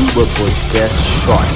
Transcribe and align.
Tuba 0.00 0.26
Podcast 0.38 0.96
Shot. 1.20 1.52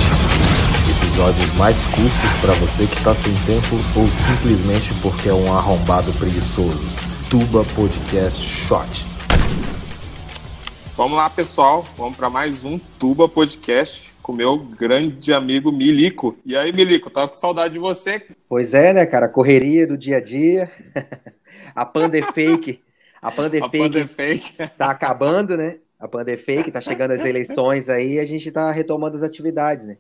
Episódios 0.99 1.51
mais 1.55 1.87
curtos 1.87 2.35
para 2.43 2.53
você 2.53 2.87
que 2.87 3.03
tá 3.03 3.15
sem 3.15 3.33
tempo 3.47 3.75
ou 3.99 4.07
simplesmente 4.11 4.93
porque 5.01 5.31
é 5.31 5.33
um 5.33 5.51
arrombado 5.51 6.13
preguiçoso. 6.13 6.87
Tuba 7.31 7.65
Podcast 7.75 8.45
Shot. 8.45 9.07
Vamos 10.95 11.17
lá, 11.17 11.31
pessoal. 11.31 11.87
Vamos 11.97 12.19
para 12.19 12.29
mais 12.29 12.67
um 12.67 12.79
Tuba 12.99 13.27
Podcast 13.27 14.13
com 14.21 14.35
meu 14.35 14.59
grande 14.59 15.33
amigo 15.33 15.73
Milico. 15.73 16.37
E 16.45 16.55
aí, 16.55 16.71
Milico, 16.71 17.09
tava 17.09 17.29
com 17.29 17.35
saudade 17.35 17.73
de 17.73 17.81
você. 17.81 18.27
Pois 18.47 18.75
é, 18.75 18.93
né, 18.93 19.07
cara? 19.07 19.27
Correria 19.27 19.87
do 19.87 19.97
dia 19.97 20.19
a 20.19 20.23
dia. 20.23 20.71
a 21.75 21.87
panda 21.87 22.19
é 22.19 22.23
fake. 22.23 22.83
A 23.23 23.31
panda 23.31 23.57
é 23.57 23.61
A 23.61 23.71
fake 23.71 23.79
Panda 23.79 24.01
é 24.01 24.07
fake. 24.07 24.55
tá 24.77 24.91
acabando, 24.91 25.57
né? 25.57 25.77
A 25.99 26.09
panda 26.09 26.33
é 26.33 26.71
tá 26.71 26.81
chegando 26.81 27.13
as 27.13 27.25
eleições 27.25 27.89
aí 27.89 28.15
e 28.15 28.19
a 28.19 28.25
gente 28.25 28.51
tá 28.51 28.71
retomando 28.71 29.17
as 29.17 29.23
atividades, 29.23 29.87
né? 29.87 29.97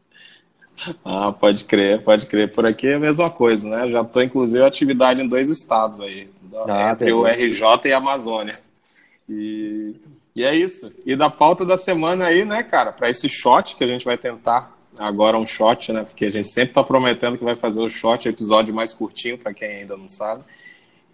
Ah, 1.04 1.32
pode 1.32 1.64
crer, 1.64 2.02
pode 2.02 2.26
crer. 2.26 2.52
Por 2.52 2.68
aqui 2.68 2.88
é 2.88 2.94
a 2.94 3.00
mesma 3.00 3.30
coisa, 3.30 3.68
né? 3.68 3.88
Já 3.88 4.02
tô, 4.04 4.20
inclusive, 4.20 4.62
atividade 4.64 5.22
em 5.22 5.28
dois 5.28 5.48
estados 5.48 6.00
aí. 6.00 6.28
Ah, 6.68 6.90
entre 6.90 7.12
o. 7.12 7.24
RJ 7.26 7.88
e 7.88 7.92
a 7.92 7.98
Amazônia. 7.98 8.58
E, 9.28 9.94
e 10.34 10.44
é 10.44 10.54
isso. 10.54 10.92
E 11.06 11.16
da 11.16 11.30
pauta 11.30 11.64
da 11.64 11.76
semana 11.76 12.26
aí, 12.26 12.44
né, 12.44 12.62
cara? 12.62 12.92
Para 12.92 13.08
esse 13.08 13.28
shot 13.28 13.76
que 13.76 13.84
a 13.84 13.86
gente 13.86 14.04
vai 14.04 14.18
tentar 14.18 14.76
agora 14.98 15.38
um 15.38 15.46
shot, 15.46 15.92
né? 15.92 16.02
Porque 16.02 16.26
a 16.26 16.30
gente 16.30 16.48
sempre 16.48 16.74
tá 16.74 16.82
prometendo 16.82 17.38
que 17.38 17.44
vai 17.44 17.56
fazer 17.56 17.80
o 17.80 17.88
shot, 17.88 18.28
episódio 18.28 18.74
mais 18.74 18.92
curtinho, 18.92 19.38
para 19.38 19.54
quem 19.54 19.68
ainda 19.68 19.96
não 19.96 20.08
sabe. 20.08 20.42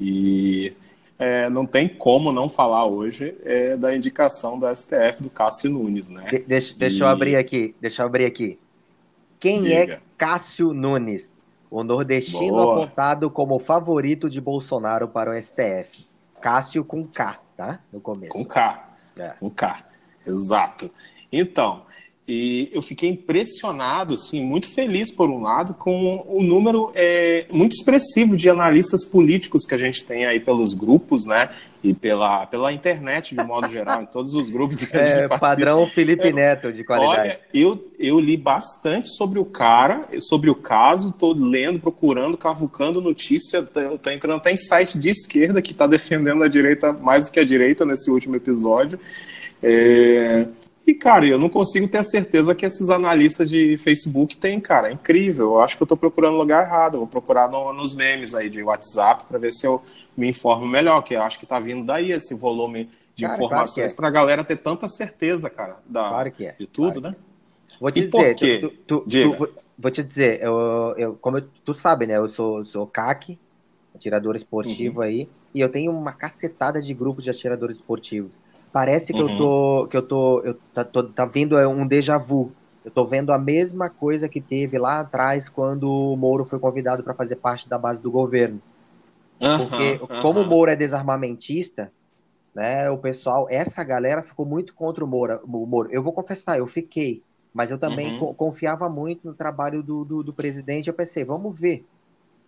E 0.01 0.73
é, 1.21 1.49
não 1.51 1.67
tem 1.67 1.89
como 1.89 2.33
não 2.33 2.49
falar 2.49 2.87
hoje 2.87 3.37
é, 3.45 3.77
da 3.77 3.95
indicação 3.95 4.59
da 4.59 4.75
STF 4.75 5.23
do 5.23 5.29
Cássio 5.31 5.71
Nunes, 5.71 6.09
né? 6.09 6.25
De- 6.31 6.39
deixa, 6.41 6.77
deixa 6.79 7.05
eu 7.05 7.09
E- 7.09 7.13
abrir 7.13 7.37
aqui, 7.37 7.75
deixa 7.81 8.03
eu 8.03 8.07
abrir 8.07 8.25
aqui. 8.25 8.59
Quem 9.39 9.63
Diga. 9.63 9.95
é 9.95 10.01
Cássio 10.19 10.73
Nunes? 10.73 11.39
O 11.71 11.85
nordestino 11.85 12.55
Boa. 12.55 12.83
apontado 12.85 13.31
como 13.31 13.59
favorito 13.61 14.29
de 14.29 14.41
Bolsonaro 14.41 15.07
para 15.07 15.31
o 15.31 15.35
STF. 15.41 16.05
Cássio 16.41 16.85
com 16.85 17.07
K, 17.07 17.39
tá? 17.57 17.81
No 17.93 18.01
começo. 18.01 18.33
Com 18.33 18.45
K. 18.45 18.89
É. 19.17 19.29
Com 19.39 19.49
K. 19.51 19.85
Exato. 20.27 20.91
Então, 21.31 21.83
e 22.33 22.71
eu 22.73 22.81
fiquei 22.81 23.09
impressionado, 23.09 24.15
assim, 24.15 24.41
muito 24.41 24.73
feliz, 24.73 25.13
por 25.13 25.29
um 25.29 25.43
lado, 25.43 25.75
com 25.75 26.25
o 26.29 26.41
número 26.41 26.93
é, 26.95 27.45
muito 27.51 27.73
expressivo 27.73 28.37
de 28.37 28.49
analistas 28.49 29.05
políticos 29.05 29.65
que 29.65 29.75
a 29.75 29.79
gente 29.79 30.05
tem 30.05 30.25
aí 30.25 30.39
pelos 30.39 30.73
grupos, 30.73 31.27
né? 31.27 31.51
E 31.83 31.93
pela, 31.93 32.47
pela 32.47 32.73
internet, 32.73 33.35
de 33.35 33.43
modo 33.43 33.69
geral, 33.69 34.03
em 34.03 34.07
todos 34.07 34.35
os 34.35 34.49
grupos 34.49 34.85
que 34.85 34.97
a 34.97 35.01
gente 35.01 35.11
É, 35.13 35.27
participa. 35.27 35.39
padrão 35.41 35.85
Felipe 35.89 36.29
É, 36.29 36.33
Neto 36.33 36.73
de 36.73 36.85
qualidade. 36.85 37.21
Olha, 37.21 37.41
eu, 37.53 37.91
eu 37.99 38.21
li 38.21 38.37
bastante 38.37 39.09
sobre 39.09 39.41
o 39.41 39.45
cara, 39.45 40.07
sobre 40.21 40.51
o 40.51 40.55
caso, 40.55 41.11
tô 41.11 41.33
lendo, 41.33 41.81
procurando, 41.81 42.37
cavucando 42.37 43.01
notícia, 43.01 43.61
tô 43.61 44.09
entrando 44.09 44.37
até 44.37 44.53
em 44.53 44.57
site 44.57 44.97
de 45.01 45.11
esquerda 45.11 45.61
que 45.61 45.73
está 45.73 45.89
defendendo 45.89 46.45
a 46.45 46.49
direita 46.49 46.93
mais 46.93 47.25
do 47.25 47.33
que 47.33 47.41
a 47.41 47.45
direita 47.45 47.85
nesse 47.85 48.09
último 48.09 48.37
episódio. 48.37 49.01
É, 49.61 50.47
E, 50.87 50.95
cara, 50.95 51.27
eu 51.27 51.39
não 51.39 51.49
consigo 51.49 51.87
ter 51.87 51.99
a 51.99 52.03
certeza 52.03 52.55
que 52.55 52.65
esses 52.67 52.91
analistas 52.91 53.49
de 53.49 53.79
Facebook 53.79 54.37
têm, 54.37 54.59
cara. 54.61 54.89
É 54.89 54.93
incrível. 54.93 55.47
Eu 55.53 55.61
acho 55.61 55.77
que 55.77 55.83
eu 55.83 55.87
tô 55.87 55.97
procurando 55.97 56.37
lugar 56.37 56.65
errado. 56.67 56.95
Eu 56.95 57.01
vou 57.01 57.07
procurar 57.09 57.49
no- 57.49 57.73
nos 57.73 57.95
memes 57.95 58.35
aí 58.35 58.49
de 58.51 58.63
WhatsApp 58.63 59.25
para 59.29 59.39
ver 59.39 59.53
se 59.53 59.67
eu 59.67 59.83
me 60.17 60.29
informo 60.29 60.67
melhor, 60.67 61.03
que 61.03 61.15
eu 61.15 61.23
acho 61.23 61.39
que 61.39 61.47
tá 61.47 61.61
vindo 61.61 61.85
daí 61.85 62.11
esse 62.11 62.35
volume 62.35 62.89
de 63.15 63.25
Cara, 63.25 63.37
claro 63.37 63.45
informações 63.53 63.87
que 63.93 63.93
é. 63.93 63.97
para 63.97 64.09
a 64.09 64.11
galera 64.11 64.43
ter 64.43 64.57
tanta 64.57 64.89
certeza, 64.89 65.49
cara, 65.51 65.77
da, 65.87 66.09
Claro 66.09 66.31
que 66.33 66.47
é. 66.47 66.55
de 66.59 66.67
tudo, 66.67 67.01
claro 67.01 67.17
né? 67.17 67.23
Vou 67.81 67.91
te 67.93 68.01
E 68.01 68.07
dizer, 68.09 68.35
tu- 68.61 68.69
tu- 68.87 69.01
tu- 69.09 69.51
vou 69.79 69.91
te 69.91 70.03
dizer, 70.03 70.41
eu, 70.43 70.95
eu- 70.97 71.15
como 71.21 71.39
eu- 71.39 71.45
tu 71.65 71.73
sabe, 71.73 72.07
né? 72.07 72.17
Eu 72.17 72.29
sou, 72.29 72.65
sou 72.65 72.87
CAC, 72.87 73.39
atirador 73.95 74.35
esportivo 74.35 74.99
Uhum. 75.01 75.05
aí, 75.07 75.29
e 75.55 75.61
eu 75.61 75.69
tenho 75.69 75.93
uma 75.93 76.13
cacetada 76.13 76.81
de 76.81 76.93
grupos 76.95 77.25
de 77.25 77.31
atiradores 77.31 77.77
esportivos. 77.77 78.33
Parece 78.73 79.13
que 79.15 79.21
Uhum. 79.21 79.23
eu 79.23 79.31
tô, 79.31 79.89
que 79.89 79.97
eu 79.97 80.07
tô, 80.07 80.43
eu 80.45 80.61
tá, 80.73 80.85
tô- 80.85 81.13
tá 81.13 81.25
vendo 81.25 81.59
é, 81.59 81.67
um 81.67 81.87
déjà 81.87 82.19
vu. 82.19 82.57
Eu 82.85 82.91
tô 82.93 83.07
vendo 83.07 83.33
a 83.33 83.39
mesma 83.39 83.91
coisa 83.91 84.29
que 84.29 84.41
teve 84.41 84.79
lá 84.79 85.01
atrás 85.01 85.49
quando 85.49 85.85
o 85.91 86.17
Moro 86.17 86.45
foi 86.47 86.59
convidado 86.61 87.03
para 87.05 87.15
fazer 87.15 87.37
parte 87.37 87.69
da 87.69 87.79
base 87.79 88.03
do 88.03 88.11
governo. 88.11 88.63
Porque 89.55 89.99
Aham, 90.01 90.01
como 90.19 90.45
o. 90.45 90.45
Moro 90.45 90.71
é 90.71 90.77
desarmamentista, 90.77 91.93
né, 92.55 92.91
o 92.91 92.99
pessoal, 92.99 93.47
essa 93.51 93.85
galera 93.85 94.23
ficou 94.25 94.47
muito 94.47 94.75
contra 94.75 95.05
o 95.05 95.09
Moro. 95.09 95.41
o 95.45 95.67
Moro. 95.67 95.91
Eu 95.93 96.03
vou 96.03 96.13
confessar, 96.15 96.59
eu 96.59 96.67
fiquei, 96.69 97.25
mas 97.55 97.71
eu 97.71 97.79
também 97.79 98.13
Uhum. 98.13 98.15
co- 98.15 98.35
confiava 98.35 98.89
muito 98.91 99.27
no 99.27 99.35
trabalho 99.37 99.83
do, 99.83 100.05
do, 100.05 100.23
do 100.25 100.35
presidente. 100.35 100.89
Eu 100.89 100.95
pensei, 100.95 101.25
vamos 101.25 101.59
ver. 101.59 101.87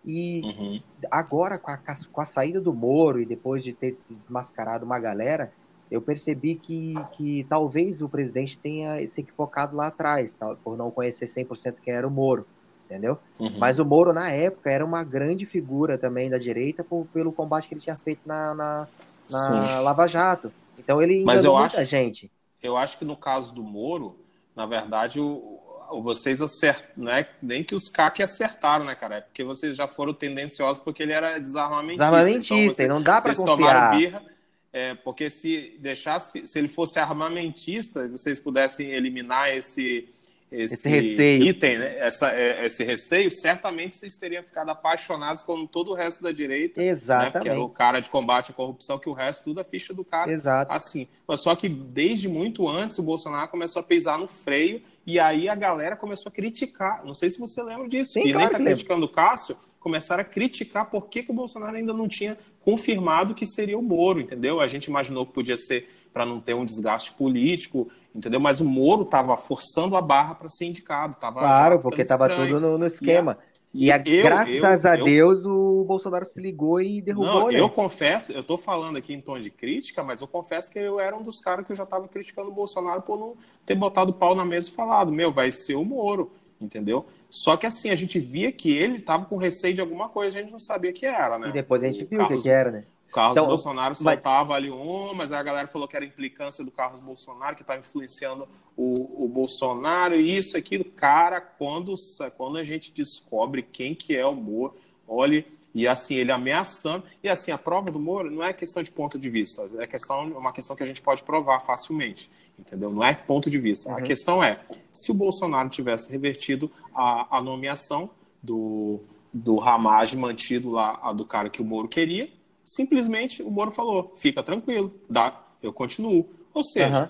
E 0.05 0.49
Uhum. 0.49 0.83
agora, 1.11 1.59
com 1.59 1.71
a, 1.71 1.77
com 2.11 2.21
a 2.21 2.25
saída 2.25 2.61
do 2.61 2.73
Moro 2.73 3.21
e 3.21 3.25
depois 3.25 3.63
de 3.63 3.73
ter 3.73 3.95
se 3.95 4.15
desmascarado 4.15 4.85
uma 4.85 4.99
galera, 4.99 5.53
eu 5.93 6.01
percebi 6.01 6.55
que, 6.55 6.93
que 7.13 7.45
talvez 7.47 8.01
o 8.01 8.09
presidente 8.09 8.57
tenha 8.57 9.05
se 9.07 9.21
equivocado 9.21 9.75
lá 9.75 9.87
atrás, 9.87 10.33
tal, 10.33 10.55
por 10.57 10.75
não 10.77 10.89
conhecer 10.89 11.25
100% 11.25 11.75
quem 11.83 11.93
era 11.93 12.07
o 12.07 12.11
Moro, 12.11 12.45
entendeu? 12.85 13.17
Uhum. 13.39 13.55
Mas 13.59 13.77
o 13.79 13.85
Moro, 13.85 14.11
na 14.11 14.29
época, 14.31 14.71
era 14.71 14.83
uma 14.83 15.03
grande 15.03 15.45
figura 15.45 15.97
também 15.97 16.29
da 16.29 16.37
direita 16.37 16.83
por- 16.83 17.05
pelo 17.13 17.31
combate 17.31 17.67
que 17.67 17.73
ele 17.75 17.81
tinha 17.81 17.97
feito 17.97 18.21
na, 18.25 18.55
na, 18.55 18.87
na. 19.29 19.79
Lava 19.81 20.07
Jato. 20.07 20.51
Então 20.79 21.01
ele 21.01 21.23
Mas 21.23 21.41
enganou 21.41 21.57
eu 21.57 21.61
muita 21.61 21.81
acho- 21.81 21.89
gente. 21.89 22.31
Eu 22.61 22.75
acho 22.77 22.97
que 22.97 23.05
no 23.05 23.15
caso 23.15 23.53
do 23.53 23.61
Moro, 23.63 24.17
na 24.55 24.65
verdade, 24.65 25.19
o, 25.19 25.59
o- 25.91 26.01
vocês 26.01 26.41
acertam, 26.41 27.03
né? 27.03 27.27
Nem 27.41 27.63
que 27.63 27.75
os 27.75 27.87
CAC 27.89 28.23
acertaram, 28.23 28.83
né, 28.85 28.95
cara? 28.95 29.17
É 29.17 29.21
porque 29.21 29.43
vocês 29.43 29.75
já 29.77 29.87
foram 29.87 30.13
tendenciosos 30.13 30.81
porque 30.81 31.03
ele 31.03 31.11
era 31.13 31.39
desarmamentista. 31.39 32.05
Desarmamentista, 32.05 32.81
e 32.81 32.85
então 32.85 32.95
não 32.97 33.03
dá 33.03 33.21
pra 33.21 33.33
vocês 33.33 33.37
tomaram 33.37 33.89
confiar. 33.91 33.97
birra. 33.97 34.32
É, 34.73 34.95
porque 34.95 35.29
se 35.29 35.77
deixasse, 35.79 36.47
se 36.47 36.57
ele 36.57 36.67
fosse 36.67 36.97
armamentista, 36.99 38.07
vocês 38.07 38.39
pudessem 38.39 38.89
eliminar 38.89 39.55
esse, 39.55 40.09
esse, 40.53 40.75
Esse 40.75 40.89
receio. 40.89 41.43
item, 41.45 41.79
né? 41.79 41.97
Essa, 41.97 42.31
é, 42.31 42.63
esse 42.63 42.83
receio, 42.83 43.31
certamente 43.31 43.95
vocês 43.95 44.15
teriam 44.15 44.43
ficado 44.43 44.69
apaixonados 44.69 45.41
como 45.41 45.67
todo 45.67 45.89
o 45.89 45.93
resto 45.95 46.21
da 46.21 46.31
direita. 46.31 46.79
Né? 46.79 46.95
Porque 46.95 47.09
era 47.09 47.25
o 47.25 47.31
Exatamente. 47.33 47.73
cara 47.73 47.99
de 47.99 48.09
combate 48.09 48.51
à 48.51 48.53
corrupção, 48.53 48.99
que 48.99 49.09
o 49.09 49.13
resto 49.13 49.43
tudo 49.45 49.61
é 49.61 49.63
ficha 49.63 49.95
do 49.95 50.05
cara 50.05 50.31
Exato. 50.31 50.71
assim. 50.71 51.07
Mas 51.27 51.41
só 51.41 51.55
que 51.55 51.67
desde 51.67 52.27
muito 52.27 52.69
antes 52.69 52.99
o 52.99 53.03
Bolsonaro 53.03 53.47
começou 53.47 53.79
a 53.79 53.83
pisar 53.83 54.19
no 54.19 54.27
freio 54.27 54.79
e 55.07 55.19
aí 55.19 55.49
a 55.49 55.55
galera 55.55 55.95
começou 55.95 56.29
a 56.29 56.31
criticar. 56.31 57.03
Não 57.03 57.15
sei 57.15 57.31
se 57.31 57.39
você 57.39 57.63
lembra 57.63 57.89
disso. 57.89 58.13
Sim, 58.13 58.27
e 58.27 58.31
claro 58.31 58.39
nem 58.39 58.49
tá 58.51 58.57
que 58.59 58.63
criticando 58.63 59.07
o 59.07 59.09
Cássio, 59.09 59.57
começaram 59.83 60.21
a 60.21 60.25
criticar 60.25 60.89
por 60.89 61.07
que, 61.07 61.21
que 61.21 61.31
o 61.31 61.35
Bolsonaro 61.35 61.75
ainda 61.75 61.93
não 61.93 62.07
tinha 62.07 62.37
confirmado 62.63 63.35
que 63.35 63.45
seria 63.45 63.77
o 63.77 63.81
Moro, 63.83 64.19
entendeu? 64.19 64.59
A 64.61 64.67
gente 64.67 64.85
imaginou 64.85 65.25
que 65.25 65.33
podia 65.33 65.57
ser 65.57 65.87
para 66.11 66.25
não 66.25 66.39
ter 66.39 66.53
um 66.53 66.63
desgaste 66.65 67.11
político, 67.13 67.89
entendeu? 68.15 68.39
Mas 68.39 68.61
o 68.61 68.65
Moro 68.65 69.03
estava 69.03 69.35
forçando 69.37 69.95
a 69.95 70.01
barra 70.01 70.35
para 70.35 70.47
ser 70.49 70.65
indicado. 70.65 71.15
Tava 71.15 71.39
Claro, 71.41 71.79
porque 71.79 72.01
estava 72.01 72.29
tudo 72.29 72.59
no, 72.59 72.77
no 72.77 72.85
esquema. 72.85 73.37
E, 73.73 73.87
E 73.87 73.91
a- 73.91 74.03
eu- 74.05 74.23
graças 74.23 74.85
eu- 74.85 74.91
a 74.91 74.95
eu- 74.97 75.05
Deus 75.05 75.45
o 75.45 75.83
Bolsonaro 75.83 76.25
se 76.25 76.39
ligou 76.39 76.79
e 76.79 77.01
derrubou, 77.01 77.25
Não, 77.39 77.47
né? 77.47 77.59
eu 77.59 77.67
confesso, 77.67 78.31
eu 78.31 78.43
tô 78.43 78.55
falando 78.55 78.97
aqui 78.97 79.13
em 79.13 79.19
tom 79.19 79.39
de 79.39 79.49
crítica, 79.49 80.03
mas 80.03 80.21
eu 80.21 80.27
confesso 80.27 80.69
que 80.69 80.77
eu 80.77 80.99
era 80.99 81.17
um 81.17 81.23
dos 81.23 81.39
caras 81.39 81.65
que 81.65 81.71
eu 81.71 81.75
já 81.75 81.85
tava 81.85 82.07
criticando 82.07 82.49
o 82.49 82.53
Bolsonaro 82.53 83.01
por 83.01 83.17
não 83.19 83.35
ter 83.65 83.73
botado 83.73 84.11
o 84.11 84.13
pau 84.13 84.35
na 84.35 84.45
mesa 84.45 84.69
e 84.69 84.71
falado, 84.71 85.11
meu, 85.11 85.31
vai 85.31 85.51
ser 85.51 85.73
o 85.73 85.83
Moro, 85.83 86.31
entendeu? 86.61 87.07
Só 87.35 87.57
que 87.57 87.65
assim, 87.65 87.89
a 87.89 87.95
gente 87.95 88.19
via 88.19 88.51
que 88.51 88.71
ele 88.71 89.01
tava 89.01 89.25
com 89.25 89.37
receio 89.37 89.73
de 89.73 89.81
alguma 89.81 90.07
coisa, 90.07 90.37
a 90.37 90.41
gente 90.43 90.51
não 90.51 90.59
sabia 90.59 90.93
que 90.93 91.03
era, 91.03 91.39
né? 91.39 91.49
E 91.49 91.51
depois 91.51 91.83
a 91.83 91.89
gente 91.89 92.03
O 92.03 92.07
viu 92.07 92.19
Carlos- 92.19 92.43
que 92.43 92.47
era, 92.49 92.69
né? 92.69 92.83
O 93.09 93.11
Carlos 93.11 93.31
Então, 93.35 93.47
Bolsonaro 93.47 93.95
mas- 94.01 94.15
soltava 94.19 94.53
ali 94.53 94.69
um, 94.69 95.15
mas 95.15 95.31
a 95.31 95.41
galera 95.41 95.67
falou 95.67 95.87
que 95.87 95.95
era 95.95 96.05
implicância 96.05 96.63
do 96.63 96.69
Carlos 96.69 96.99
Bolsonaro, 96.99 97.55
que 97.55 97.63
estava 97.63 97.79
influenciando 97.79 98.47
o, 98.77 99.25
o 99.25 99.27
Bolsonaro, 99.27 100.13
isso, 100.15 100.55
aquilo. 100.55 100.85
Cara, 100.85 101.41
quando, 101.41 101.95
quando 102.37 102.57
a 102.59 102.63
gente 102.63 102.91
descobre 102.91 103.63
quem 103.63 103.95
que 103.95 104.15
é 104.15 104.25
o 104.27 104.35
Moro, 104.35 104.75
olha, 105.07 105.43
e 105.73 105.87
assim, 105.87 106.13
ele 106.13 106.31
ameaçando, 106.31 107.03
e 107.23 107.27
assim, 107.27 107.49
a 107.51 107.57
prova 107.57 107.89
do 107.91 107.97
Moro 107.99 108.29
não 108.29 108.43
é 108.43 108.53
questão 108.53 108.83
de 108.83 108.91
ponto 108.91 109.17
de 109.17 109.27
vista, 109.27 109.67
é 109.79 109.87
questão, 109.87 110.23
uma 110.27 110.53
questão 110.53 110.75
que 110.75 110.83
a 110.83 110.85
gente 110.85 111.01
pode 111.01 111.23
provar 111.23 111.61
facilmente, 111.61 112.29
entendeu? 112.57 112.91
Não 112.91 113.03
é 113.03 113.13
ponto 113.13 113.49
de 113.49 113.57
vista. 113.57 113.91
A 113.91 113.97
Uhum. 113.97 114.03
questão 114.03 114.43
é, 114.43 114.59
se 114.91 115.11
o 115.11 115.13
Bolsonaro 115.13 115.69
tivesse 115.69 116.11
revertido 116.11 116.71
a, 116.93 117.37
a 117.37 117.41
nomeação 117.41 118.09
do, 118.41 118.99
do 119.33 119.57
Ramage 119.57 120.15
mantido 120.15 120.71
lá, 120.71 120.99
a 121.01 121.11
do 121.13 121.25
cara 121.25 121.49
que 121.49 121.61
o 121.61 121.65
Moro 121.65 121.87
queria, 121.87 122.29
simplesmente 122.63 123.41
o 123.43 123.49
Moro 123.51 123.71
falou: 123.71 124.13
fica 124.17 124.41
tranquilo, 124.43 124.93
dá, 125.09 125.41
eu 125.61 125.71
continuo. 125.73 126.29
Ou 126.53 126.63
seja, 126.63 126.87
Aham. 126.87 127.09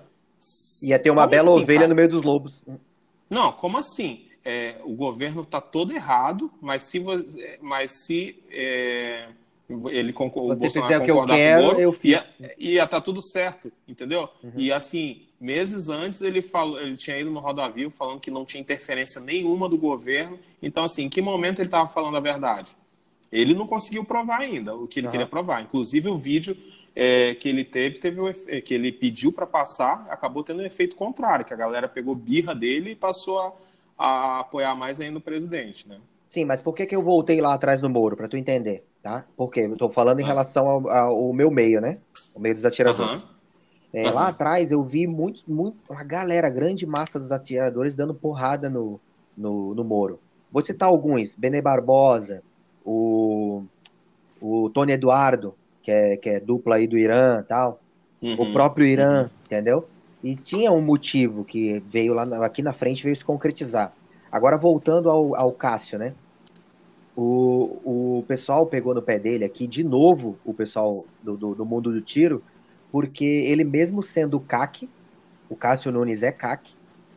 Ia 0.84 1.00
ter 1.00 1.10
uma 1.10 1.26
bela 1.26 1.50
assim, 1.52 1.62
ovelha 1.62 1.80
cara? 1.80 1.88
no 1.90 1.96
meio 1.96 2.10
dos 2.10 2.22
lobos. 2.24 2.62
Não, 3.30 3.52
como 3.54 3.78
assim? 3.78 4.26
É, 4.44 4.76
o 4.84 4.94
governo 4.94 5.42
está 5.44 5.62
todo 5.62 5.94
errado, 5.94 6.52
mas 6.62 6.82
se, 6.84 7.02
mas 7.62 7.92
se 8.06 8.44
é, 8.52 9.30
ele 9.90 10.14
concor- 10.14 10.44
o 10.44 10.48
Você 10.56 10.70
fizer 10.70 10.98
o 10.98 11.04
que 11.04 11.12
eu 11.12 11.26
quero, 11.26 11.64
Moro, 11.64 11.80
eu 11.80 11.94
fico. 11.94 12.08
ia, 12.08 12.26
ia 12.58 12.88
tá 12.88 13.00
tudo 13.00 13.22
certo, 13.22 13.72
entendeu? 13.88 14.30
Uhum. 14.44 14.52
E 14.56 14.72
assim, 14.72 15.28
Meses 15.44 15.90
antes 15.90 16.22
ele 16.22 16.42
falou, 16.42 16.80
ele 16.80 16.96
tinha 16.96 17.20
ido 17.20 17.30
no 17.30 17.42
Roda 17.42 17.68
Viva 17.68 17.92
falando 17.92 18.22
que 18.22 18.32
não 18.32 18.46
tinha 18.46 18.62
interferência 18.62 19.20
nenhuma 19.20 19.68
do 19.68 19.78
governo. 19.78 20.40
Então, 20.62 20.86
assim, 20.86 21.04
em 21.04 21.10
que 21.10 21.22
momento 21.22 21.60
ele 21.60 21.68
estava 21.68 21.86
falando 21.86 22.16
a 22.16 22.22
verdade? 22.22 22.78
Ele 23.30 23.54
não 23.54 23.68
conseguiu 23.68 24.06
provar 24.06 24.40
ainda 24.40 24.74
o 24.74 24.88
que 24.88 25.02
ele 25.02 25.08
uhum. 25.08 25.12
queria 25.12 25.28
provar. 25.28 25.62
Inclusive, 25.62 26.08
o 26.08 26.18
vídeo 26.18 26.56
é, 26.96 27.36
que 27.36 27.50
ele 27.50 27.66
teve, 27.66 28.00
teve 28.00 28.62
que 28.62 28.74
ele 28.74 28.90
pediu 28.90 29.34
para 29.34 29.46
passar, 29.46 30.08
acabou 30.10 30.46
tendo 30.46 30.62
um 30.62 30.66
efeito 30.66 30.96
contrário, 30.96 31.44
que 31.44 31.54
a 31.54 31.58
galera 31.58 31.90
pegou 31.90 32.16
birra 32.16 32.56
dele 32.56 32.92
e 32.92 32.96
passou 32.96 33.38
a, 33.38 33.54
a 33.98 34.40
apoiar 34.40 34.74
mais 34.76 35.02
ainda 35.02 35.18
o 35.18 35.22
presidente, 35.22 35.90
né? 35.90 36.00
Sim, 36.26 36.46
mas 36.46 36.62
por 36.62 36.74
que, 36.74 36.86
que 36.86 36.96
eu 36.96 37.04
voltei 37.04 37.42
lá 37.42 37.54
atrás 37.54 37.82
no 37.82 37.90
Moro, 37.90 38.16
para 38.16 38.30
tu 38.30 38.38
entender, 38.38 38.86
tá? 39.04 39.26
Porque 39.36 39.60
eu 39.60 39.76
tô 39.76 39.90
falando 39.90 40.22
em 40.22 40.24
relação 40.24 40.68
ao, 40.68 40.90
ao 40.90 41.34
meu 41.34 41.52
meio, 41.52 41.82
né? 41.82 41.96
O 42.34 42.40
meio 42.40 42.56
dos 42.56 42.64
atiradores. 42.64 43.22
Uhum. 43.22 43.30
É, 43.94 44.08
uhum. 44.08 44.14
Lá 44.14 44.30
atrás 44.30 44.72
eu 44.72 44.82
vi 44.82 45.06
muito, 45.06 45.44
muito, 45.46 45.78
uma 45.90 46.04
galera, 46.04 46.50
grande 46.50 46.88
massa 46.88 47.20
dos 47.20 47.32
atiradores 47.32 47.94
dando 47.94 48.16
porrada 48.16 48.70
no, 48.70 49.00
no, 49.38 49.76
no 49.76 49.84
Moro. 49.84 50.20
Vou 50.50 50.64
citar 50.64 50.88
alguns: 50.88 51.36
Bene 51.36 51.62
Barbosa, 51.62 52.42
o, 52.86 53.64
o 54.42 54.70
Tony 54.70 54.94
Eduardo, 54.94 55.54
que 55.84 55.92
é, 55.92 56.18
que 56.18 56.30
é 56.30 56.40
dupla 56.40 56.78
aí 56.78 56.88
do 56.88 56.98
Irã 56.98 57.44
tal, 57.44 57.80
uhum. 58.22 58.42
o 58.42 58.54
próprio 58.54 58.88
Irã, 58.88 59.24
uhum. 59.24 59.30
entendeu? 59.46 59.88
E 60.24 60.38
tinha 60.38 60.72
um 60.72 60.82
motivo 60.82 61.44
que 61.44 61.84
veio 61.92 62.14
lá 62.14 62.24
aqui 62.46 62.62
na 62.62 62.72
frente 62.72 63.04
veio 63.04 63.16
se 63.16 63.26
concretizar. 63.26 63.94
Agora 64.32 64.58
voltando 64.58 65.10
ao, 65.10 65.36
ao 65.36 65.52
Cássio, 65.52 66.00
né? 66.00 66.16
O, 67.16 68.18
o 68.20 68.24
pessoal 68.28 68.66
pegou 68.66 68.94
no 68.94 69.02
pé 69.02 69.20
dele 69.20 69.46
aqui, 69.46 69.68
de 69.68 69.84
novo, 69.84 70.38
o 70.44 70.54
pessoal 70.54 71.06
do, 71.22 71.38
do, 71.38 71.56
do 71.56 71.66
mundo 71.66 71.92
do 71.92 72.02
tiro, 72.02 72.44
porque 72.92 73.24
ele 73.24 73.64
mesmo 73.64 74.02
sendo 74.02 74.40
CAC, 74.40 74.90
o 75.50 75.56
Cássio 75.56 75.92
Nunes 75.92 76.24
é 76.24 76.32
CAC, 76.32 76.72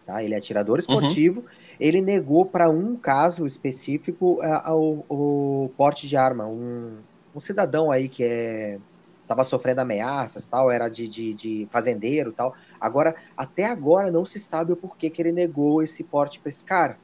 tá? 0.04 0.22
ele 0.22 0.34
é 0.34 0.38
atirador 0.38 0.78
esportivo, 0.78 1.40
uhum. 1.40 1.46
ele 1.80 2.00
negou 2.00 2.44
para 2.44 2.68
um 2.68 2.94
caso 2.96 3.46
específico 3.46 4.38
uh, 4.42 4.72
o, 4.74 5.04
o, 5.08 5.68
porte 5.76 6.06
de 6.06 6.16
arma. 6.16 6.46
Um, 6.46 6.98
um 7.34 7.40
cidadão 7.40 7.90
aí 7.90 8.08
que 8.08 8.22
é 8.24 8.78
estava 9.26 9.42
sofrendo 9.42 9.80
ameaças, 9.80 10.46
tal, 10.46 10.70
era 10.70 10.88
de, 10.88 11.08
de, 11.08 11.34
de, 11.34 11.68
fazendeiro 11.70 12.32
tal. 12.32 12.54
Agora, 12.80 13.16
até 13.36 13.64
agora 13.64 14.10
não 14.10 14.24
se 14.24 14.38
sabe 14.38 14.72
o 14.72 14.76
porquê 14.76 15.10
que 15.10 15.20
ele 15.20 15.32
negou 15.32 15.82
esse 15.82 16.04
porte 16.04 16.38
para 16.38 16.48
esse 16.48 16.64
cara. 16.64 16.96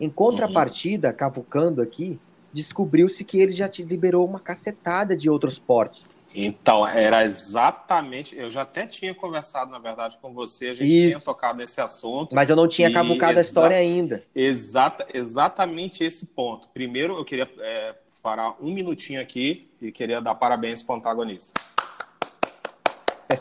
Em 0.00 0.08
contrapartida, 0.08 1.08
uhum. 1.08 1.14
cavucando 1.14 1.82
aqui, 1.82 2.20
descobriu-se 2.52 3.24
que 3.24 3.40
ele 3.40 3.52
já 3.52 3.68
te 3.68 3.82
liberou 3.82 4.26
uma 4.26 4.40
cacetada 4.40 5.16
de 5.16 5.28
outros 5.28 5.58
portes. 5.58 6.16
Então, 6.34 6.86
era 6.86 7.24
exatamente. 7.24 8.36
Eu 8.36 8.50
já 8.50 8.62
até 8.62 8.86
tinha 8.86 9.14
conversado, 9.14 9.70
na 9.70 9.78
verdade, 9.78 10.18
com 10.20 10.32
você, 10.32 10.68
a 10.68 10.74
gente 10.74 10.88
Isso. 10.88 11.18
tinha 11.18 11.24
tocado 11.24 11.58
nesse 11.58 11.80
assunto. 11.80 12.34
Mas 12.34 12.50
eu 12.50 12.56
não 12.56 12.68
tinha 12.68 12.92
cavucado 12.92 13.38
a 13.38 13.42
história 13.42 13.76
ainda. 13.76 14.22
Exata, 14.34 15.06
exatamente 15.12 16.04
esse 16.04 16.26
ponto. 16.26 16.68
Primeiro, 16.68 17.16
eu 17.16 17.24
queria 17.24 17.50
é, 17.60 17.94
parar 18.22 18.54
um 18.60 18.72
minutinho 18.72 19.20
aqui 19.20 19.70
e 19.80 19.90
queria 19.90 20.20
dar 20.20 20.34
parabéns 20.34 20.82
para 20.82 20.94
o 20.94 20.98
antagonista. 20.98 21.58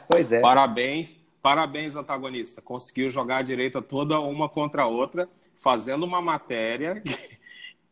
Pois 0.07 0.31
é. 0.31 0.39
Parabéns, 0.39 1.15
parabéns, 1.41 1.95
antagonista. 1.95 2.61
Conseguiu 2.61 3.09
jogar 3.09 3.37
a 3.37 3.41
direita 3.41 3.81
toda 3.81 4.19
uma 4.19 4.49
contra 4.49 4.83
a 4.83 4.87
outra, 4.87 5.29
fazendo 5.59 6.05
uma 6.05 6.21
matéria 6.21 7.01
que, 7.01 7.37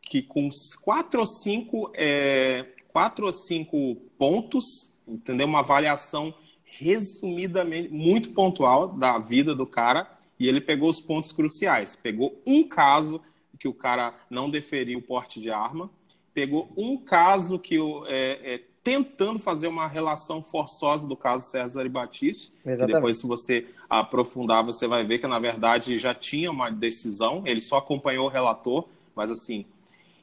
que 0.02 0.22
com 0.22 0.48
quatro 0.82 1.20
ou 1.20 1.26
cinco. 1.26 1.90
É, 1.94 2.66
quatro 2.96 3.26
ou 3.26 3.32
cinco 3.32 3.94
pontos, 4.16 4.64
entendeu? 5.06 5.46
Uma 5.46 5.58
avaliação 5.58 6.34
resumidamente 6.64 7.90
muito 7.90 8.30
pontual 8.30 8.88
da 8.88 9.18
vida 9.18 9.54
do 9.54 9.66
cara 9.66 10.10
e 10.40 10.48
ele 10.48 10.62
pegou 10.62 10.88
os 10.88 10.98
pontos 10.98 11.30
cruciais. 11.30 11.94
Pegou 11.94 12.40
um 12.46 12.66
caso 12.66 13.20
que 13.58 13.68
o 13.68 13.74
cara 13.74 14.14
não 14.30 14.48
deferiu 14.48 14.98
o 14.98 15.02
porte 15.02 15.42
de 15.42 15.50
arma, 15.50 15.90
pegou 16.32 16.72
um 16.74 16.96
caso 16.96 17.58
que 17.58 17.78
o, 17.78 18.06
é, 18.06 18.54
é, 18.54 18.62
tentando 18.86 19.40
fazer 19.40 19.66
uma 19.66 19.88
relação 19.88 20.40
forçosa 20.40 21.08
do 21.08 21.16
caso 21.16 21.44
César 21.50 21.84
e 21.84 21.88
Batiste. 21.88 22.52
E 22.64 22.86
depois, 22.86 23.16
se 23.16 23.26
você 23.26 23.66
aprofundar, 23.90 24.64
você 24.64 24.86
vai 24.86 25.02
ver 25.04 25.18
que 25.18 25.26
na 25.26 25.40
verdade 25.40 25.98
já 25.98 26.14
tinha 26.14 26.52
uma 26.52 26.70
decisão. 26.70 27.42
Ele 27.44 27.60
só 27.60 27.78
acompanhou 27.78 28.26
o 28.26 28.30
relator, 28.30 28.84
mas 29.12 29.28
assim. 29.28 29.66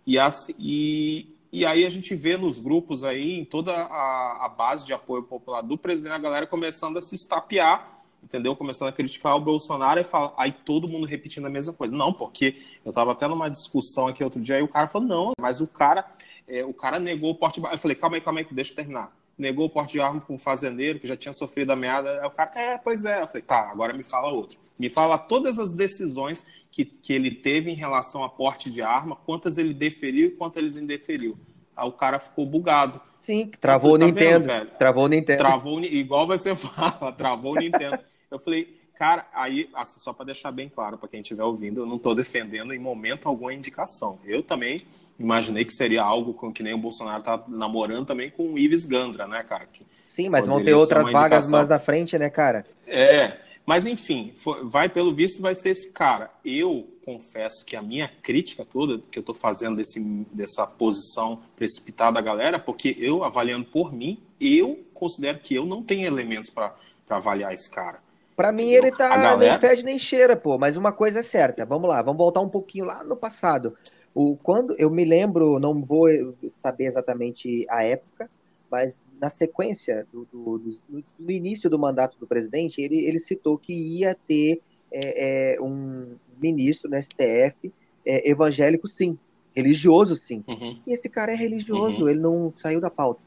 E, 0.08 0.18
assim, 0.18 0.56
e, 0.58 1.28
e 1.52 1.66
aí 1.66 1.86
a 1.86 1.90
gente 1.90 2.16
vê 2.16 2.38
nos 2.38 2.58
grupos 2.58 3.04
aí, 3.04 3.38
em 3.38 3.44
toda 3.44 3.74
a, 3.74 4.46
a 4.46 4.48
base 4.48 4.86
de 4.86 4.94
apoio 4.94 5.24
popular 5.24 5.60
do 5.60 5.78
presidente, 5.78 6.14
a 6.14 6.18
galera 6.18 6.48
começando 6.48 6.96
a 6.96 7.02
se 7.02 7.16
estapear, 7.16 8.02
entendeu? 8.24 8.56
Começando 8.56 8.88
a 8.88 8.94
criticar 8.94 9.36
o 9.36 9.42
Bolsonaro 9.42 10.00
e 10.00 10.06
fala, 10.06 10.34
aí 10.38 10.54
todo 10.54 10.88
mundo 10.88 11.06
repetindo 11.06 11.48
a 11.48 11.50
mesma 11.50 11.74
coisa. 11.74 11.94
Não, 11.94 12.14
porque 12.14 12.64
eu 12.86 12.90
estava 12.90 13.12
até 13.12 13.28
numa 13.28 13.50
discussão 13.50 14.08
aqui 14.08 14.24
outro 14.24 14.40
dia 14.40 14.58
e 14.60 14.64
o 14.64 14.70
cara 14.70 14.88
falou, 14.88 15.06
não, 15.06 15.32
mas 15.38 15.60
o 15.60 15.68
cara, 15.68 16.10
é, 16.48 16.64
o 16.64 16.74
cara 16.74 17.00
negou 17.00 17.32
o 17.32 17.36
porte 17.36 17.60
de 17.60 17.66
arma. 17.66 17.76
Eu 17.76 17.80
falei, 17.80 17.96
calma 17.96 18.18
aí, 18.18 18.22
calma 18.22 18.40
aí, 18.40 18.48
deixa 18.52 18.72
eu 18.72 18.76
terminar. 18.76 19.16
Negou 19.38 19.66
o 19.66 19.70
porte 19.70 19.94
de 19.94 20.00
arma 20.00 20.22
com 20.22 20.36
um 20.36 20.40
fazendeiro 20.40 21.00
que 21.00 21.08
já 21.08 21.18
tinha 21.18 21.34
sofrido 21.34 21.72
ameaça. 21.72 22.10
Aí 22.10 22.28
o 22.28 22.32
cara, 22.32 22.52
é, 22.56 22.78
pois 22.78 23.06
é. 23.06 23.22
Eu 23.22 23.28
falei, 23.28 23.42
tá, 23.42 23.70
agora 23.70 23.94
me 23.94 24.04
fala 24.04 24.32
outro. 24.32 24.60
Me 24.78 24.90
fala 24.90 25.18
todas 25.18 25.60
as 25.60 25.72
decisões 25.72 26.46
que, 26.72 26.86
que 26.86 27.14
ele 27.14 27.32
teve 27.32 27.72
em 27.72 27.76
relação 27.76 28.24
a 28.24 28.30
porte 28.30 28.70
de 28.70 28.82
arma, 28.82 29.16
quantas 29.16 29.58
ele 29.58 29.74
deferiu 29.74 30.28
e 30.28 30.32
quantas 30.32 30.76
ele 30.76 30.84
indeferiu. 30.84 31.38
Aí 31.76 31.88
o 31.88 31.92
cara 31.92 32.20
ficou 32.20 32.46
bugado. 32.46 33.02
Sim, 33.18 33.50
travou 33.60 33.92
falei, 33.92 34.10
o 34.10 34.14
tá 34.14 34.20
Nintendo. 34.22 34.46
Vendo, 34.46 34.70
travou 34.78 35.06
o 35.06 35.08
Nintendo. 35.08 35.38
Travou, 35.38 35.80
igual 35.82 36.28
você 36.28 36.56
fala, 36.56 37.12
travou 37.12 37.54
o 37.54 37.56
Nintendo. 37.56 38.00
eu 38.30 38.40
falei, 38.40 38.83
cara, 39.04 39.26
aí, 39.34 39.70
assim, 39.74 40.00
só 40.00 40.14
para 40.14 40.28
deixar 40.28 40.50
bem 40.50 40.70
claro 40.70 40.98
para 40.98 41.10
quem 41.10 41.20
estiver 41.20 41.44
ouvindo, 41.44 41.82
eu 41.82 41.86
não 41.86 41.98
estou 41.98 42.16
defendendo 42.16 42.74
em 42.74 42.80
momento 42.80 43.28
algum 43.28 43.50
a 43.50 43.54
indicação. 43.54 44.18
Eu 44.24 44.42
também 44.42 44.80
imaginei 45.20 45.66
que 45.66 45.74
seria 45.74 46.02
algo 46.02 46.34
com 46.34 46.54
que 46.54 46.64
nem 46.64 46.74
o 46.74 46.78
Bolsonaro 46.78 47.22
tá 47.22 47.44
namorando 47.50 48.06
também 48.06 48.32
com 48.32 48.54
o 48.54 48.58
Ives 48.58 48.86
Gandra, 48.86 49.28
né, 49.28 49.44
cara? 49.44 49.66
Que 49.66 49.86
Sim, 50.06 50.30
mas 50.30 50.48
vão 50.48 50.64
ter 50.64 50.74
outras 50.74 51.12
vagas 51.12 51.52
mais 51.52 51.68
na 51.68 51.80
frente, 51.80 52.18
né, 52.18 52.30
cara? 52.30 52.66
É, 52.88 53.40
mas 53.66 53.86
enfim, 53.86 54.34
vai 54.64 54.88
pelo 54.88 55.14
visto 55.14 55.42
vai 55.42 55.54
ser 55.54 55.72
esse 55.72 55.92
cara. 55.92 56.32
Eu 56.46 56.88
confesso 57.04 57.66
que 57.66 57.76
a 57.76 57.82
minha 57.82 58.10
crítica 58.22 58.64
toda 58.64 59.04
que 59.12 59.20
eu 59.20 59.22
estou 59.22 59.36
fazendo 59.36 59.76
desse, 59.76 60.00
dessa 60.32 60.66
posição 60.66 61.42
precipitada 61.58 62.14
da 62.14 62.22
galera, 62.22 62.58
porque 62.58 62.96
eu 62.98 63.26
avaliando 63.26 63.66
por 63.66 63.92
mim, 63.92 64.18
eu 64.40 64.82
considero 64.94 65.40
que 65.40 65.54
eu 65.54 65.66
não 65.66 65.84
tenho 65.84 66.08
elementos 66.08 66.50
para 66.50 66.74
avaliar 67.10 67.52
esse 67.52 67.70
cara. 67.70 68.03
Para 68.36 68.52
mim 68.52 68.72
ele 68.72 68.92
tá 68.92 69.10
galera... 69.10 69.38
nem 69.38 69.60
fede 69.60 69.86
nem 69.86 70.00
cheira, 70.00 70.36
pô. 70.36 70.58
Mas 70.58 70.78
uma 70.78 70.92
coisa 70.92 71.20
é 71.20 71.24
certa. 71.24 71.66
Vamos 71.66 71.90
lá, 71.90 72.02
vamos 72.02 72.18
voltar 72.18 72.42
um 72.42 72.50
pouquinho 72.50 72.86
lá 72.86 73.04
no 73.04 73.16
passado. 73.16 73.76
O 74.14 74.36
quando 74.36 74.76
eu 74.78 74.90
me 74.90 75.06
lembro, 75.06 75.60
não 75.60 75.82
vou 75.84 76.08
saber 76.48 76.86
exatamente 76.86 77.66
a 77.70 77.84
época, 77.84 78.30
mas 78.70 79.02
na 79.20 79.30
sequência 79.30 80.08
do, 80.12 80.28
do, 80.32 80.58
do, 80.58 81.04
do 81.18 81.32
início 81.32 81.70
do 81.70 81.80
mandato 81.80 82.18
do 82.20 82.28
presidente, 82.28 82.82
ele, 82.82 83.06
ele 83.06 83.20
citou 83.20 83.58
que 83.58 83.74
ia 83.74 84.16
ter 84.28 84.62
é, 84.92 85.56
é, 85.56 85.62
um 85.62 86.16
ministro 86.42 86.90
no 86.90 87.02
STF 87.02 87.72
é, 88.06 88.30
evangélico, 88.30 88.88
sim, 88.88 89.18
religioso, 89.56 90.16
sim. 90.16 90.44
Uhum. 90.48 90.80
E 90.86 90.94
esse 90.94 91.10
cara 91.10 91.32
é 91.32 91.36
religioso, 91.36 92.04
uhum. 92.04 92.10
ele 92.10 92.20
não 92.20 92.54
saiu 92.56 92.80
da 92.80 92.90
pauta. 92.90 93.22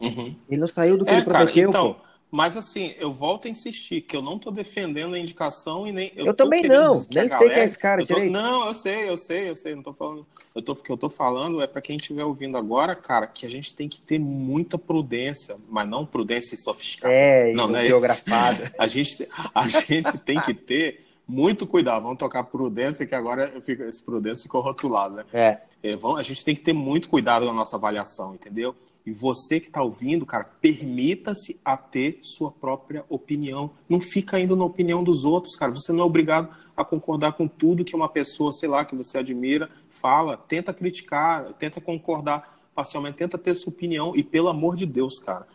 Uhum. 0.00 0.34
Ele 0.48 0.60
não 0.60 0.68
saiu 0.68 0.96
do 0.96 1.04
que 1.04 1.10
é, 1.10 1.16
ele 1.16 1.24
prometeu. 1.24 1.70
Cara, 1.70 1.90
então, 1.90 2.09
mas 2.30 2.56
assim, 2.56 2.94
eu 2.98 3.12
volto 3.12 3.46
a 3.46 3.50
insistir 3.50 4.02
que 4.02 4.16
eu 4.16 4.22
não 4.22 4.36
estou 4.36 4.52
defendendo 4.52 5.14
a 5.14 5.18
indicação 5.18 5.86
e 5.86 5.92
nem. 5.92 6.12
Eu, 6.14 6.26
eu 6.26 6.34
também 6.34 6.62
não, 6.62 6.94
nem 6.94 7.28
sei 7.28 7.28
galera, 7.28 7.54
quem 7.54 7.62
é 7.62 7.64
esse 7.64 7.78
cara 7.78 8.02
tô, 8.02 8.14
direito. 8.14 8.32
Não, 8.32 8.66
eu 8.66 8.72
sei, 8.72 9.08
eu 9.08 9.16
sei, 9.16 9.50
eu 9.50 9.56
sei, 9.56 9.74
não 9.74 9.82
tô 9.82 9.92
falando. 9.92 10.24
Eu 10.54 10.62
tô, 10.62 10.72
o 10.72 10.76
que 10.76 10.90
eu 10.90 10.96
tô 10.96 11.10
falando 11.10 11.60
é 11.60 11.66
para 11.66 11.82
quem 11.82 11.96
estiver 11.96 12.24
ouvindo 12.24 12.56
agora, 12.56 12.94
cara, 12.94 13.26
que 13.26 13.44
a 13.44 13.50
gente 13.50 13.74
tem 13.74 13.88
que 13.88 14.00
ter 14.00 14.20
muita 14.20 14.78
prudência, 14.78 15.56
mas 15.68 15.88
não 15.88 16.06
prudência 16.06 16.54
e 16.54 16.58
sofisticação. 16.58 17.16
É, 17.16 17.52
não, 17.52 17.66
não 17.66 17.78
é 17.78 17.88
geografada. 17.88 18.72
a 18.78 18.86
gente, 18.86 19.28
a 19.52 19.66
gente 19.66 20.16
tem 20.18 20.40
que 20.40 20.54
ter 20.54 21.04
muito 21.26 21.66
cuidado. 21.66 22.02
Vamos 22.02 22.18
tocar 22.18 22.44
prudência, 22.44 23.06
que 23.06 23.14
agora 23.14 23.60
fica, 23.62 23.84
esse 23.86 24.02
prudência 24.02 24.44
ficou 24.44 24.60
rotulado, 24.60 25.16
né? 25.16 25.24
É. 25.32 25.58
é 25.82 25.96
vamos, 25.96 26.20
a 26.20 26.22
gente 26.22 26.44
tem 26.44 26.54
que 26.54 26.60
ter 26.60 26.72
muito 26.72 27.08
cuidado 27.08 27.44
na 27.44 27.52
nossa 27.52 27.74
avaliação, 27.74 28.34
entendeu? 28.34 28.74
E 29.04 29.12
você 29.12 29.58
que 29.58 29.68
está 29.68 29.82
ouvindo, 29.82 30.26
cara, 30.26 30.44
permita-se 30.44 31.58
a 31.64 31.76
ter 31.76 32.18
sua 32.22 32.50
própria 32.50 33.04
opinião. 33.08 33.70
Não 33.88 34.00
fica 34.00 34.38
indo 34.38 34.54
na 34.54 34.64
opinião 34.64 35.02
dos 35.02 35.24
outros, 35.24 35.56
cara. 35.56 35.72
Você 35.72 35.92
não 35.92 36.00
é 36.00 36.04
obrigado 36.04 36.54
a 36.76 36.84
concordar 36.84 37.32
com 37.32 37.48
tudo 37.48 37.84
que 37.84 37.96
uma 37.96 38.08
pessoa, 38.08 38.52
sei 38.52 38.68
lá, 38.68 38.84
que 38.84 38.94
você 38.94 39.18
admira, 39.18 39.70
fala. 39.90 40.36
Tenta 40.36 40.72
criticar, 40.72 41.52
tenta 41.54 41.80
concordar 41.80 42.60
parcialmente, 42.74 43.16
tenta 43.16 43.38
ter 43.38 43.54
sua 43.54 43.72
opinião. 43.72 44.14
E 44.14 44.22
pelo 44.22 44.48
amor 44.48 44.76
de 44.76 44.86
Deus, 44.86 45.18
cara, 45.18 45.46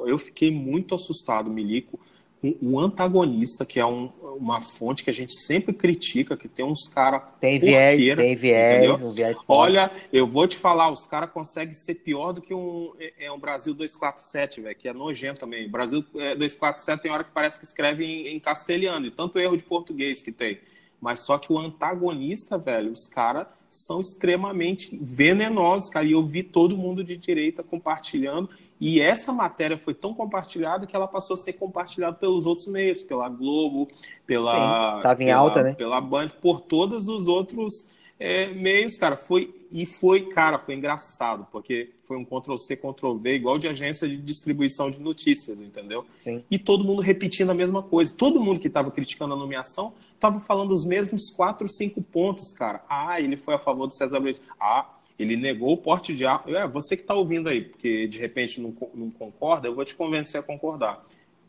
eu 0.00 0.18
fiquei 0.18 0.50
muito 0.50 0.94
assustado, 0.94 1.50
Milico, 1.50 1.98
o 2.60 2.78
antagonista, 2.78 3.64
que 3.64 3.80
é 3.80 3.86
um, 3.86 4.06
uma 4.38 4.60
fonte 4.60 5.02
que 5.02 5.10
a 5.10 5.12
gente 5.12 5.34
sempre 5.34 5.72
critica, 5.72 6.36
que 6.36 6.48
tem 6.48 6.64
uns 6.64 6.88
caras. 6.88 7.22
Tem 7.40 7.58
viés, 7.58 8.16
tem 8.16 8.36
viés, 8.36 9.02
um 9.02 9.10
viés 9.10 9.38
Olha, 9.48 9.90
eu 10.12 10.26
vou 10.26 10.46
te 10.46 10.56
falar, 10.56 10.90
os 10.90 11.06
caras 11.06 11.30
conseguem 11.30 11.74
ser 11.74 11.94
pior 11.94 12.32
do 12.32 12.42
que 12.42 12.52
um, 12.52 12.92
é, 12.98 13.26
é 13.26 13.32
um 13.32 13.38
Brasil 13.38 13.72
247, 13.72 14.60
velho, 14.60 14.76
que 14.76 14.88
é 14.88 14.92
nojento 14.92 15.40
também. 15.40 15.68
Brasil 15.68 16.04
é, 16.16 16.34
247 16.34 17.02
tem 17.02 17.10
hora 17.10 17.24
que 17.24 17.32
parece 17.32 17.58
que 17.58 17.64
escreve 17.64 18.04
em, 18.04 18.28
em 18.28 18.40
castelhano, 18.40 19.06
e 19.06 19.10
tanto 19.10 19.38
erro 19.38 19.56
de 19.56 19.64
português 19.64 20.20
que 20.20 20.32
tem. 20.32 20.58
Mas 21.00 21.20
só 21.20 21.38
que 21.38 21.52
o 21.52 21.58
antagonista, 21.58 22.56
velho, 22.58 22.90
os 22.90 23.06
caras 23.06 23.46
são 23.74 24.00
extremamente 24.00 24.96
venenosos, 25.00 25.90
cara. 25.90 26.06
E 26.06 26.12
eu 26.12 26.24
vi 26.24 26.42
todo 26.42 26.76
mundo 26.76 27.02
de 27.02 27.16
direita 27.16 27.62
compartilhando. 27.62 28.48
E 28.80 29.00
essa 29.00 29.32
matéria 29.32 29.78
foi 29.78 29.94
tão 29.94 30.12
compartilhada 30.12 30.86
que 30.86 30.94
ela 30.94 31.06
passou 31.06 31.34
a 31.34 31.36
ser 31.36 31.54
compartilhada 31.54 32.16
pelos 32.16 32.44
outros 32.44 32.66
meios, 32.66 33.02
pela 33.02 33.28
Globo, 33.28 33.88
pela. 34.26 34.96
Estava 34.98 35.22
em 35.22 35.30
alta, 35.30 35.62
né? 35.62 35.74
Pela 35.74 36.00
Band, 36.00 36.28
por 36.40 36.60
todos 36.60 37.08
os 37.08 37.28
outros 37.28 37.88
é, 38.18 38.48
meios, 38.48 38.96
cara. 38.96 39.16
Foi, 39.16 39.54
e 39.70 39.86
foi, 39.86 40.28
cara, 40.28 40.58
foi 40.58 40.74
engraçado, 40.74 41.46
porque 41.50 41.90
foi 42.04 42.16
um 42.16 42.24
Ctrl-C, 42.24 42.76
Ctrl-V, 42.76 43.34
igual 43.34 43.58
de 43.58 43.68
agência 43.68 44.08
de 44.08 44.16
distribuição 44.16 44.90
de 44.90 44.98
notícias, 45.00 45.60
entendeu? 45.60 46.04
Sim. 46.16 46.44
E 46.50 46.58
todo 46.58 46.84
mundo 46.84 47.00
repetindo 47.00 47.50
a 47.50 47.54
mesma 47.54 47.82
coisa. 47.82 48.14
Todo 48.14 48.40
mundo 48.40 48.60
que 48.60 48.68
estava 48.68 48.90
criticando 48.90 49.34
a 49.34 49.36
nomeação 49.36 49.92
estava 50.14 50.40
falando 50.40 50.72
os 50.72 50.84
mesmos 50.84 51.30
quatro, 51.30 51.68
cinco 51.68 52.02
pontos, 52.02 52.52
cara. 52.52 52.84
Ah, 52.88 53.20
ele 53.20 53.36
foi 53.36 53.54
a 53.54 53.58
favor 53.58 53.86
do 53.86 53.92
César 53.92 54.18
Leite. 54.18 54.40
Ah, 54.60 54.86
ele 55.18 55.36
negou 55.36 55.72
o 55.72 55.76
porte 55.76 56.14
de 56.14 56.24
arma. 56.24 56.58
É, 56.58 56.66
você 56.66 56.96
que 56.96 57.02
está 57.02 57.14
ouvindo 57.14 57.48
aí, 57.48 57.62
porque 57.62 58.06
de 58.06 58.18
repente 58.18 58.60
não, 58.60 58.74
não, 58.94 59.10
concorda, 59.10 59.68
eu 59.68 59.74
vou 59.74 59.84
te 59.84 59.94
convencer 59.94 60.40
a 60.40 60.42
concordar. 60.42 61.04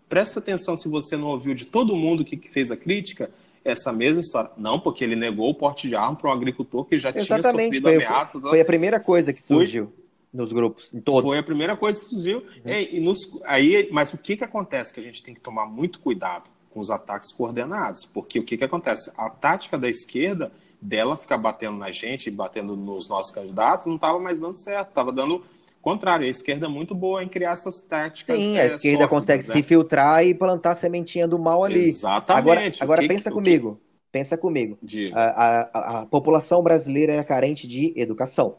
Presta 0.07 0.39
atenção 0.39 0.75
se 0.75 0.87
você 0.87 1.17
não 1.17 1.27
ouviu 1.27 1.53
de 1.53 1.65
todo 1.65 1.95
mundo 1.95 2.23
que, 2.23 2.37
que 2.37 2.49
fez 2.49 2.69
a 2.69 2.77
crítica 2.77 3.31
essa 3.63 3.91
mesma 3.91 4.21
história. 4.21 4.51
Não, 4.55 4.79
porque 4.79 5.03
ele 5.03 5.15
negou 5.15 5.49
o 5.49 5.55
porte 5.55 5.87
de 5.87 5.95
arma 5.95 6.15
para 6.15 6.29
um 6.29 6.33
agricultor 6.33 6.85
que 6.85 6.97
já 6.97 7.09
Exatamente, 7.09 7.41
tinha 7.41 7.51
sofrido 7.51 7.81
foi, 7.81 7.95
ameaças. 7.95 8.41
Foi 8.41 8.61
a 8.61 8.65
primeira 8.65 8.99
coisa 8.99 9.33
que 9.33 9.41
surgiu 9.41 9.87
foi, 9.87 10.05
nos 10.31 10.53
grupos, 10.53 10.93
em 10.93 11.01
todos. 11.01 11.23
Foi 11.23 11.39
a 11.39 11.43
primeira 11.43 11.75
coisa 11.75 11.99
que 11.99 12.05
surgiu. 12.05 12.37
Uhum. 12.63 12.71
E, 12.71 12.97
e 12.97 12.99
nos, 12.99 13.27
aí, 13.43 13.89
mas 13.91 14.13
o 14.13 14.17
que, 14.19 14.37
que 14.37 14.43
acontece 14.43 14.93
que 14.93 14.99
a 14.99 15.03
gente 15.03 15.23
tem 15.23 15.33
que 15.33 15.39
tomar 15.39 15.65
muito 15.65 15.99
cuidado 15.99 16.43
com 16.69 16.79
os 16.79 16.91
ataques 16.91 17.33
coordenados? 17.33 18.05
Porque 18.05 18.37
o 18.37 18.43
que, 18.43 18.55
que 18.55 18.63
acontece? 18.63 19.11
A 19.17 19.31
tática 19.31 19.79
da 19.79 19.89
esquerda 19.89 20.51
dela 20.85 21.17
ficar 21.17 21.37
batendo 21.37 21.77
na 21.77 21.91
gente, 21.91 22.29
batendo 22.29 22.75
nos 22.75 23.09
nossos 23.09 23.31
candidatos, 23.31 23.85
não 23.85 23.95
estava 23.95 24.19
mais 24.19 24.39
dando 24.39 24.53
certo, 24.53 24.89
estava 24.89 25.11
dando 25.11 25.43
contrário. 25.81 26.25
A 26.25 26.29
esquerda 26.29 26.65
é 26.65 26.69
muito 26.69 26.95
boa 26.95 27.23
em 27.23 27.27
criar 27.27 27.51
essas 27.51 27.79
táticas. 27.79 28.37
Sim, 28.37 28.57
a 28.57 28.63
é, 28.63 28.65
esquerda 28.67 28.81
sólidas, 28.81 29.09
consegue 29.09 29.47
né? 29.47 29.53
se 29.53 29.63
filtrar 29.63 30.25
e 30.25 30.33
plantar 30.33 30.71
a 30.71 30.75
sementinha 30.75 31.27
do 31.27 31.37
mal 31.37 31.63
ali. 31.63 31.89
Exatamente. 31.89 32.39
Agora, 32.39 32.71
agora 32.81 33.07
pensa 33.07 33.29
que, 33.29 33.35
comigo. 33.35 33.75
Que... 33.75 33.85
Pensa 34.11 34.37
comigo. 34.37 34.77
A, 35.13 35.21
a, 35.21 36.01
a, 36.01 36.05
população 36.05 36.63
brasileira 36.63 37.13
é 37.13 37.23
carente 37.23 37.67
de 37.67 37.93
educação. 37.97 38.55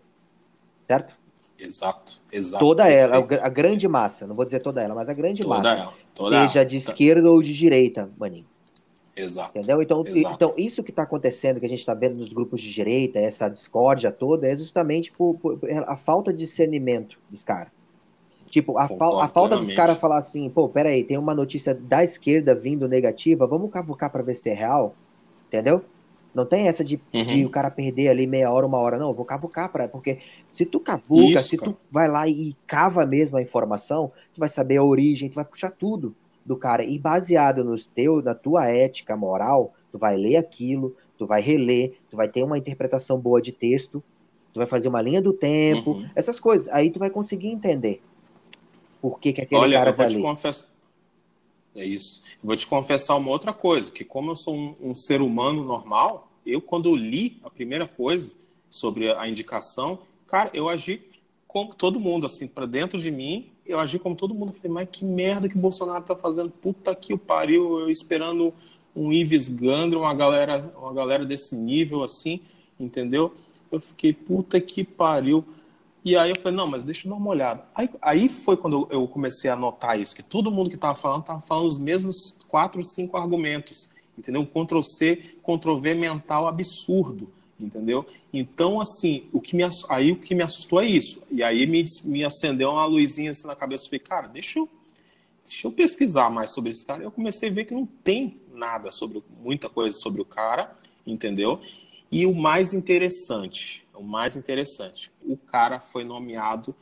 Certo? 0.82 1.16
Exato, 1.58 2.20
exato. 2.30 2.62
Toda 2.62 2.86
ela, 2.88 3.16
a, 3.16 3.48
grande 3.48 3.88
massa, 3.88 4.26
não 4.26 4.36
vou 4.36 4.44
dizer 4.44 4.60
toda 4.60 4.82
ela, 4.82 4.94
mas 4.94 5.08
a 5.08 5.14
grande 5.14 5.42
toda 5.42 5.56
massa. 5.56 5.68
Ela, 5.68 5.94
toda 6.14 6.46
seja 6.46 6.60
ela. 6.60 6.68
de 6.68 6.76
esquerda 6.76 7.30
ou 7.30 7.40
de 7.40 7.54
direita, 7.54 8.10
maninho. 8.18 8.44
Exato. 9.16 9.58
Entendeu? 9.58 9.80
Então, 9.80 10.04
exato. 10.06 10.34
então 10.34 10.54
isso 10.58 10.82
que 10.82 10.90
está 10.90 11.02
acontecendo, 11.02 11.58
que 11.58 11.64
a 11.64 11.68
gente 11.68 11.78
está 11.78 11.94
vendo 11.94 12.16
nos 12.16 12.34
grupos 12.34 12.60
de 12.60 12.70
direita, 12.70 13.18
essa 13.18 13.48
discórdia 13.48 14.12
toda, 14.12 14.46
é 14.46 14.54
justamente 14.54 15.10
por, 15.10 15.38
por 15.38 15.58
a 15.70 15.96
falta 15.96 16.30
de 16.30 16.40
discernimento 16.40 17.18
dos 17.30 17.42
caras. 17.42 17.72
Tipo, 18.46 18.76
a, 18.78 18.84
a 18.84 19.28
falta 19.28 19.56
dos 19.56 19.74
caras 19.74 19.96
falar 19.96 20.18
assim, 20.18 20.48
pô, 20.50 20.68
peraí, 20.68 21.02
tem 21.02 21.16
uma 21.16 21.34
notícia 21.34 21.74
da 21.74 22.04
esquerda 22.04 22.54
vindo 22.54 22.86
negativa, 22.86 23.46
vamos 23.46 23.70
cavucar 23.72 24.10
para 24.12 24.22
ver 24.22 24.36
se 24.36 24.50
é 24.50 24.54
real, 24.54 24.94
entendeu? 25.48 25.82
Não 26.32 26.44
tem 26.44 26.68
essa 26.68 26.84
de, 26.84 27.00
uhum. 27.12 27.24
de, 27.24 27.44
o 27.46 27.50
cara 27.50 27.70
perder 27.70 28.08
ali 28.08 28.26
meia 28.26 28.52
hora, 28.52 28.66
uma 28.66 28.78
hora, 28.78 28.98
não, 28.98 29.14
vou 29.14 29.24
cavucar, 29.24 29.72
pra, 29.72 29.88
porque 29.88 30.18
se 30.52 30.66
tu 30.66 30.78
cavuca, 30.78 31.40
Isso, 31.40 31.48
se 31.48 31.56
cara. 31.56 31.72
tu 31.72 31.78
vai 31.90 32.06
lá 32.06 32.28
e 32.28 32.54
cava 32.66 33.04
mesmo 33.06 33.38
a 33.38 33.42
informação, 33.42 34.12
tu 34.34 34.38
vai 34.38 34.48
saber 34.48 34.76
a 34.76 34.84
origem, 34.84 35.30
tu 35.30 35.34
vai 35.34 35.44
puxar 35.44 35.70
tudo 35.70 36.14
do 36.46 36.56
cara. 36.56 36.84
E 36.84 36.98
baseado 36.98 37.64
nos 37.64 37.86
teu, 37.86 38.22
na 38.22 38.34
tua 38.34 38.68
ética 38.68 39.16
moral, 39.16 39.74
tu 39.90 39.98
vai 39.98 40.16
ler 40.16 40.36
aquilo, 40.36 40.96
tu 41.18 41.26
vai 41.26 41.42
reler, 41.42 41.98
tu 42.08 42.16
vai 42.16 42.28
ter 42.28 42.42
uma 42.42 42.56
interpretação 42.56 43.18
boa 43.18 43.42
de 43.42 43.52
texto, 43.52 44.02
tu 44.52 44.58
vai 44.58 44.66
fazer 44.66 44.88
uma 44.88 45.02
linha 45.02 45.20
do 45.20 45.32
tempo, 45.32 45.92
uhum. 45.92 46.08
essas 46.14 46.38
coisas. 46.38 46.68
Aí 46.68 46.90
tu 46.90 46.98
vai 46.98 47.10
conseguir 47.10 47.48
entender 47.48 48.00
por 49.02 49.18
que, 49.18 49.32
que 49.32 49.40
aquele 49.42 49.60
Olha, 49.60 49.78
cara 49.78 49.90
eu 49.90 49.94
vou 49.94 50.04
tá 50.04 50.10
te 50.10 50.14
ali. 50.14 50.22
Confessar... 50.22 50.68
É 51.74 51.84
isso. 51.84 52.22
Eu 52.42 52.46
vou 52.46 52.56
te 52.56 52.66
confessar 52.66 53.16
uma 53.16 53.30
outra 53.30 53.52
coisa, 53.52 53.90
que 53.90 54.04
como 54.04 54.30
eu 54.30 54.36
sou 54.36 54.54
um, 54.54 54.74
um 54.80 54.94
ser 54.94 55.20
humano 55.20 55.64
normal, 55.64 56.30
eu 56.46 56.60
quando 56.60 56.88
eu 56.88 56.94
li 56.94 57.38
a 57.42 57.50
primeira 57.50 57.86
coisa 57.86 58.36
sobre 58.70 59.12
a 59.12 59.28
indicação, 59.28 59.98
cara, 60.26 60.50
eu 60.54 60.68
agi 60.68 61.02
como 61.46 61.74
todo 61.74 62.00
mundo, 62.00 62.26
assim, 62.26 62.46
para 62.46 62.66
dentro 62.66 63.00
de 63.00 63.10
mim, 63.10 63.50
eu 63.66 63.78
agi 63.78 63.98
como 63.98 64.14
todo 64.14 64.34
mundo. 64.34 64.52
falei, 64.52 64.70
mas 64.70 64.88
que 64.90 65.04
merda 65.04 65.48
que 65.48 65.56
o 65.56 65.60
Bolsonaro 65.60 66.04
tá 66.04 66.16
fazendo? 66.16 66.50
Puta 66.50 66.94
que 66.94 67.12
o 67.12 67.18
pariu, 67.18 67.80
eu 67.80 67.90
esperando 67.90 68.52
um 68.94 69.12
Ives 69.12 69.48
Gandra, 69.48 69.98
uma 69.98 70.14
galera, 70.14 70.72
uma 70.76 70.92
galera 70.92 71.24
desse 71.24 71.54
nível, 71.54 72.02
assim, 72.02 72.40
entendeu? 72.78 73.34
Eu 73.70 73.80
fiquei, 73.80 74.12
puta 74.12 74.60
que 74.60 74.82
pariu. 74.82 75.44
E 76.04 76.16
aí 76.16 76.30
eu 76.30 76.36
falei, 76.36 76.56
não, 76.56 76.66
mas 76.66 76.84
deixa 76.84 77.06
eu 77.06 77.10
dar 77.10 77.16
uma 77.16 77.30
olhada. 77.30 77.64
Aí, 77.74 77.90
aí 78.00 78.28
foi 78.28 78.56
quando 78.56 78.86
eu, 78.90 79.06
comecei 79.08 79.50
a 79.50 79.56
notar 79.56 80.00
isso, 80.00 80.14
que 80.14 80.22
todo 80.22 80.50
mundo 80.50 80.70
que 80.70 80.76
estava 80.76 80.94
falando 80.94 81.22
estava 81.22 81.40
falando 81.40 81.66
os 81.66 81.78
mesmos 81.78 82.38
quatro, 82.48 82.82
cinco 82.84 83.16
argumentos, 83.16 83.90
entendeu? 84.16 84.40
Um 84.40 84.46
Ctrl-C, 84.46 85.36
Ctrl-V 85.42 85.94
mental 85.94 86.46
absurdo 86.46 87.28
entendeu? 87.58 88.06
Então, 88.32 88.80
assim, 88.80 89.28
o 89.32 89.40
que 89.40 89.56
me, 89.56 89.62
aí 89.88 90.12
o 90.12 90.16
que 90.16 90.34
me 90.34 90.42
assustou 90.42 90.80
é 90.80 90.86
isso. 90.86 91.22
E 91.30 91.42
aí 91.42 91.66
me, 91.66 91.84
me 92.04 92.24
acendeu 92.24 92.70
uma 92.70 92.84
luzinha 92.84 93.30
assim 93.30 93.46
na 93.46 93.56
cabeça. 93.56 93.86
Falei, 93.86 94.00
cara, 94.00 94.28
deixa 94.28 94.58
eu, 94.58 94.68
deixa 95.44 95.66
eu 95.66 95.72
pesquisar 95.72 96.30
mais 96.30 96.50
sobre 96.50 96.70
esse 96.70 96.84
cara. 96.84 97.02
Eu 97.02 97.10
comecei 97.10 97.48
a 97.48 97.52
ver 97.52 97.64
que 97.64 97.74
não 97.74 97.86
tem 97.86 98.40
nada 98.52 98.90
sobre, 98.90 99.22
muita 99.42 99.68
coisa 99.68 99.96
sobre 99.96 100.20
o 100.20 100.24
cara, 100.24 100.74
entendeu? 101.06 101.60
E 102.10 102.26
o 102.26 102.34
mais 102.34 102.72
interessante, 102.72 103.84
o 103.94 104.02
mais 104.02 104.36
interessante, 104.36 105.10
o 105.22 105.36
cara 105.36 105.80
foi 105.80 106.04
nomeado, 106.04 106.74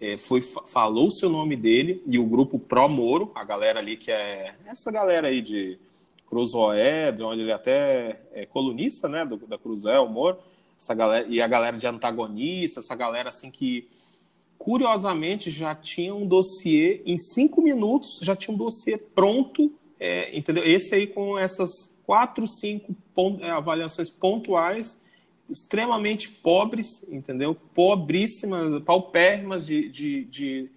é, 0.00 0.16
foi, 0.16 0.40
falou 0.40 1.06
o 1.06 1.10
seu 1.10 1.28
nome 1.28 1.56
dele 1.56 2.02
e 2.06 2.18
o 2.18 2.24
grupo 2.24 2.58
Pro 2.58 2.88
Moro, 2.88 3.30
a 3.34 3.44
galera 3.44 3.80
ali 3.80 3.96
que 3.96 4.10
é 4.10 4.54
essa 4.64 4.90
galera 4.90 5.28
aí 5.28 5.42
de 5.42 5.78
Cruzoé, 6.30 7.10
de 7.10 7.22
onde 7.24 7.42
ele 7.42 7.52
até 7.52 8.20
é 8.32 8.46
colunista, 8.46 9.08
né, 9.08 9.26
do, 9.26 9.36
da 9.36 9.58
Cruzoé, 9.58 9.98
o 9.98 10.08
Moro, 10.08 10.38
essa 10.78 10.94
galera, 10.94 11.26
e 11.28 11.42
a 11.42 11.48
galera 11.48 11.76
de 11.76 11.86
antagonista, 11.86 12.78
essa 12.78 12.94
galera 12.94 13.28
assim 13.28 13.50
que 13.50 13.88
curiosamente 14.56 15.50
já 15.50 15.74
tinha 15.74 16.14
um 16.14 16.26
dossiê, 16.26 17.02
em 17.04 17.18
cinco 17.18 17.60
minutos 17.60 18.20
já 18.22 18.36
tinha 18.36 18.54
um 18.54 18.58
dossiê 18.58 18.96
pronto, 18.96 19.72
é, 19.98 20.36
entendeu? 20.36 20.62
Esse 20.64 20.94
aí 20.94 21.06
com 21.06 21.36
essas 21.36 21.94
quatro, 22.06 22.46
cinco 22.46 22.94
é, 23.40 23.50
avaliações 23.50 24.08
pontuais, 24.08 25.00
extremamente 25.48 26.30
pobres, 26.30 27.04
entendeu? 27.10 27.56
Pobríssimas, 27.74 28.80
paupérrimas 28.82 29.66
de, 29.66 29.88
de, 29.88 30.24
de 30.26 30.70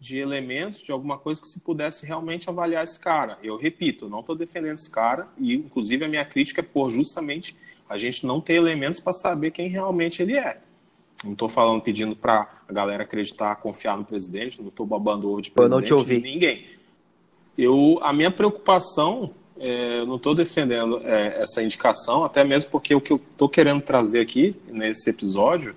de 0.00 0.18
elementos, 0.18 0.80
de 0.80 0.92
alguma 0.92 1.18
coisa 1.18 1.40
que 1.40 1.48
se 1.48 1.60
pudesse 1.60 2.06
realmente 2.06 2.48
avaliar 2.48 2.84
esse 2.84 2.98
cara. 2.98 3.38
Eu 3.42 3.56
repito, 3.56 4.08
não 4.08 4.20
estou 4.20 4.36
defendendo 4.36 4.74
esse 4.74 4.90
cara, 4.90 5.28
e 5.36 5.54
inclusive 5.54 6.04
a 6.04 6.08
minha 6.08 6.24
crítica 6.24 6.60
é 6.60 6.64
por 6.64 6.90
justamente 6.90 7.56
a 7.88 7.98
gente 7.98 8.24
não 8.24 8.40
ter 8.40 8.54
elementos 8.54 9.00
para 9.00 9.12
saber 9.12 9.50
quem 9.50 9.68
realmente 9.68 10.22
ele 10.22 10.36
é. 10.36 10.60
Não 11.24 11.32
estou 11.32 11.48
falando 11.48 11.82
pedindo 11.82 12.14
para 12.14 12.48
a 12.68 12.72
galera 12.72 13.02
acreditar, 13.02 13.56
confiar 13.56 13.96
no 13.96 14.04
presidente, 14.04 14.60
não 14.60 14.68
estou 14.68 14.86
babando 14.86 15.28
ovo 15.28 15.42
de 15.42 15.50
presidente 15.50 15.90
Eu 15.90 15.96
não 15.96 16.04
te 16.04 16.12
ouvi. 16.12 16.20
ninguém. 16.20 16.64
Eu, 17.56 17.98
a 18.02 18.12
minha 18.12 18.30
preocupação, 18.30 19.32
é, 19.58 19.98
eu 19.98 20.06
não 20.06 20.14
estou 20.14 20.32
defendendo 20.32 21.00
é, 21.02 21.42
essa 21.42 21.60
indicação, 21.60 22.22
até 22.22 22.44
mesmo 22.44 22.70
porque 22.70 22.94
o 22.94 23.00
que 23.00 23.12
eu 23.12 23.20
estou 23.32 23.48
querendo 23.48 23.82
trazer 23.82 24.20
aqui 24.20 24.54
nesse 24.68 25.10
episódio, 25.10 25.74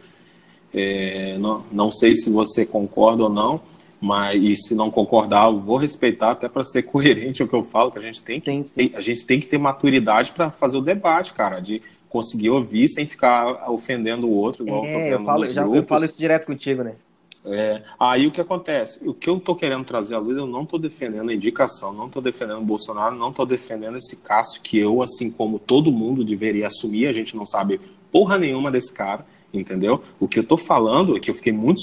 é, 0.72 1.40
não, 1.40 1.66
não 1.72 1.92
sei 1.92 2.14
se 2.14 2.30
você 2.30 2.64
concorda 2.64 3.24
ou 3.24 3.30
não, 3.30 3.60
mas 4.02 4.42
e 4.42 4.56
se 4.56 4.74
não 4.74 4.90
concordar, 4.90 5.46
eu 5.46 5.60
vou 5.60 5.78
respeitar 5.78 6.32
até 6.32 6.50
para 6.50 6.64
ser 6.64 6.82
coerente 6.84 7.44
o 7.44 7.48
que 7.48 7.54
eu 7.54 7.64
falo, 7.64 7.92
que 7.92 8.00
a 8.00 8.02
gente 8.02 8.24
tem 8.24 8.42
que, 8.42 8.52
sim, 8.52 8.64
sim. 8.64 8.92
a 8.96 9.02
gente 9.02 9.24
tem 9.26 9.40
que 9.40 9.46
ter 9.46 9.60
maturidade 9.60 10.32
para 10.32 10.50
fazer 10.50 10.78
o 10.78 10.82
debate, 10.82 11.34
cara, 11.34 11.60
de 11.60 11.82
conseguir 12.10 12.50
ouvir 12.50 12.90
sem 12.90 13.06
ficar 13.06 13.70
ofendendo 13.72 14.28
o 14.28 14.32
outro, 14.32 14.66
igual 14.66 14.84
é, 14.84 14.90
eu 14.90 14.94
tô 14.94 15.00
vendo 15.00 15.14
eu 15.14 15.26
falo, 15.26 15.46
já, 15.46 15.62
eu 15.62 15.84
falo 15.84 16.04
isso 16.04 16.18
direto 16.18 16.48
contigo, 16.48 16.84
né? 16.84 16.96
É, 17.44 17.82
aí 18.00 18.28
o 18.28 18.32
que 18.32 18.40
acontece? 18.40 19.08
O 19.08 19.14
que 19.14 19.30
eu 19.30 19.40
tô 19.40 19.56
querendo 19.56 19.84
trazer 19.84 20.16
à 20.16 20.20
luz, 20.20 20.38
eu 20.38 20.46
não 20.46 20.66
tô 20.66 20.78
defendendo 20.78 21.30
a 21.30 21.34
indicação, 21.34 21.92
não 21.92 22.10
tô 22.10 22.22
defendendo 22.22 22.60
o 22.60 22.66
Bolsonaro, 22.66 23.16
não 23.16 23.32
tô 23.32 23.46
defendendo 23.46 23.98
esse 23.98 24.18
Cássio 24.18 24.62
que 24.62 24.78
eu, 24.78 25.02
assim 25.02 25.32
como 25.32 25.58
todo 25.58 25.92
mundo 25.92 26.24
deveria 26.24 26.68
assumir, 26.68 27.08
a 27.08 27.14
gente 27.14 27.36
não 27.36 27.46
sabe 27.46 27.80
porra 28.12 28.38
nenhuma 28.38 28.70
desse 28.70 28.94
cara, 28.94 29.26
entendeu? 29.54 30.04
O 30.20 30.28
que 30.28 30.38
eu 30.38 30.44
tô 30.44 30.58
falando 30.58 31.18
é 31.18 31.20
que 31.20 31.32
eu 31.32 31.36
fiquei 31.36 31.54
muito, 31.54 31.82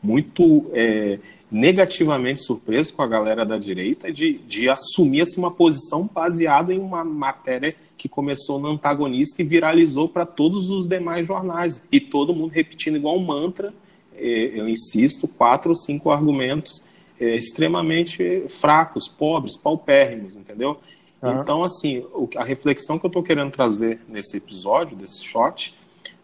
muito 0.00 0.70
é, 0.72 1.18
negativamente 1.50 2.44
surpreso 2.44 2.94
com 2.94 3.02
a 3.02 3.06
galera 3.06 3.44
da 3.44 3.58
direita 3.58 4.12
de, 4.12 4.34
de 4.46 4.68
assumir 4.68 5.22
assim, 5.22 5.40
uma 5.40 5.50
posição 5.50 6.08
baseada 6.12 6.72
em 6.72 6.78
uma 6.78 7.04
matéria 7.04 7.74
que 7.98 8.08
começou 8.08 8.58
no 8.58 8.68
antagonista 8.68 9.42
e 9.42 9.44
viralizou 9.44 10.08
para 10.08 10.24
todos 10.24 10.70
os 10.70 10.86
demais 10.86 11.26
jornais. 11.26 11.82
E 11.90 12.00
todo 12.00 12.34
mundo 12.34 12.52
repetindo 12.52 12.96
igual 12.96 13.16
um 13.16 13.24
mantra, 13.24 13.74
é, 14.16 14.52
eu 14.54 14.68
insisto, 14.68 15.26
quatro 15.26 15.70
ou 15.70 15.74
cinco 15.74 16.10
argumentos 16.10 16.82
é, 17.20 17.36
extremamente 17.36 18.44
fracos, 18.48 19.06
pobres, 19.06 19.56
paupérrimos, 19.56 20.36
entendeu? 20.36 20.78
Uhum. 21.20 21.40
Então, 21.40 21.62
assim, 21.62 22.02
a 22.36 22.44
reflexão 22.44 22.98
que 22.98 23.04
eu 23.04 23.08
estou 23.08 23.22
querendo 23.22 23.50
trazer 23.50 24.00
nesse 24.08 24.38
episódio, 24.38 24.96
desse 24.96 25.22
shot, 25.22 25.74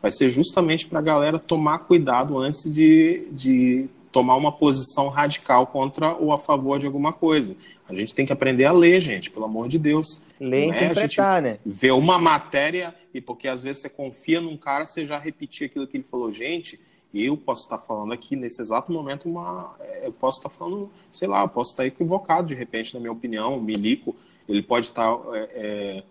vai 0.00 0.10
ser 0.10 0.30
justamente 0.30 0.86
para 0.86 1.00
a 1.00 1.02
galera 1.02 1.38
tomar 1.38 1.80
cuidado 1.80 2.38
antes 2.38 2.72
de, 2.72 3.26
de 3.30 3.86
tomar 4.16 4.34
uma 4.34 4.50
posição 4.50 5.08
radical 5.08 5.66
contra 5.66 6.14
ou 6.14 6.32
a 6.32 6.38
favor 6.38 6.78
de 6.78 6.86
alguma 6.86 7.12
coisa. 7.12 7.54
A 7.86 7.92
gente 7.92 8.14
tem 8.14 8.24
que 8.24 8.32
aprender 8.32 8.64
a 8.64 8.72
ler, 8.72 8.98
gente, 8.98 9.30
pelo 9.30 9.44
amor 9.44 9.68
de 9.68 9.78
Deus. 9.78 10.22
Ler 10.40 10.68
e 10.68 10.70
é 10.70 10.84
interpretar, 10.84 11.42
né? 11.42 11.58
Ver 11.66 11.90
uma 11.90 12.18
matéria, 12.18 12.94
e 13.12 13.20
porque 13.20 13.46
às 13.46 13.62
vezes 13.62 13.82
você 13.82 13.90
confia 13.90 14.40
num 14.40 14.56
cara, 14.56 14.86
você 14.86 15.04
já 15.04 15.18
repetir 15.18 15.66
aquilo 15.66 15.86
que 15.86 15.98
ele 15.98 16.04
falou. 16.10 16.32
Gente, 16.32 16.80
eu 17.12 17.36
posso 17.36 17.64
estar 17.64 17.76
falando 17.76 18.14
aqui 18.14 18.34
nesse 18.36 18.62
exato 18.62 18.90
momento 18.90 19.28
uma. 19.28 19.76
Eu 20.00 20.12
posso 20.12 20.38
estar 20.38 20.48
falando, 20.48 20.90
sei 21.10 21.28
lá, 21.28 21.42
eu 21.42 21.48
posso 21.50 21.72
estar 21.72 21.86
equivocado 21.86 22.48
de 22.48 22.54
repente, 22.54 22.94
na 22.94 23.00
minha 23.00 23.12
opinião. 23.12 23.58
O 23.58 23.60
Milico, 23.60 24.16
ele 24.48 24.62
pode 24.62 24.86
estar. 24.86 25.14
É, 25.34 25.50
é, 25.54 26.02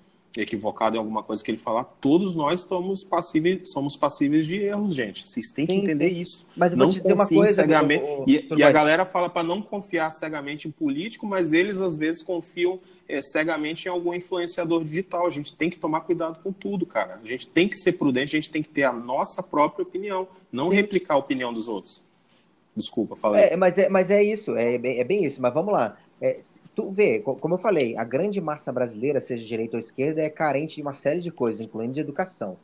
equivocado 0.41 0.95
em 0.95 0.99
alguma 0.99 1.23
coisa 1.23 1.43
que 1.43 1.51
ele 1.51 1.57
falar, 1.57 1.83
todos 2.01 2.35
nós 2.35 2.61
somos 2.61 3.03
passíveis, 3.03 3.69
somos 3.71 3.95
passíveis 3.95 4.45
de 4.45 4.57
erros, 4.57 4.93
gente. 4.93 5.27
Vocês 5.27 5.49
têm 5.51 5.65
que 5.65 5.73
sim, 5.73 5.79
entender 5.79 6.09
sim. 6.09 6.21
isso. 6.21 6.47
Mas 6.55 6.73
eu 6.73 6.77
não 6.77 6.87
dizer 6.87 7.13
uma 7.13 7.27
coisa, 7.27 7.53
cegamente. 7.53 8.03
e, 8.27 8.47
e 8.55 8.63
a 8.63 8.71
galera 8.71 9.05
fala 9.05 9.29
para 9.29 9.43
não 9.43 9.61
confiar 9.61 10.11
cegamente 10.11 10.67
em 10.67 10.71
político, 10.71 11.25
mas 11.25 11.53
eles 11.53 11.79
às 11.79 11.95
vezes 11.95 12.21
confiam 12.21 12.79
é, 13.07 13.21
cegamente 13.21 13.87
em 13.87 13.91
algum 13.91 14.13
influenciador 14.13 14.83
digital. 14.83 15.27
A 15.27 15.31
gente 15.31 15.53
tem 15.53 15.69
que 15.69 15.77
tomar 15.77 16.01
cuidado 16.01 16.39
com 16.41 16.51
tudo, 16.51 16.85
cara. 16.85 17.19
A 17.23 17.27
gente 17.27 17.47
tem 17.47 17.67
que 17.67 17.77
ser 17.77 17.93
prudente, 17.93 18.35
a 18.35 18.39
gente 18.39 18.51
tem 18.51 18.61
que 18.61 18.69
ter 18.69 18.83
a 18.83 18.93
nossa 18.93 19.41
própria 19.41 19.83
opinião, 19.83 20.27
não 20.51 20.69
sim. 20.69 20.75
replicar 20.75 21.15
a 21.15 21.17
opinião 21.17 21.53
dos 21.53 21.67
outros. 21.67 22.03
Desculpa, 22.75 23.15
falei. 23.15 23.43
É, 23.43 23.55
mas, 23.55 23.77
é, 23.77 23.87
mas 23.87 24.11
é 24.11 24.21
isso, 24.21 24.55
é, 24.55 24.75
é 24.75 25.03
bem 25.03 25.23
isso. 25.23 25.41
Mas 25.41 25.53
vamos 25.53 25.73
lá. 25.73 25.97
É, 26.21 26.39
tu 26.75 26.91
vê, 26.91 27.19
como 27.21 27.55
eu 27.55 27.57
falei, 27.57 27.97
a 27.97 28.03
grande 28.03 28.41
massa 28.41 28.71
brasileira, 28.71 29.21
seja 29.21 29.45
direita 29.45 29.77
ou 29.77 29.79
esquerda, 29.79 30.21
é 30.21 30.29
carente 30.29 30.75
de 30.75 30.81
uma 30.81 30.93
série 30.93 31.21
de 31.21 31.31
coisas, 31.31 31.61
incluindo 31.61 31.93
de 31.93 32.01
educação. 32.01 32.57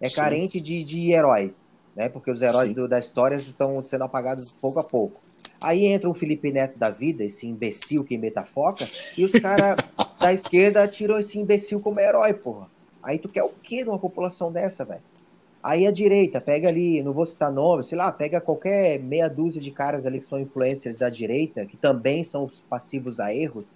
É 0.00 0.08
Sim. 0.08 0.16
carente 0.16 0.60
de, 0.60 0.82
de 0.82 1.12
heróis, 1.12 1.68
né? 1.94 2.08
Porque 2.08 2.30
os 2.30 2.40
heróis 2.40 2.72
do, 2.72 2.88
da 2.88 2.98
história 2.98 3.36
estão 3.36 3.84
sendo 3.84 4.04
apagados 4.04 4.54
pouco 4.54 4.80
a 4.80 4.84
pouco. 4.84 5.20
Aí 5.62 5.84
entra 5.84 6.10
o 6.10 6.14
Felipe 6.14 6.50
Neto 6.50 6.78
da 6.78 6.90
vida, 6.90 7.22
esse 7.22 7.46
imbecil 7.46 8.02
que 8.02 8.14
imita 8.14 8.42
foca, 8.42 8.88
e 9.16 9.24
os 9.24 9.32
caras 9.32 9.76
da 10.18 10.32
esquerda 10.32 10.88
tiram 10.88 11.18
esse 11.18 11.38
imbecil 11.38 11.78
como 11.78 12.00
herói, 12.00 12.32
porra. 12.32 12.68
Aí 13.02 13.18
tu 13.18 13.28
quer 13.28 13.42
o 13.42 13.50
quê 13.62 13.84
de 13.84 13.88
uma 13.88 13.98
população 13.98 14.50
dessa, 14.50 14.84
velho? 14.84 15.02
Aí 15.62 15.86
a 15.86 15.92
direita, 15.92 16.40
pega 16.40 16.68
ali, 16.68 17.00
não 17.02 17.12
vou 17.12 17.24
citar 17.24 17.52
nomes, 17.52 17.86
sei 17.86 17.96
lá, 17.96 18.10
pega 18.10 18.40
qualquer 18.40 18.98
meia 18.98 19.28
dúzia 19.28 19.60
de 19.60 19.70
caras 19.70 20.04
ali 20.04 20.18
que 20.18 20.24
são 20.24 20.40
influências 20.40 20.96
da 20.96 21.08
direita, 21.08 21.64
que 21.64 21.76
também 21.76 22.24
são 22.24 22.50
passivos 22.68 23.20
a 23.20 23.32
erros, 23.32 23.68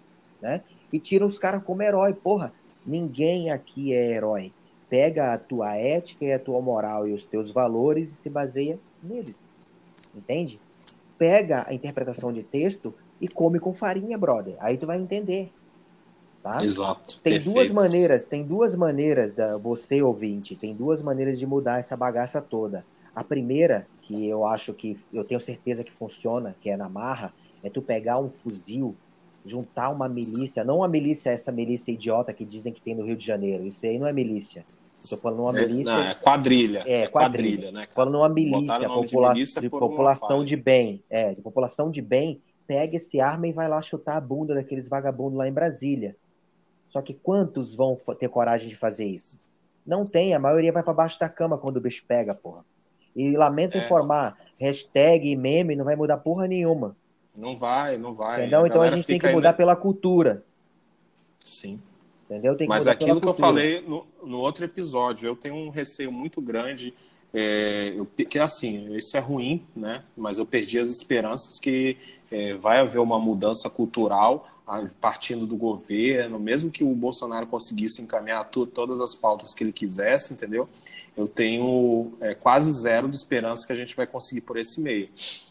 né? 0.43 0.62
E 0.93 0.99
tira 0.99 1.25
os 1.25 1.38
caras 1.38 1.62
como 1.62 1.83
herói. 1.83 2.12
Porra, 2.12 2.52
ninguém 2.85 3.50
aqui 3.50 3.95
é 3.95 4.14
herói. 4.14 4.52
Pega 4.88 5.33
a 5.33 5.38
tua 5.38 5.76
ética 5.76 6.25
e 6.25 6.33
a 6.33 6.40
tua 6.40 6.61
moral 6.61 7.07
e 7.07 7.12
os 7.12 7.25
teus 7.25 7.52
valores 7.52 8.11
e 8.11 8.14
se 8.14 8.28
baseia 8.31 8.81
neles. 9.00 9.49
Entende? 10.14 10.59
Pega 11.16 11.64
a 11.69 11.73
interpretação 11.73 12.33
de 12.33 12.43
texto 12.43 12.93
e 13.21 13.28
come 13.28 13.61
com 13.61 13.73
farinha, 13.73 14.19
brother. 14.19 14.57
Aí 14.59 14.76
tu 14.76 14.87
vai 14.87 14.99
entender. 14.99 15.52
Tá? 16.47 16.65
Exato. 16.65 17.21
Tem 17.25 17.33
perfeito. 17.33 17.55
duas 17.55 17.73
maneiras, 17.73 18.25
tem 18.25 18.45
duas 18.45 18.76
maneiras 18.76 19.33
da 19.33 19.57
você 19.57 20.00
ouvinte, 20.00 20.55
tem 20.55 20.73
duas 20.73 21.03
maneiras 21.03 21.41
de 21.41 21.45
mudar 21.45 21.81
essa 21.81 21.97
bagaça 21.97 22.41
toda. 22.41 22.87
A 23.12 23.25
primeira, 23.25 23.85
que 24.03 24.29
eu 24.29 24.47
acho 24.47 24.73
que 24.73 24.97
eu 25.12 25.25
tenho 25.25 25.41
certeza 25.41 25.83
que 25.83 25.91
funciona, 25.91 26.55
que 26.61 26.71
é 26.71 26.76
na 26.76 26.88
marra, 26.88 27.35
é 27.65 27.69
tu 27.69 27.83
pegar 27.83 28.21
um 28.21 28.31
fuzil, 28.31 28.95
juntar 29.45 29.91
uma 29.91 30.09
milícia, 30.09 30.62
não 30.62 30.76
uma 30.76 30.87
milícia, 30.87 31.31
essa 31.31 31.50
milícia 31.50 31.91
idiota 31.91 32.33
que 32.33 32.45
dizem 32.45 32.73
que 32.73 32.81
tem 32.81 32.95
no 32.95 33.05
Rio 33.05 33.17
de 33.17 33.26
Janeiro. 33.26 33.67
Isso 33.67 33.85
aí 33.85 33.99
não 33.99 34.07
é 34.07 34.12
milícia. 34.12 34.65
Estou 35.03 35.19
falando 35.19 35.41
uma 35.41 35.59
é, 35.59 35.67
milícia. 35.67 35.93
Não, 35.93 36.00
é 36.00 36.15
quadrilha. 36.15 36.85
É, 36.87 37.02
é 37.02 37.09
quadrilha, 37.09 37.54
quadrilha 37.54 37.73
né? 37.73 37.89
Falando 37.93 38.19
uma 38.19 38.28
milícia, 38.28 38.89
popula 38.89 39.28
de, 39.30 39.35
milícia 39.35 39.61
de 39.61 39.69
população 39.69 40.45
de 40.45 40.54
bem. 40.54 41.02
É, 41.11 41.32
de 41.35 41.43
população 41.43 41.91
de 41.91 42.00
bem, 42.00 42.41
pega 42.69 42.99
esse 42.99 43.21
arma 43.21 43.49
e 43.49 43.52
vai 43.52 43.69
lá 43.69 43.82
chutar 43.82 44.17
a 44.17 44.21
bunda 44.21 44.54
daqueles 44.54 44.87
vagabundos 44.87 45.37
lá 45.37 45.49
em 45.49 45.52
Brasília. 45.52 46.15
Só 46.97 47.02
que 47.02 47.13
quantos 47.13 47.75
vão 47.75 48.00
ter 48.19 48.26
coragem 48.30 48.71
de 48.71 48.75
fazer 48.75 49.04
isso? 49.04 49.39
Não 49.87 50.06
tem, 50.06 50.32
a 50.32 50.39
maioria 50.39 50.73
vai 50.73 50.82
para 50.82 50.95
baixo 50.95 51.21
da 51.21 51.28
cama 51.28 51.59
quando 51.59 51.76
o 51.76 51.80
bicho 51.80 52.02
pega, 52.09 52.35
porra. 52.35 52.65
E 53.15 53.37
lamento 53.37 53.76
é. 53.76 53.85
informar, 53.85 54.39
hashtag 54.59 55.30
e 55.30 55.37
meme 55.37 55.76
não 55.76 55.85
vai 55.85 55.95
mudar 55.95 56.17
porra 56.17 56.49
nenhuma. 56.49 56.97
Não 57.37 57.54
vai, 57.54 57.99
não 57.99 58.15
vai. 58.15 58.41
Entendeu? 58.41 58.63
A 58.63 58.67
então 58.67 58.80
a 58.80 58.89
gente 58.89 59.06
tem 59.06 59.19
que 59.19 59.26
mudar 59.26 59.50
ainda... 59.50 59.59
pela 59.59 59.76
cultura. 59.76 60.43
Sim. 61.45 61.78
Entendeu? 62.25 62.56
Tem 62.56 62.67
que 62.67 62.71
Mas 62.71 62.87
aquilo 62.87 63.21
que 63.21 63.28
eu 63.28 63.35
falei 63.35 63.82
no, 63.82 64.06
no, 64.25 64.39
outro 64.39 64.65
episódio, 64.65 65.26
eu 65.26 65.37
tenho 65.37 65.54
um 65.54 65.69
receio 65.69 66.11
muito 66.11 66.41
grande, 66.41 66.95
é, 67.35 67.93
eu, 67.95 68.06
que 68.06 68.39
assim, 68.39 68.97
isso 68.97 69.15
é 69.15 69.21
ruim, 69.21 69.67
né? 69.76 70.02
Mas 70.17 70.39
eu 70.39 70.47
perdi 70.47 70.78
as 70.78 70.89
esperanças 70.89 71.61
que 71.61 71.99
é, 72.30 72.54
vai 72.54 72.80
haver 72.80 73.00
uma 73.00 73.19
mudança 73.19 73.69
cultural 73.69 74.49
partindo 75.00 75.47
do 75.47 75.57
governo, 75.57 76.39
mesmo 76.39 76.71
que 76.71 76.83
o 76.83 76.93
Bolsonaro 76.95 77.47
conseguisse 77.47 78.02
encaminhar 78.02 78.45
todas 78.50 79.00
as 79.00 79.15
pautas 79.15 79.55
que 79.55 79.63
ele 79.63 79.73
quisesse, 79.73 80.33
entendeu? 80.33 80.69
Eu 81.17 81.29
tenho 81.29 82.13
é, 82.21 82.35
quase 82.35 82.73
zero 82.73 83.09
de 83.09 83.17
esperança 83.17 83.67
que 83.67 83.73
a 83.73 83.76
gente 83.76 83.97
vai 83.97 84.07
conseguir 84.07 84.43
por 84.43 84.59
esse 84.59 84.81
meio. 84.81 85.09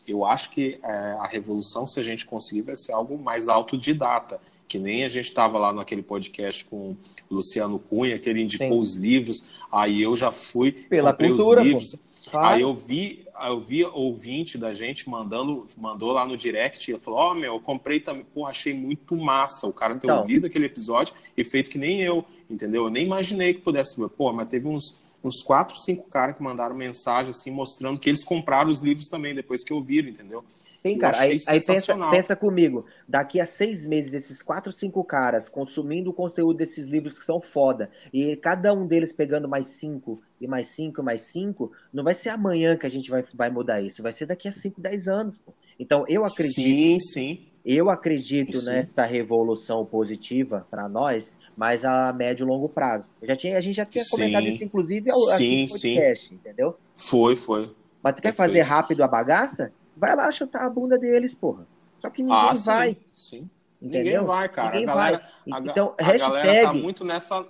Eu 0.07 0.25
acho 0.25 0.51
que 0.51 0.79
é, 0.83 1.15
a 1.19 1.25
revolução, 1.25 1.87
se 1.87 1.99
a 1.99 2.03
gente 2.03 2.25
conseguir, 2.25 2.61
vai 2.61 2.75
ser 2.75 2.91
algo 2.91 3.17
mais 3.17 3.47
autodidata, 3.47 4.39
que 4.67 4.77
nem 4.77 5.05
a 5.05 5.07
gente 5.07 5.27
estava 5.27 5.57
lá 5.57 5.71
naquele 5.73 6.03
podcast 6.03 6.65
com 6.65 6.75
o 6.75 6.97
Luciano 7.31 7.79
Cunha, 7.79 8.19
que 8.19 8.29
ele 8.29 8.43
indicou 8.43 8.67
Sim. 8.67 8.79
os 8.79 8.95
livros, 8.95 9.45
aí 9.71 10.01
eu 10.01 10.15
já 10.15 10.31
fui, 10.31 10.71
Pela 10.71 11.13
cultura, 11.13 11.61
os 11.61 11.67
livros, 11.67 11.95
claro. 12.29 12.47
aí 12.47 12.61
eu 12.61 12.75
vi 12.75 13.24
eu 13.43 13.59
vi 13.59 13.83
ouvinte 13.83 14.57
da 14.57 14.73
gente 14.73 15.09
mandando, 15.09 15.67
mandou 15.77 16.11
lá 16.11 16.25
no 16.25 16.37
direct, 16.37 16.91
e 16.91 16.99
falou, 16.99 17.19
ó, 17.19 17.31
oh, 17.31 17.35
meu, 17.35 17.53
eu 17.53 17.59
comprei 17.59 17.99
também, 17.99 18.25
porra, 18.33 18.51
achei 18.51 18.73
muito 18.73 19.15
massa 19.15 19.67
o 19.67 19.73
cara 19.73 19.95
ter 19.95 20.07
então. 20.07 20.19
ouvido 20.19 20.47
aquele 20.47 20.65
episódio 20.65 21.13
e 21.35 21.43
feito 21.43 21.69
que 21.69 21.77
nem 21.77 22.01
eu, 22.01 22.25
entendeu? 22.49 22.85
Eu 22.85 22.89
nem 22.89 23.05
imaginei 23.05 23.53
que 23.53 23.61
pudesse 23.61 23.95
pô, 24.09 24.31
mas 24.31 24.47
teve 24.47 24.67
uns, 24.67 24.97
uns 25.23 25.41
quatro, 25.43 25.77
cinco 25.77 26.09
caras 26.09 26.35
que 26.35 26.43
mandaram 26.43 26.75
mensagem, 26.75 27.29
assim, 27.29 27.51
mostrando 27.51 27.99
que 27.99 28.09
eles 28.09 28.23
compraram 28.23 28.69
os 28.69 28.79
livros 28.79 29.07
também, 29.07 29.35
depois 29.35 29.63
que 29.63 29.73
ouviram, 29.73 30.09
entendeu? 30.09 30.43
Sim, 30.85 30.99
cara. 30.99 31.19
Aí, 31.19 31.37
aí 31.47 31.59
pensa, 31.65 31.97
pensa 32.11 32.35
comigo. 32.35 32.85
Daqui 33.07 33.41
a 33.41 33.45
seis 33.47 33.87
meses, 33.87 34.13
esses 34.13 34.43
quatro, 34.43 34.71
cinco 34.71 35.03
caras 35.03 35.49
consumindo 35.49 36.11
o 36.11 36.13
conteúdo 36.13 36.57
desses 36.57 36.85
livros 36.85 37.17
que 37.17 37.25
são 37.25 37.41
foda, 37.41 37.89
e 38.13 38.35
cada 38.35 38.71
um 38.71 38.85
deles 38.85 39.11
pegando 39.11 39.49
mais 39.49 39.65
cinco, 39.65 40.21
e 40.39 40.47
mais 40.47 40.67
cinco, 40.67 41.01
e 41.01 41.03
mais 41.03 41.23
cinco, 41.23 41.71
não 41.91 42.03
vai 42.03 42.13
ser 42.13 42.29
amanhã 42.29 42.77
que 42.77 42.85
a 42.85 42.89
gente 42.89 43.09
vai, 43.09 43.23
vai 43.33 43.49
mudar 43.49 43.81
isso. 43.81 44.03
Vai 44.03 44.11
ser 44.11 44.27
daqui 44.27 44.47
a 44.47 44.51
cinco, 44.51 44.79
dez 44.79 45.07
anos. 45.07 45.39
Pô. 45.39 45.51
Então, 45.79 46.05
eu 46.07 46.23
acredito. 46.23 46.53
Sim, 46.53 46.99
sim. 46.99 47.39
Eu 47.65 47.89
acredito 47.89 48.59
sim. 48.59 48.67
nessa 48.67 49.05
revolução 49.05 49.83
positiva 49.87 50.67
para 50.69 50.87
nós, 50.87 51.31
mas 51.57 51.83
a 51.83 52.13
médio 52.13 52.45
e 52.45 52.47
longo 52.47 52.69
prazo. 52.69 53.09
já 53.23 53.35
tinha, 53.35 53.57
a 53.57 53.61
gente 53.61 53.75
já 53.75 53.85
tinha 53.85 54.03
sim. 54.03 54.11
comentado 54.11 54.47
isso, 54.47 54.63
inclusive, 54.63 55.09
aqui 55.09 55.63
no 55.63 55.67
podcast, 55.67 56.27
sim. 56.27 56.35
entendeu? 56.35 56.77
Foi, 56.95 57.35
foi. 57.35 57.73
Mas 58.03 58.13
tu 58.13 58.21
quer 58.21 58.35
fazer 58.35 58.61
rápido 58.61 59.03
a 59.03 59.07
bagaça? 59.07 59.73
Vai 59.95 60.15
lá 60.15 60.31
chutar 60.31 60.65
a 60.65 60.69
bunda 60.69 60.97
deles, 60.97 61.33
porra. 61.33 61.67
Só 61.97 62.09
que 62.09 62.21
ninguém 62.21 62.37
ah, 62.37 62.53
vai. 62.53 62.97
Sim. 63.13 63.49
Entendeu? 63.81 64.03
Ninguém 64.03 64.25
vai, 64.25 64.49
cara. 64.49 64.71
Ninguém 64.71 64.89
a 64.89 64.93
galera, 64.93 65.29
vai. 65.47 65.61
Então, 65.61 65.95
a, 65.99 66.03
hashtag... 66.03 66.33
galera 66.33 66.67
tá 66.67 66.73
muito 66.73 67.03
nessa. 67.03 67.45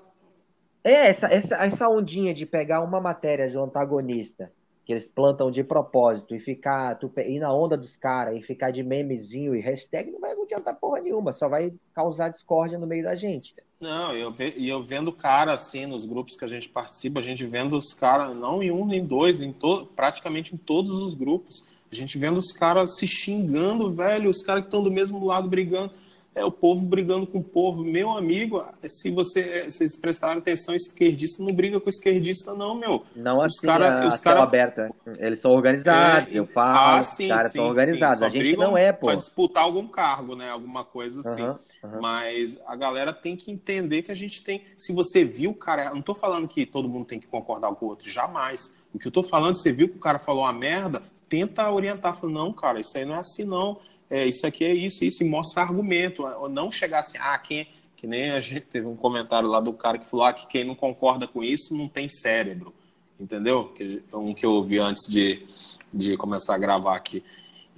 É, 0.83 1.07
essa, 1.07 1.27
essa, 1.27 1.55
essa 1.55 1.89
ondinha 1.89 2.33
de 2.33 2.45
pegar 2.45 2.81
uma 2.81 3.01
matéria 3.01 3.49
de 3.49 3.57
um 3.57 3.63
antagonista 3.63 4.51
que 4.85 4.93
eles 4.93 5.07
plantam 5.07 5.49
de 5.49 5.63
propósito 5.63 6.35
e 6.35 6.39
ficar, 6.39 6.93
tu, 6.95 7.11
ir 7.17 7.39
na 7.39 7.51
onda 7.51 7.75
dos 7.75 7.97
caras 7.97 8.37
e 8.37 8.41
ficar 8.41 8.69
de 8.69 8.83
memezinho 8.83 9.55
e 9.55 9.59
hashtag 9.59 10.11
não 10.11 10.19
vai 10.19 10.33
adiantar 10.33 10.75
porra 10.75 11.01
nenhuma, 11.01 11.33
só 11.33 11.49
vai 11.49 11.73
causar 11.91 12.29
discórdia 12.29 12.77
no 12.77 12.85
meio 12.85 13.03
da 13.03 13.15
gente. 13.15 13.55
Não, 13.79 14.15
eu, 14.15 14.33
e 14.55 14.69
eu 14.69 14.83
vendo 14.83 15.11
cara 15.11 15.53
assim 15.53 15.87
nos 15.87 16.05
grupos 16.05 16.37
que 16.37 16.45
a 16.45 16.47
gente 16.47 16.69
participa, 16.69 17.19
a 17.19 17.23
gente 17.23 17.43
vendo 17.47 17.75
os 17.75 17.95
caras, 17.95 18.35
não 18.35 18.61
em 18.61 18.69
um 18.69 18.85
nem 18.85 19.03
dois, 19.03 19.41
em 19.41 19.51
to, 19.51 19.87
praticamente 19.95 20.53
em 20.53 20.57
todos 20.57 20.91
os 20.91 21.15
grupos 21.15 21.63
a 21.95 21.99
gente 22.01 22.17
vendo 22.17 22.37
os 22.37 22.51
caras 22.51 22.97
se 22.97 23.07
xingando, 23.07 23.93
velho, 23.93 24.29
os 24.29 24.43
caras 24.43 24.63
que 24.63 24.67
estão 24.67 24.83
do 24.83 24.91
mesmo 24.91 25.25
lado 25.25 25.49
brigando. 25.49 25.93
É 26.35 26.43
o 26.43 26.51
povo 26.51 26.85
brigando 26.85 27.25
com 27.25 27.39
o 27.39 27.43
povo. 27.43 27.83
Meu 27.83 28.11
amigo, 28.11 28.63
se 28.85 29.09
você, 29.09 29.71
se 29.71 29.77
vocês 29.77 29.95
prestarem 29.95 30.39
atenção, 30.39 30.75
esquerdista 30.75 31.41
não 31.41 31.53
briga 31.53 31.79
com 31.79 31.89
esquerdista, 31.89 32.53
não, 32.53 32.75
meu. 32.75 33.05
Não 33.15 33.37
os 33.37 33.45
assim, 33.45 33.65
cara, 33.65 34.05
os 34.05 34.19
cara... 34.19 34.43
aberta. 34.43 34.93
Eles 35.17 35.39
são 35.39 35.51
organizados, 35.51 36.29
é, 36.29 36.37
eu 36.37 36.45
falo, 36.45 36.97
ah, 36.97 37.01
sim, 37.01 37.23
os 37.23 37.29
caras 37.29 37.51
são 37.53 37.65
organizados. 37.65 38.21
a 38.21 38.27
gente 38.27 38.57
não 38.57 38.77
é, 38.77 38.91
pô. 38.91 39.07
Pode 39.07 39.21
disputar 39.21 39.63
algum 39.63 39.87
cargo, 39.87 40.35
né? 40.35 40.49
Alguma 40.49 40.83
coisa 40.83 41.21
assim. 41.21 41.41
Uhum, 41.41 41.55
uhum. 41.83 42.01
Mas 42.01 42.59
a 42.67 42.75
galera 42.75 43.13
tem 43.13 43.37
que 43.37 43.49
entender 43.49 44.01
que 44.01 44.11
a 44.11 44.15
gente 44.15 44.43
tem. 44.43 44.63
Se 44.75 44.91
você 44.91 45.23
viu, 45.23 45.53
cara, 45.53 45.93
não 45.93 46.01
tô 46.01 46.13
falando 46.13 46.49
que 46.49 46.65
todo 46.65 46.89
mundo 46.89 47.05
tem 47.05 47.19
que 47.19 47.27
concordar 47.27 47.73
com 47.75 47.85
o 47.85 47.89
outro, 47.89 48.09
jamais. 48.09 48.75
O 48.93 48.99
que 48.99 49.07
eu 49.07 49.11
tô 49.11 49.23
falando, 49.23 49.55
você 49.55 49.71
viu 49.71 49.87
que 49.87 49.95
o 49.95 49.99
cara 49.99 50.19
falou 50.19 50.43
uma 50.43 50.53
merda, 50.53 51.01
tenta 51.29 51.69
orientar, 51.71 52.15
fala, 52.15 52.33
não, 52.33 52.51
cara, 52.51 52.81
isso 52.81 52.97
aí 52.97 53.05
não 53.05 53.15
é 53.15 53.19
assim, 53.19 53.45
não 53.45 53.79
é, 54.09 54.25
isso 54.25 54.45
aqui 54.45 54.63
é 54.63 54.73
isso, 54.73 55.03
isso, 55.03 55.23
e 55.23 55.27
mostra 55.27 55.63
argumento, 55.63 56.23
ou 56.23 56.47
não 56.49 56.71
chegar 56.71 56.99
assim, 56.99 57.17
ah, 57.19 57.37
quem, 57.37 57.67
que 57.95 58.05
nem 58.05 58.31
a 58.31 58.39
gente 58.39 58.67
teve 58.67 58.85
um 58.87 58.95
comentário 58.95 59.49
lá 59.49 59.59
do 59.59 59.73
cara 59.73 59.97
que 59.97 60.05
falou 60.05 60.25
ah, 60.25 60.33
que 60.33 60.47
quem 60.47 60.63
não 60.63 60.75
concorda 60.75 61.27
com 61.27 61.43
isso 61.43 61.75
não 61.75 61.87
tem 61.87 62.07
cérebro, 62.07 62.73
entendeu? 63.19 63.69
Que, 63.69 64.03
um 64.13 64.33
que 64.33 64.45
eu 64.45 64.51
ouvi 64.51 64.77
antes 64.79 65.07
de, 65.07 65.45
de 65.93 66.15
começar 66.17 66.55
a 66.55 66.57
gravar 66.57 66.95
aqui. 66.95 67.23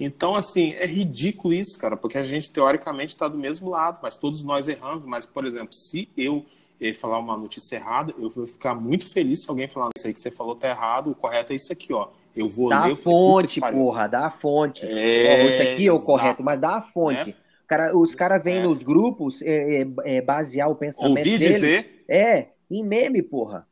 Então, 0.00 0.36
assim, 0.36 0.72
é 0.74 0.86
ridículo 0.86 1.52
isso, 1.52 1.76
cara, 1.78 1.96
porque 1.96 2.18
a 2.18 2.22
gente 2.22 2.52
teoricamente 2.52 3.10
está 3.10 3.26
do 3.26 3.36
mesmo 3.36 3.70
lado, 3.70 3.98
mas 4.00 4.16
todos 4.16 4.42
nós 4.44 4.68
erramos. 4.68 5.04
Mas, 5.04 5.26
por 5.26 5.44
exemplo, 5.44 5.72
se 5.72 6.08
eu 6.16 6.46
eh, 6.80 6.94
falar 6.94 7.18
uma 7.18 7.36
notícia 7.36 7.76
errada, 7.76 8.14
eu 8.16 8.30
vou 8.30 8.46
ficar 8.46 8.74
muito 8.74 9.10
feliz 9.10 9.42
se 9.42 9.50
alguém 9.50 9.66
falar 9.66 9.88
isso 9.96 10.06
aí 10.06 10.14
que 10.14 10.20
você 10.20 10.30
falou 10.30 10.54
tá 10.54 10.68
errado, 10.68 11.10
o 11.10 11.14
correto 11.16 11.52
é 11.52 11.56
isso 11.56 11.72
aqui, 11.72 11.92
ó. 11.92 12.08
Eu 12.38 12.48
vou 12.48 12.68
dá 12.68 12.86
ler. 12.86 12.92
a 12.92 12.96
fonte, 12.96 13.60
porra, 13.60 14.06
dá 14.06 14.26
a 14.26 14.30
fonte. 14.30 14.86
É, 14.86 15.44
isso 15.44 15.62
aqui 15.62 15.86
é 15.86 15.92
o 15.92 16.00
correto, 16.00 16.42
mas 16.42 16.60
dá 16.60 16.76
a 16.76 16.82
fonte. 16.82 17.30
Né? 17.30 17.34
Cara, 17.66 17.96
os 17.96 18.14
caras 18.14 18.42
vêm 18.42 18.58
é. 18.58 18.62
nos 18.62 18.82
grupos 18.82 19.42
é, 19.42 19.82
é, 19.82 19.86
é, 20.04 20.22
basear 20.22 20.70
o 20.70 20.76
pensamento 20.76 21.18
Ouvi 21.18 21.38
dele. 21.38 21.54
dizer. 21.54 22.04
É, 22.08 22.48
em 22.70 22.84
meme, 22.84 23.22
porra. 23.22 23.66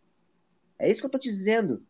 É 0.79 0.91
isso 0.91 1.01
que 1.01 1.07
eu 1.07 1.11
tô 1.11 1.19
te 1.19 1.31
dizendo. 1.31 1.83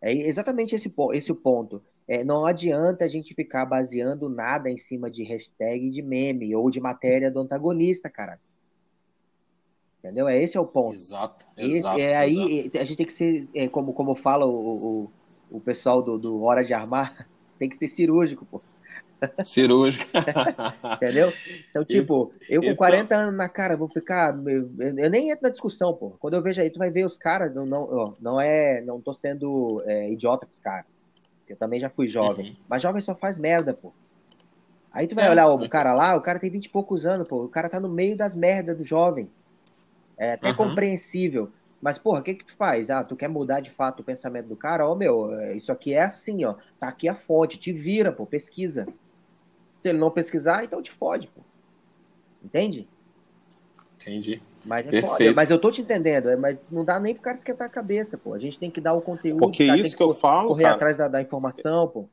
É 0.00 0.12
exatamente 0.12 0.74
esse, 0.74 0.92
esse 1.12 1.32
o 1.32 1.36
ponto. 1.36 1.82
É, 2.06 2.24
não 2.24 2.44
adianta 2.44 3.04
a 3.04 3.08
gente 3.08 3.34
ficar 3.34 3.64
baseando 3.64 4.28
nada 4.28 4.70
em 4.70 4.76
cima 4.76 5.10
de 5.10 5.22
hashtag 5.24 5.90
de 5.90 6.02
meme 6.02 6.54
ou 6.54 6.70
de 6.70 6.80
matéria 6.80 7.30
do 7.30 7.40
antagonista, 7.40 8.10
cara. 8.10 8.38
Entendeu? 9.98 10.28
É 10.28 10.40
esse 10.40 10.56
é 10.56 10.60
o 10.60 10.66
ponto. 10.66 10.94
Exato. 10.94 11.46
Esse, 11.56 11.78
exato 11.78 11.98
é 11.98 12.14
aí 12.14 12.70
a 12.74 12.84
gente 12.84 12.96
tem 12.96 13.06
que 13.06 13.12
ser, 13.12 13.48
é, 13.54 13.68
como, 13.68 13.92
como 13.92 14.14
fala 14.14 14.46
o, 14.46 14.52
o, 15.04 15.12
o 15.50 15.60
pessoal 15.60 16.02
do, 16.02 16.18
do 16.18 16.42
Hora 16.42 16.64
de 16.64 16.74
Armar, 16.74 17.26
tem 17.58 17.68
que 17.68 17.76
ser 17.76 17.88
cirúrgico, 17.88 18.46
pô. 18.46 18.60
Cirúrgico. 19.44 20.04
Entendeu? 20.94 21.32
Então, 21.70 21.84
tipo, 21.84 22.32
eu 22.48 22.62
com 22.62 22.76
40 22.76 23.02
então 23.02 23.20
anos 23.20 23.34
na 23.36 23.48
cara 23.48 23.76
vou 23.76 23.88
ficar. 23.88 24.36
Eu, 24.46 24.70
eu, 24.78 25.10
nem 25.10 25.30
entro 25.30 25.42
na 25.42 25.48
discussão, 25.48 25.92
pô. 25.92 26.10
Quando 26.20 26.34
eu 26.34 26.42
vejo 26.42 26.60
aí, 26.60 26.70
tu 26.70 26.78
vai 26.78 26.90
ver 26.90 27.04
os 27.04 27.18
caras. 27.18 27.52
Não, 27.52 27.64
não, 27.64 28.14
não 28.20 28.40
é. 28.40 28.80
Não 28.82 29.00
tô 29.00 29.12
sendo 29.12 29.82
é, 29.86 30.10
idiota 30.10 30.46
com 30.46 30.52
os 30.52 30.60
caras. 30.60 30.86
Eu 31.48 31.56
também 31.56 31.80
já 31.80 31.90
fui 31.90 32.06
jovem. 32.06 32.50
Uhum. 32.50 32.56
Mas 32.68 32.82
jovem 32.82 33.00
só 33.00 33.14
faz 33.14 33.38
merda, 33.38 33.74
pô. 33.74 33.92
Aí 34.92 35.06
tu 35.06 35.14
vai 35.14 35.26
é, 35.26 35.30
olhar 35.30 35.48
o 35.48 35.68
cara 35.68 35.92
lá, 35.94 36.16
o 36.16 36.20
cara 36.20 36.38
tem 36.38 36.50
20 36.50 36.66
e 36.66 36.68
poucos 36.68 37.06
anos, 37.06 37.26
pô. 37.26 37.44
O 37.44 37.48
cara 37.48 37.68
tá 37.68 37.80
no 37.80 37.88
meio 37.88 38.16
das 38.16 38.36
merdas 38.36 38.76
do 38.76 38.84
jovem. 38.84 39.30
É 40.16 40.32
até 40.32 40.50
uhum. 40.50 40.56
compreensível. 40.56 41.50
Mas, 41.80 41.98
porra, 41.98 42.20
o 42.20 42.22
que 42.22 42.34
que 42.34 42.44
tu 42.44 42.56
faz? 42.56 42.90
Ah, 42.90 43.04
tu 43.04 43.14
quer 43.14 43.28
mudar 43.28 43.60
de 43.60 43.70
fato 43.70 44.00
o 44.00 44.04
pensamento 44.04 44.48
do 44.48 44.56
cara? 44.56 44.86
Ó, 44.86 44.92
oh, 44.92 44.96
meu, 44.96 45.32
é, 45.34 45.56
isso 45.56 45.70
aqui 45.70 45.94
é 45.94 46.02
assim, 46.02 46.44
ó. 46.44 46.54
Tá 46.78 46.88
aqui 46.88 47.08
a 47.08 47.14
fonte, 47.14 47.58
te 47.58 47.72
vira, 47.72 48.10
pô, 48.10 48.26
pesquisa. 48.26 48.86
Se 49.76 49.88
ele 49.88 49.98
não 49.98 50.10
pesquisar, 50.10 50.64
então 50.64 50.82
te 50.82 50.90
fode, 50.90 51.28
pô. 51.28 51.40
Entende? 52.42 52.88
Entendi. 53.94 54.42
Mas 54.64 54.92
é 54.92 55.00
foda. 55.00 55.32
Mas 55.34 55.50
eu 55.50 55.58
tô 55.60 55.70
te 55.70 55.80
entendendo, 55.80 56.28
é, 56.28 56.36
mas 56.36 56.58
não 56.70 56.84
dá 56.84 56.98
nem 56.98 57.14
pro 57.14 57.22
cara 57.22 57.36
esquentar 57.36 57.68
a 57.68 57.70
cabeça, 57.70 58.18
pô. 58.18 58.34
A 58.34 58.38
gente 58.38 58.58
tem 58.58 58.70
que 58.70 58.80
dar 58.80 58.94
o 58.94 59.00
conteúdo, 59.00 59.38
Porque 59.38 59.64
isso 59.64 59.90
que, 59.90 59.96
que 59.96 60.02
eu 60.02 60.12
falo, 60.12 60.48
correr 60.48 60.64
cara, 60.64 60.74
atrás 60.74 60.98
da, 60.98 61.08
da 61.08 61.22
informação, 61.22 61.86
pô 61.88 62.08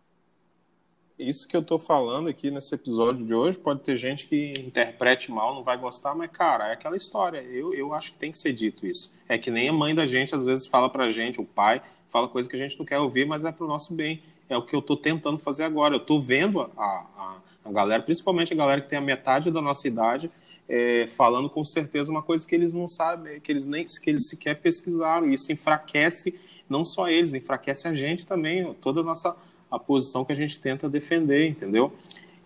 isso 1.17 1.47
que 1.47 1.55
eu 1.55 1.63
tô 1.63 1.79
falando 1.79 2.27
aqui 2.27 2.51
nesse 2.51 2.75
episódio 2.75 3.25
de 3.25 3.33
hoje, 3.33 3.57
pode 3.57 3.81
ter 3.81 3.95
gente 3.95 4.27
que 4.27 4.53
interprete 4.59 5.31
mal, 5.31 5.55
não 5.55 5.63
vai 5.63 5.77
gostar, 5.77 6.13
mas, 6.13 6.29
cara, 6.29 6.67
é 6.67 6.73
aquela 6.73 6.95
história. 6.95 7.41
Eu, 7.41 7.73
eu 7.73 7.93
acho 7.93 8.11
que 8.11 8.17
tem 8.17 8.31
que 8.31 8.37
ser 8.37 8.51
dito 8.51 8.85
isso. 8.85 9.13
É 9.27 9.37
que 9.37 9.49
nem 9.49 9.69
a 9.69 9.73
mãe 9.73 9.95
da 9.95 10.05
gente 10.05 10.35
às 10.35 10.43
vezes 10.43 10.67
fala 10.67 10.89
pra 10.89 11.09
gente, 11.11 11.39
o 11.39 11.45
pai 11.45 11.81
fala 12.09 12.27
coisa 12.27 12.49
que 12.49 12.55
a 12.55 12.59
gente 12.59 12.77
não 12.77 12.85
quer 12.85 12.99
ouvir, 12.99 13.25
mas 13.25 13.45
é 13.45 13.51
pro 13.51 13.67
nosso 13.67 13.93
bem. 13.93 14.21
É 14.49 14.57
o 14.57 14.61
que 14.61 14.75
eu 14.75 14.81
tô 14.81 14.95
tentando 14.95 15.39
fazer 15.39 15.63
agora. 15.63 15.95
Eu 15.95 15.99
tô 15.99 16.21
vendo 16.21 16.61
a, 16.61 16.67
a, 16.77 17.37
a 17.63 17.71
galera, 17.71 18.03
principalmente 18.03 18.53
a 18.53 18.55
galera 18.55 18.81
que 18.81 18.89
tem 18.89 18.99
a 18.99 19.01
metade 19.01 19.49
da 19.49 19.61
nossa 19.61 19.87
idade, 19.87 20.29
é, 20.67 21.07
falando 21.07 21.49
com 21.49 21.63
certeza 21.63 22.11
uma 22.11 22.21
coisa 22.21 22.45
que 22.45 22.53
eles 22.53 22.73
não 22.73 22.87
sabem, 22.87 23.39
que 23.39 23.51
eles 23.51 23.65
nem 23.65 23.85
que 23.85 24.09
eles 24.09 24.27
sequer 24.27 24.55
pesquisaram. 24.55 25.29
Isso 25.29 25.51
enfraquece 25.51 26.37
não 26.69 26.83
só 26.83 27.07
eles, 27.07 27.33
enfraquece 27.33 27.87
a 27.87 27.93
gente 27.93 28.25
também, 28.25 28.73
toda 28.75 29.01
a 29.01 29.03
nossa 29.03 29.35
a 29.75 29.79
posição 29.79 30.23
que 30.23 30.31
a 30.31 30.35
gente 30.35 30.59
tenta 30.59 30.89
defender, 30.89 31.47
entendeu? 31.47 31.93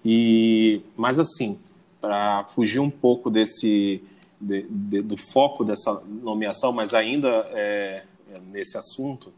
E, 0.04 0.82
mas 0.98 1.20
assim, 1.20 1.60
para 2.02 2.46
fugir 2.46 2.80
um 2.80 2.90
pouco 2.90 3.30
desse 3.30 4.02
de, 4.40 4.66
de, 4.70 5.02
do 5.02 5.18
foco 5.18 5.64
dessa 5.64 6.02
nomeação, 6.08 6.72
mas 6.72 6.94
ainda 6.94 7.28
é, 7.52 8.04
é, 8.32 8.40
nesse 8.52 8.78
assunto, 8.78 9.34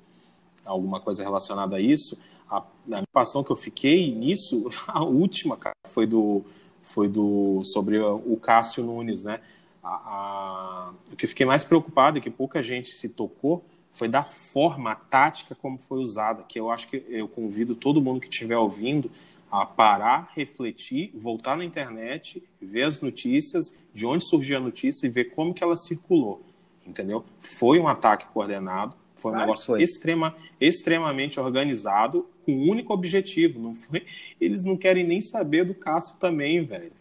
alguma 0.63 0.99
coisa 0.99 1.23
relacionada 1.23 1.75
a 1.75 1.81
isso, 1.81 2.17
a, 2.49 2.57
a 2.57 2.63
preocupação 2.85 3.43
que 3.43 3.51
eu 3.51 3.57
fiquei 3.57 4.13
nisso, 4.13 4.69
a 4.87 5.03
última, 5.03 5.57
cara, 5.57 5.75
foi 5.87 6.05
do 6.05 6.43
foi 6.83 7.07
do 7.07 7.61
sobre 7.63 7.99
o 7.99 8.35
Cássio 8.37 8.83
Nunes, 8.83 9.23
né? 9.23 9.39
A, 9.83 9.89
a, 9.89 10.93
o 11.11 11.15
que 11.15 11.25
eu 11.25 11.29
fiquei 11.29 11.45
mais 11.45 11.63
preocupado 11.63 12.17
e 12.17 12.21
que 12.21 12.29
pouca 12.29 12.61
gente 12.61 12.89
se 12.89 13.07
tocou 13.09 13.63
foi 13.93 14.07
da 14.07 14.23
forma, 14.23 14.91
a 14.91 14.95
tática 14.95 15.55
como 15.55 15.77
foi 15.77 15.99
usada, 15.99 16.43
que 16.47 16.59
eu 16.59 16.71
acho 16.71 16.87
que 16.87 17.03
eu 17.09 17.27
convido 17.27 17.75
todo 17.75 18.01
mundo 18.01 18.21
que 18.21 18.27
estiver 18.27 18.57
ouvindo 18.57 19.11
a 19.51 19.65
parar, 19.65 20.31
refletir, 20.33 21.11
voltar 21.13 21.57
na 21.57 21.65
internet, 21.65 22.41
ver 22.61 22.83
as 22.83 23.01
notícias, 23.01 23.75
de 23.93 24.05
onde 24.05 24.25
surgiu 24.25 24.57
a 24.57 24.61
notícia 24.61 25.05
e 25.05 25.09
ver 25.09 25.25
como 25.25 25.53
que 25.53 25.63
ela 25.63 25.75
circulou, 25.75 26.41
entendeu? 26.87 27.25
Foi 27.39 27.77
um 27.77 27.87
ataque 27.87 28.27
coordenado, 28.33 28.95
foi 29.15 29.31
um 29.31 29.35
claro 29.35 29.47
negócio 29.47 29.77
extrema, 29.77 30.35
extremamente 30.59 31.39
organizado, 31.39 32.27
com 32.45 32.53
um 32.53 32.69
único 32.69 32.93
objetivo, 32.93 33.59
não 33.59 33.75
foi? 33.75 34.05
Eles 34.39 34.63
não 34.63 34.77
querem 34.77 35.05
nem 35.05 35.19
saber 35.19 35.65
do 35.65 35.75
Cássio 35.75 36.15
também, 36.17 36.63
velho 36.63 37.00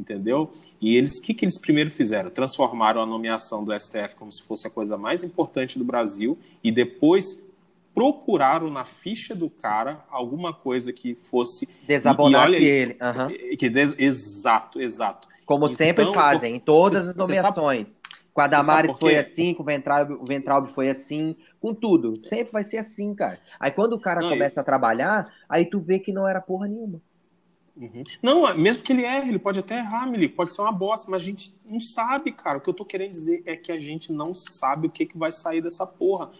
entendeu? 0.00 0.52
E 0.80 0.96
eles, 0.96 1.18
o 1.18 1.22
que, 1.22 1.34
que 1.34 1.44
eles 1.44 1.58
primeiro 1.58 1.90
fizeram? 1.90 2.30
Transformaram 2.30 3.00
a 3.00 3.06
nomeação 3.06 3.62
do 3.62 3.78
STF 3.78 4.16
como 4.16 4.32
se 4.32 4.42
fosse 4.42 4.66
a 4.66 4.70
coisa 4.70 4.96
mais 4.96 5.22
importante 5.22 5.78
do 5.78 5.84
Brasil 5.84 6.38
e 6.64 6.72
depois 6.72 7.40
procuraram 7.94 8.70
na 8.70 8.84
ficha 8.84 9.34
do 9.34 9.50
cara 9.50 10.04
alguma 10.10 10.52
coisa 10.52 10.92
que 10.92 11.14
fosse 11.14 11.68
desabonar 11.86 12.52
ele. 12.52 12.96
Uhum. 13.00 13.56
Que 13.56 13.68
des... 13.68 13.94
Exato, 13.98 14.80
exato. 14.80 15.28
Como 15.44 15.66
então, 15.66 15.76
sempre 15.76 16.14
fazem, 16.14 16.56
em 16.56 16.60
todas 16.60 17.08
as 17.08 17.14
nomeações. 17.14 18.00
Com 18.32 18.40
a 18.40 18.46
Damares 18.46 18.96
foi 18.98 19.16
assim, 19.16 19.52
com 19.52 19.62
o 19.62 19.66
Ventralbe, 19.66 20.12
o 20.14 20.24
Ventralbe 20.24 20.72
foi 20.72 20.88
assim, 20.88 21.36
com 21.60 21.74
tudo. 21.74 22.16
Sempre 22.16 22.52
vai 22.52 22.64
ser 22.64 22.78
assim, 22.78 23.12
cara. 23.12 23.40
Aí 23.58 23.72
quando 23.72 23.94
o 23.94 24.00
cara 24.00 24.20
não, 24.20 24.28
começa 24.28 24.60
eu... 24.60 24.62
a 24.62 24.64
trabalhar, 24.64 25.32
aí 25.48 25.64
tu 25.64 25.80
vê 25.80 25.98
que 25.98 26.12
não 26.12 26.26
era 26.26 26.40
porra 26.40 26.68
nenhuma. 26.68 27.02
Uhum. 27.76 28.04
Não, 28.22 28.56
mesmo 28.56 28.82
que 28.82 28.92
ele 28.92 29.04
erre, 29.04 29.30
ele 29.30 29.38
pode 29.38 29.58
até 29.58 29.78
errar, 29.78 30.06
Milico, 30.06 30.36
pode 30.36 30.52
ser 30.52 30.60
uma 30.60 30.72
bosta, 30.72 31.10
mas 31.10 31.22
a 31.22 31.24
gente 31.24 31.54
não 31.64 31.80
sabe, 31.80 32.32
cara. 32.32 32.58
O 32.58 32.60
que 32.60 32.68
eu 32.68 32.74
tô 32.74 32.84
querendo 32.84 33.12
dizer 33.12 33.42
é 33.46 33.56
que 33.56 33.72
a 33.72 33.80
gente 33.80 34.12
não 34.12 34.34
sabe 34.34 34.86
o 34.86 34.90
que, 34.90 35.06
que 35.06 35.16
vai 35.16 35.32
sair 35.32 35.62
dessa 35.62 35.86
porra. 35.86 36.30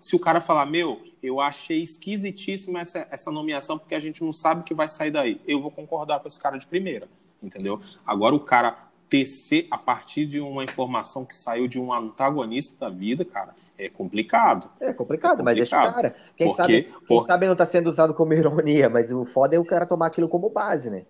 Se 0.00 0.16
o 0.16 0.18
cara 0.18 0.40
falar, 0.40 0.66
meu, 0.66 1.02
eu 1.22 1.40
achei 1.40 1.82
esquisitíssima 1.82 2.80
essa, 2.80 3.06
essa 3.10 3.30
nomeação 3.30 3.78
porque 3.78 3.94
a 3.94 4.00
gente 4.00 4.24
não 4.24 4.32
sabe 4.32 4.62
o 4.62 4.64
que 4.64 4.74
vai 4.74 4.88
sair 4.88 5.10
daí, 5.10 5.40
eu 5.46 5.60
vou 5.60 5.70
concordar 5.70 6.20
com 6.20 6.28
esse 6.28 6.40
cara 6.40 6.58
de 6.58 6.66
primeira, 6.66 7.08
entendeu? 7.42 7.80
Agora 8.06 8.34
o 8.34 8.40
cara 8.40 8.90
tecer 9.08 9.66
a 9.70 9.76
partir 9.76 10.24
de 10.24 10.40
uma 10.40 10.64
informação 10.64 11.24
que 11.24 11.34
saiu 11.34 11.68
de 11.68 11.78
um 11.78 11.92
antagonista 11.92 12.86
da 12.86 12.88
vida, 12.88 13.26
cara, 13.26 13.54
é 13.78 13.88
complicado. 13.88 14.70
É 14.80 14.92
complicado, 14.92 14.92
é 14.92 14.94
complicado. 14.94 15.44
mas 15.44 15.56
deixa 15.56 15.78
o 15.78 15.92
cara. 15.92 16.14
Quem, 16.36 16.46
porque, 16.46 16.62
sabe, 16.62 16.82
quem 16.82 16.92
por... 17.06 17.26
sabe 17.26 17.46
não 17.46 17.52
está 17.52 17.66
sendo 17.66 17.88
usado 17.88 18.14
como 18.14 18.32
ironia, 18.34 18.88
mas 18.88 19.12
o 19.12 19.24
foda 19.24 19.56
é 19.56 19.58
o 19.58 19.64
cara 19.64 19.86
tomar 19.86 20.06
aquilo 20.06 20.28
como 20.28 20.48
base, 20.48 20.90
né? 20.90 21.02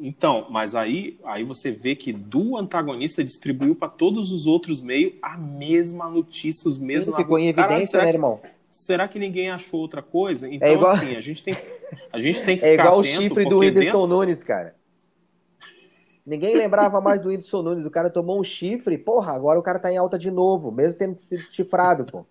Então, 0.00 0.46
mas 0.50 0.74
aí, 0.74 1.18
aí 1.24 1.44
você 1.44 1.70
vê 1.70 1.94
que 1.94 2.12
do 2.12 2.56
antagonista 2.56 3.22
distribuiu 3.22 3.76
para 3.76 3.88
todos 3.88 4.32
os 4.32 4.46
outros 4.46 4.80
meios 4.80 5.14
a 5.22 5.36
mesma 5.38 6.10
notícia, 6.10 6.68
os 6.68 6.78
mesmos. 6.78 7.16
Ficou 7.16 7.38
em 7.38 7.48
evidência, 7.48 8.02
né, 8.02 8.08
irmão? 8.08 8.40
será 8.74 9.06
que 9.06 9.20
ninguém 9.20 9.50
achou 9.50 9.78
outra 9.78 10.02
coisa? 10.02 10.48
Então, 10.52 10.66
é 10.66 10.72
igual... 10.72 10.92
assim, 10.92 11.14
a 11.14 11.20
gente 11.20 11.44
tem, 11.44 11.56
a 12.12 12.18
gente 12.18 12.44
tem 12.44 12.58
que 12.58 12.64
É 12.66 12.74
igual 12.74 12.98
o 12.98 13.04
chifre 13.04 13.44
do 13.44 13.60
Whindersson 13.60 14.02
dentro... 14.02 14.06
Nunes, 14.08 14.42
cara. 14.42 14.74
Ninguém 16.26 16.56
lembrava 16.56 17.00
mais 17.00 17.20
do 17.20 17.28
Whindersson 17.28 17.62
Nunes. 17.62 17.84
O 17.84 17.90
cara 17.90 18.08
tomou 18.08 18.40
um 18.40 18.44
chifre, 18.44 18.96
porra, 18.96 19.34
agora 19.34 19.58
o 19.58 19.62
cara 19.62 19.78
tá 19.78 19.92
em 19.92 19.96
alta 19.96 20.18
de 20.18 20.30
novo, 20.30 20.72
mesmo 20.72 20.98
tendo 20.98 21.18
sido 21.18 21.42
chifrado, 21.50 22.06
pô. 22.06 22.24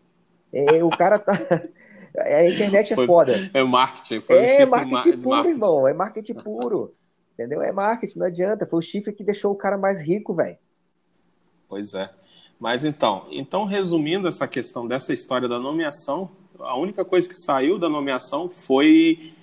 É, 0.51 0.83
o 0.83 0.89
cara 0.89 1.19
tá. 1.19 1.33
A 2.15 2.47
internet 2.47 2.93
é 2.93 2.95
foi, 2.95 3.07
foda. 3.07 3.49
É 3.51 3.63
marketing, 3.63 4.21
foi 4.21 4.37
é 4.37 4.65
um 4.65 4.69
marketing 4.69 5.17
puro, 5.17 5.29
marketing. 5.29 5.53
irmão. 5.55 5.87
É 5.87 5.93
marketing 5.93 6.33
puro. 6.35 6.95
Entendeu? 7.33 7.59
É 7.59 7.71
marketing, 7.71 8.19
não 8.19 8.27
adianta. 8.27 8.67
Foi 8.67 8.77
o 8.77 8.81
chifre 8.83 9.11
que 9.11 9.23
deixou 9.23 9.51
o 9.51 9.55
cara 9.55 9.79
mais 9.79 9.99
rico, 9.99 10.31
velho. 10.35 10.57
Pois 11.67 11.95
é. 11.95 12.11
Mas 12.59 12.85
então, 12.85 13.25
então 13.31 13.65
resumindo 13.65 14.27
essa 14.27 14.47
questão 14.47 14.87
dessa 14.87 15.11
história 15.11 15.47
da 15.49 15.59
nomeação, 15.59 16.29
a 16.59 16.77
única 16.77 17.03
coisa 17.03 17.27
que 17.27 17.35
saiu 17.35 17.79
da 17.79 17.89
nomeação 17.89 18.47
foi 18.47 19.33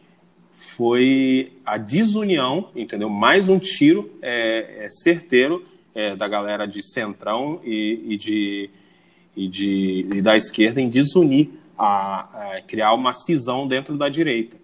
foi 0.60 1.52
a 1.64 1.76
desunião, 1.76 2.68
entendeu? 2.76 3.08
Mais 3.08 3.48
um 3.48 3.58
tiro 3.58 4.10
é, 4.20 4.84
é 4.84 4.88
certeiro 4.88 5.64
é, 5.94 6.14
da 6.14 6.28
galera 6.28 6.66
de 6.66 6.82
centrão 6.82 7.60
e, 7.64 8.04
e 8.08 8.16
de 8.16 8.70
e, 9.36 9.48
de, 9.48 10.06
e 10.12 10.22
da 10.22 10.36
esquerda 10.36 10.80
em 10.80 10.88
desunir, 10.88 11.48
a, 11.78 12.56
a, 12.56 12.62
criar 12.62 12.92
uma 12.94 13.12
cisão 13.12 13.66
dentro 13.66 13.96
da 13.96 14.08
direita. 14.08 14.56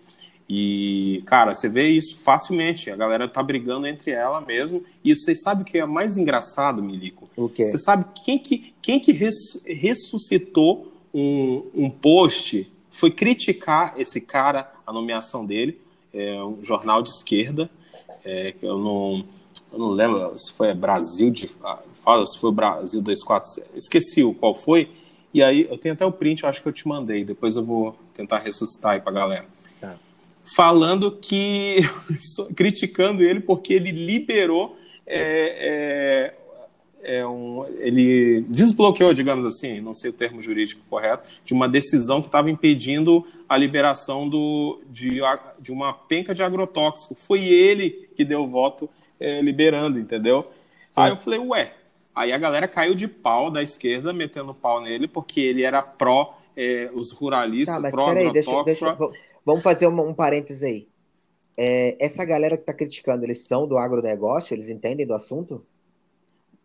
E, 0.48 1.22
cara, 1.26 1.54
você 1.54 1.68
vê 1.68 1.88
isso 1.88 2.18
facilmente. 2.18 2.90
A 2.90 2.96
galera 2.96 3.26
tá 3.26 3.42
brigando 3.42 3.86
entre 3.86 4.12
ela 4.12 4.40
mesmo. 4.40 4.84
E 5.02 5.14
você 5.14 5.34
sabe 5.34 5.62
o 5.62 5.64
que 5.64 5.78
é 5.78 5.86
mais 5.86 6.18
engraçado, 6.18 6.82
Milico? 6.82 7.28
O 7.36 7.48
quê? 7.48 7.64
Você 7.64 7.78
sabe 7.78 8.04
quem 8.24 8.38
que, 8.38 8.74
quem 8.80 9.00
que 9.00 9.12
ressuscitou 9.12 10.92
um, 11.12 11.64
um 11.74 11.90
post, 11.90 12.70
foi 12.92 13.10
criticar 13.10 13.94
esse 13.98 14.20
cara, 14.20 14.72
a 14.86 14.92
nomeação 14.92 15.44
dele, 15.44 15.80
é 16.16 16.42
um 16.42 16.62
jornal 16.62 17.02
de 17.02 17.10
esquerda, 17.10 17.68
é, 18.24 18.54
eu, 18.62 18.78
não, 18.78 19.24
eu 19.72 19.78
não 19.78 19.90
lembro 19.90 20.32
se 20.36 20.52
foi 20.52 20.72
Brasil 20.74 21.30
de 21.30 21.46
fala, 21.46 22.26
se 22.26 22.38
foi 22.38 22.50
Brasil 22.50 23.02
24, 23.02 23.62
esqueci 23.74 24.22
o 24.22 24.34
qual 24.34 24.54
foi, 24.54 24.90
e 25.32 25.42
aí 25.42 25.66
eu 25.68 25.76
tenho 25.76 25.94
até 25.94 26.04
o 26.04 26.12
print, 26.12 26.42
eu 26.42 26.48
acho 26.48 26.62
que 26.62 26.68
eu 26.68 26.72
te 26.72 26.88
mandei, 26.88 27.24
depois 27.24 27.56
eu 27.56 27.64
vou 27.64 27.96
tentar 28.14 28.38
ressuscitar 28.38 28.92
aí 28.92 29.00
pra 29.00 29.12
galera. 29.12 29.46
Tá. 29.80 29.98
Falando 30.56 31.12
que, 31.12 31.80
criticando 32.56 33.22
ele 33.22 33.40
porque 33.40 33.74
ele 33.74 33.90
liberou 33.90 34.76
é, 35.06 36.32
é, 36.32 36.34
é 37.06 37.26
um, 37.26 37.64
ele 37.78 38.42
desbloqueou, 38.48 39.14
digamos 39.14 39.46
assim, 39.46 39.80
não 39.80 39.94
sei 39.94 40.10
o 40.10 40.12
termo 40.12 40.42
jurídico 40.42 40.82
correto, 40.90 41.28
de 41.44 41.54
uma 41.54 41.68
decisão 41.68 42.20
que 42.20 42.28
estava 42.28 42.50
impedindo 42.50 43.24
a 43.48 43.56
liberação 43.56 44.28
do, 44.28 44.80
de, 44.90 45.20
de 45.60 45.72
uma 45.72 45.92
penca 45.92 46.34
de 46.34 46.42
agrotóxico. 46.42 47.14
Foi 47.14 47.44
ele 47.44 48.08
que 48.14 48.24
deu 48.24 48.42
o 48.42 48.48
voto 48.48 48.90
é, 49.20 49.40
liberando, 49.40 49.98
entendeu? 49.98 50.46
Sim. 50.90 51.00
Aí 51.00 51.10
eu 51.10 51.16
falei, 51.16 51.38
ué, 51.38 51.72
Aí 52.16 52.32
a 52.32 52.38
galera 52.38 52.66
caiu 52.66 52.94
de 52.94 53.06
pau 53.06 53.50
da 53.50 53.62
esquerda, 53.62 54.10
metendo 54.10 54.54
pau 54.54 54.80
nele, 54.80 55.06
porque 55.06 55.38
ele 55.38 55.62
era 55.62 55.82
pró 55.82 56.38
é, 56.56 56.90
os 56.94 57.12
ruralistas, 57.12 57.82
tá, 57.82 57.90
pró 57.90 58.06
peraí, 58.06 58.32
deixa, 58.32 58.64
deixa, 58.64 58.96
Vamos 59.44 59.62
fazer 59.62 59.86
um, 59.86 60.08
um 60.08 60.14
parênteses 60.14 60.62
aí. 60.62 60.88
É, 61.58 61.94
essa 62.02 62.24
galera 62.24 62.56
que 62.56 62.62
está 62.62 62.72
criticando, 62.72 63.22
eles 63.22 63.46
são 63.46 63.68
do 63.68 63.76
agronegócio? 63.76 64.54
Eles 64.54 64.70
entendem 64.70 65.06
do 65.06 65.12
assunto? 65.12 65.62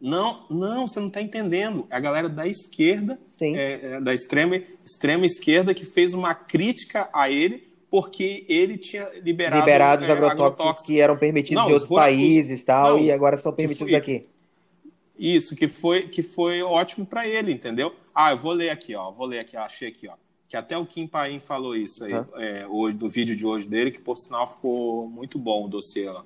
Não, 0.01 0.45
não, 0.49 0.87
você 0.87 0.99
não 0.99 1.07
está 1.07 1.21
entendendo. 1.21 1.85
É 1.89 1.95
a 1.95 1.99
galera 1.99 2.27
da 2.27 2.47
esquerda, 2.47 3.19
é, 3.39 3.79
é, 3.83 4.01
da 4.01 4.13
extrema, 4.13 4.59
extrema 4.83 5.27
esquerda, 5.27 5.75
que 5.75 5.85
fez 5.85 6.15
uma 6.15 6.33
crítica 6.33 7.07
a 7.13 7.29
ele 7.29 7.69
porque 7.87 8.45
ele 8.47 8.77
tinha 8.77 9.07
liberado, 9.21 9.59
liberado 9.59 10.03
os 10.03 10.09
é, 10.09 10.13
agrotóxicos, 10.13 10.53
agrotóxicos, 10.53 10.85
que 10.85 11.01
eram 11.01 11.17
permitidos 11.17 11.61
não, 11.61 11.69
em 11.69 11.73
outros 11.73 11.89
países 11.89 12.63
tal, 12.63 12.95
não, 12.95 13.03
e 13.03 13.11
agora 13.11 13.35
estão 13.35 13.51
permitidos 13.51 13.93
aqui. 13.93 14.23
Isso, 15.19 15.55
que 15.55 15.67
foi, 15.67 16.07
que 16.07 16.23
foi 16.23 16.63
ótimo 16.63 17.05
para 17.05 17.27
ele, 17.27 17.51
entendeu? 17.51 17.93
Ah, 18.15 18.31
eu 18.31 18.37
vou 18.37 18.53
ler 18.53 18.69
aqui, 18.69 18.95
ó. 18.95 19.11
Vou 19.11 19.27
ler 19.27 19.39
aqui, 19.39 19.55
achei 19.55 19.89
aqui, 19.89 20.07
ó. 20.07 20.13
Que 20.47 20.57
até 20.57 20.77
o 20.77 20.85
Kim 20.85 21.05
Paim 21.05 21.39
falou 21.39 21.75
isso 21.75 22.03
aí, 22.03 22.13
uhum. 22.13 22.25
é, 22.37 22.65
hoje, 22.67 22.97
do 22.97 23.09
vídeo 23.09 23.35
de 23.35 23.45
hoje 23.45 23.67
dele, 23.67 23.91
que 23.91 23.99
por 23.99 24.17
sinal 24.17 24.47
ficou 24.47 25.07
muito 25.07 25.37
bom 25.37 25.65
o 25.65 25.67
dossiê 25.67 26.09
lá. 26.09 26.25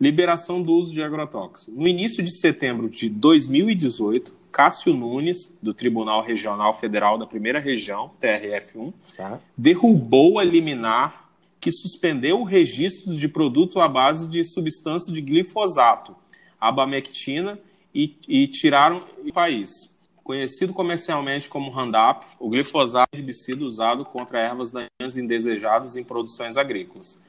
Liberação 0.00 0.62
do 0.62 0.72
uso 0.72 0.92
de 0.92 1.02
agrotóxicos. 1.02 1.74
No 1.74 1.88
início 1.88 2.22
de 2.22 2.30
setembro 2.38 2.88
de 2.88 3.08
2018, 3.08 4.34
Cássio 4.52 4.94
Nunes, 4.94 5.58
do 5.62 5.74
Tribunal 5.74 6.22
Regional 6.22 6.78
Federal 6.78 7.18
da 7.18 7.26
Primeira 7.26 7.58
Região, 7.58 8.10
TRF1, 8.20 8.92
tá. 9.16 9.40
derrubou 9.56 10.38
a 10.38 10.44
liminar 10.44 11.30
que 11.60 11.70
suspendeu 11.70 12.40
o 12.40 12.44
registro 12.44 13.16
de 13.16 13.28
produtos 13.28 13.76
à 13.76 13.88
base 13.88 14.30
de 14.30 14.44
substância 14.44 15.12
de 15.12 15.20
glifosato, 15.20 16.14
abamectina 16.60 17.58
e, 17.94 18.16
e 18.28 18.46
tiraram 18.46 19.04
o 19.24 19.32
país. 19.32 19.94
Conhecido 20.22 20.72
comercialmente 20.72 21.48
como 21.48 21.70
Roundup, 21.70 22.24
o 22.38 22.48
glifosato 22.48 23.10
é 23.12 23.18
herbicida 23.18 23.64
usado 23.64 24.04
contra 24.04 24.40
ervas 24.40 24.70
daninhas 24.70 25.16
indesejadas 25.16 25.96
em 25.96 26.04
produções 26.04 26.56
agrícolas. 26.56 27.20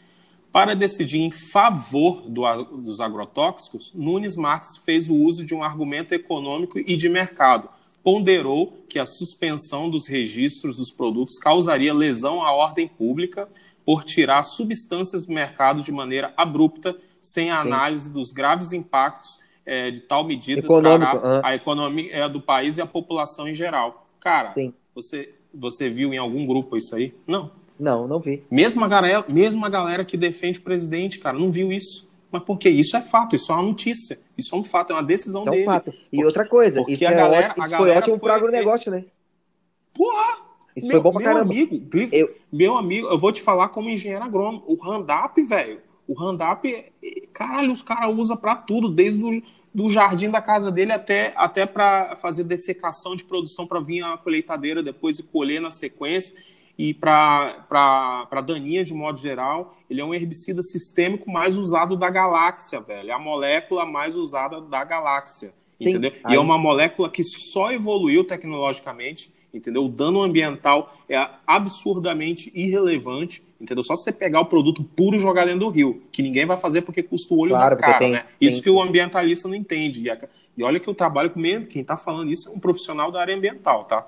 Para 0.58 0.76
decidir 0.76 1.20
em 1.20 1.30
favor 1.30 2.24
do, 2.28 2.42
dos 2.82 3.00
agrotóxicos, 3.00 3.94
Nunes 3.94 4.36
Marques 4.36 4.76
fez 4.78 5.08
o 5.08 5.14
uso 5.14 5.46
de 5.46 5.54
um 5.54 5.62
argumento 5.62 6.16
econômico 6.16 6.80
e 6.80 6.98
de 6.98 7.08
mercado. 7.08 7.70
Ponderou 8.04 8.84
que 8.90 8.98
a 8.98 9.06
suspensão 9.06 9.88
dos 9.88 10.08
registros 10.08 10.78
dos 10.78 10.90
produtos 10.90 11.38
causaria 11.38 11.94
lesão 11.94 12.42
à 12.42 12.52
ordem 12.52 12.88
pública 12.88 13.48
por 13.86 14.04
tirar 14.04 14.42
substâncias 14.42 15.28
do 15.28 15.32
mercado 15.32 15.84
de 15.84 15.92
maneira 15.92 16.34
abrupta, 16.36 16.98
sem 17.22 17.52
a 17.52 17.60
análise 17.60 18.10
dos 18.10 18.32
graves 18.32 18.74
impactos 18.74 19.40
é, 19.64 19.92
de 19.92 20.02
tal 20.02 20.24
medida 20.24 20.62
Econômico, 20.62 21.22
a 21.44 21.54
economia 21.54 22.12
é, 22.12 22.28
do 22.28 22.42
país 22.42 22.80
e 22.80 22.82
a 22.82 22.88
população 22.88 23.48
em 23.48 23.54
geral. 23.54 24.10
Cara, 24.20 24.56
Sim. 24.56 24.74
você 24.96 25.36
você 25.54 25.88
viu 25.88 26.14
em 26.14 26.18
algum 26.18 26.48
grupo 26.48 26.76
isso 26.76 26.96
aí? 26.96 27.14
Não. 27.28 27.52
Não, 27.80 28.08
não 28.08 28.20
vi. 28.20 28.44
Mesmo 28.50 28.84
a 28.84 28.88
galera, 28.88 29.26
mesmo 29.28 29.66
a 29.66 29.70
galera 29.70 30.04
que 30.04 30.18
defende 30.18 30.60
o 30.60 30.62
presidente, 30.62 31.20
cara, 31.20 31.38
não 31.38 31.52
viu 31.52 31.72
isso. 31.72 32.08
Mas 32.32 32.44
por 32.44 32.58
quê? 32.58 32.70
Isso 32.70 32.98
é 32.98 33.02
fato, 33.02 33.36
isso 33.36 33.52
é 33.52 33.56
uma 33.56 33.64
notícia. 33.64 34.20
Isso 34.38 34.54
é 34.54 34.58
um 34.58 34.64
fato, 34.64 34.92
é 34.92 34.96
uma 34.96 35.04
decisão 35.04 35.42
então, 35.42 35.54
dele. 35.54 35.66
É 35.66 35.70
um 35.70 35.74
fato. 35.74 35.90
E 35.92 35.94
porque, 36.12 36.26
outra 36.26 36.48
coisa, 36.48 36.84
isso, 36.88 37.06
a 37.06 37.12
é 37.12 37.16
galera, 37.16 37.48
ótimo, 37.50 37.66
isso 37.66 37.76
a 37.76 37.78
foi 37.78 37.90
ótimo 37.92 38.20
para 38.20 38.34
o 38.34 38.36
agronegócio, 38.36 38.92
né? 38.92 39.06
Porra! 39.94 40.38
Isso 40.76 40.88
meu, 40.88 41.02
foi 41.02 41.04
bom 41.04 41.12
pra 41.12 41.20
meu 41.20 41.34
caramba. 41.34 41.54
Amigo, 41.54 41.88
eu... 42.12 42.36
Meu 42.52 42.78
amigo, 42.78 43.08
eu 43.08 43.18
vou 43.18 43.32
te 43.32 43.42
falar 43.42 43.70
como 43.70 43.90
engenheiro 43.90 44.24
agrônomo. 44.24 44.64
O 44.68 44.76
Randap, 44.76 45.42
velho, 45.42 45.80
o 46.08 46.14
Randap, 46.14 46.92
caralho, 47.34 47.72
os 47.72 47.82
caras 47.82 48.14
usam 48.16 48.38
para 48.38 48.56
tudo, 48.56 48.90
desde 48.90 49.24
o 49.24 49.42
do 49.74 49.90
jardim 49.90 50.32
da 50.32 50.42
casa 50.42 50.72
dele 50.72 50.92
até, 50.92 51.34
até 51.36 51.64
para 51.66 52.16
fazer 52.16 52.44
dessecação 52.44 53.16
de 53.16 53.24
produção 53.24 53.68
para 53.68 53.80
vir 53.80 54.04
a 54.04 54.18
colheitadeira 54.18 54.82
depois 54.82 55.20
e 55.20 55.24
colher 55.24 55.62
na 55.62 55.70
sequência. 55.70 56.36
E 56.78 56.94
para 56.94 58.42
daninha, 58.46 58.84
de 58.84 58.94
modo 58.94 59.20
geral, 59.20 59.76
ele 59.90 60.00
é 60.00 60.06
um 60.06 60.14
herbicida 60.14 60.62
sistêmico 60.62 61.30
mais 61.30 61.58
usado 61.58 61.96
da 61.96 62.10
galáxia, 62.10 62.80
velho. 62.80 63.10
É 63.10 63.14
a 63.14 63.20
molécula 63.20 63.86
mais 63.86 64.16
usada 64.16 64.62
da 64.62 64.84
galáxia. 64.84 65.54
Sim, 65.72 65.90
entendeu? 65.90 66.12
Aí... 66.24 66.34
E 66.34 66.38
é 66.38 66.40
uma 66.40 66.58
molécula 66.58 67.10
que 67.10 67.24
só 67.24 67.72
evoluiu 67.72 68.24
tecnologicamente, 68.24 69.34
entendeu? 69.52 69.86
O 69.86 69.90
dano 69.90 70.22
ambiental 70.22 70.94
é 71.10 71.28
absurdamente 71.48 72.52
irrelevante 72.54 73.44
entendeu? 73.60 73.84
Só 73.84 73.96
você 73.96 74.12
pegar 74.12 74.40
o 74.42 74.46
produto 74.46 74.84
puro 74.84 75.16
e 75.16 75.20
jogar 75.20 75.46
dentro 75.46 75.62
do 75.62 75.70
rio, 75.70 76.04
que 76.12 76.22
ninguém 76.22 76.46
vai 76.46 76.58
fazer 76.58 76.82
porque 76.82 77.02
custa 77.02 77.34
o 77.34 77.40
olho 77.40 77.52
claro, 77.52 77.76
da 77.76 77.82
cara, 77.82 78.00
tem, 78.00 78.12
né? 78.12 78.26
Sim. 78.34 78.48
Isso 78.48 78.62
que 78.62 78.70
o 78.70 78.82
ambientalista 78.82 79.48
não 79.48 79.56
entende. 79.56 80.04
E, 80.04 80.12
a, 80.12 80.18
e 80.56 80.64
olha 80.64 80.80
que 80.80 80.88
eu 80.88 80.94
trabalho 80.94 81.30
com 81.32 81.40
meio, 81.40 81.66
quem 81.66 81.82
está 81.82 81.98
falando 81.98 82.32
isso 82.32 82.50
é 82.50 82.52
um 82.52 82.60
profissional 82.60 83.12
da 83.12 83.20
área 83.20 83.36
ambiental, 83.36 83.86
tá? 83.86 84.08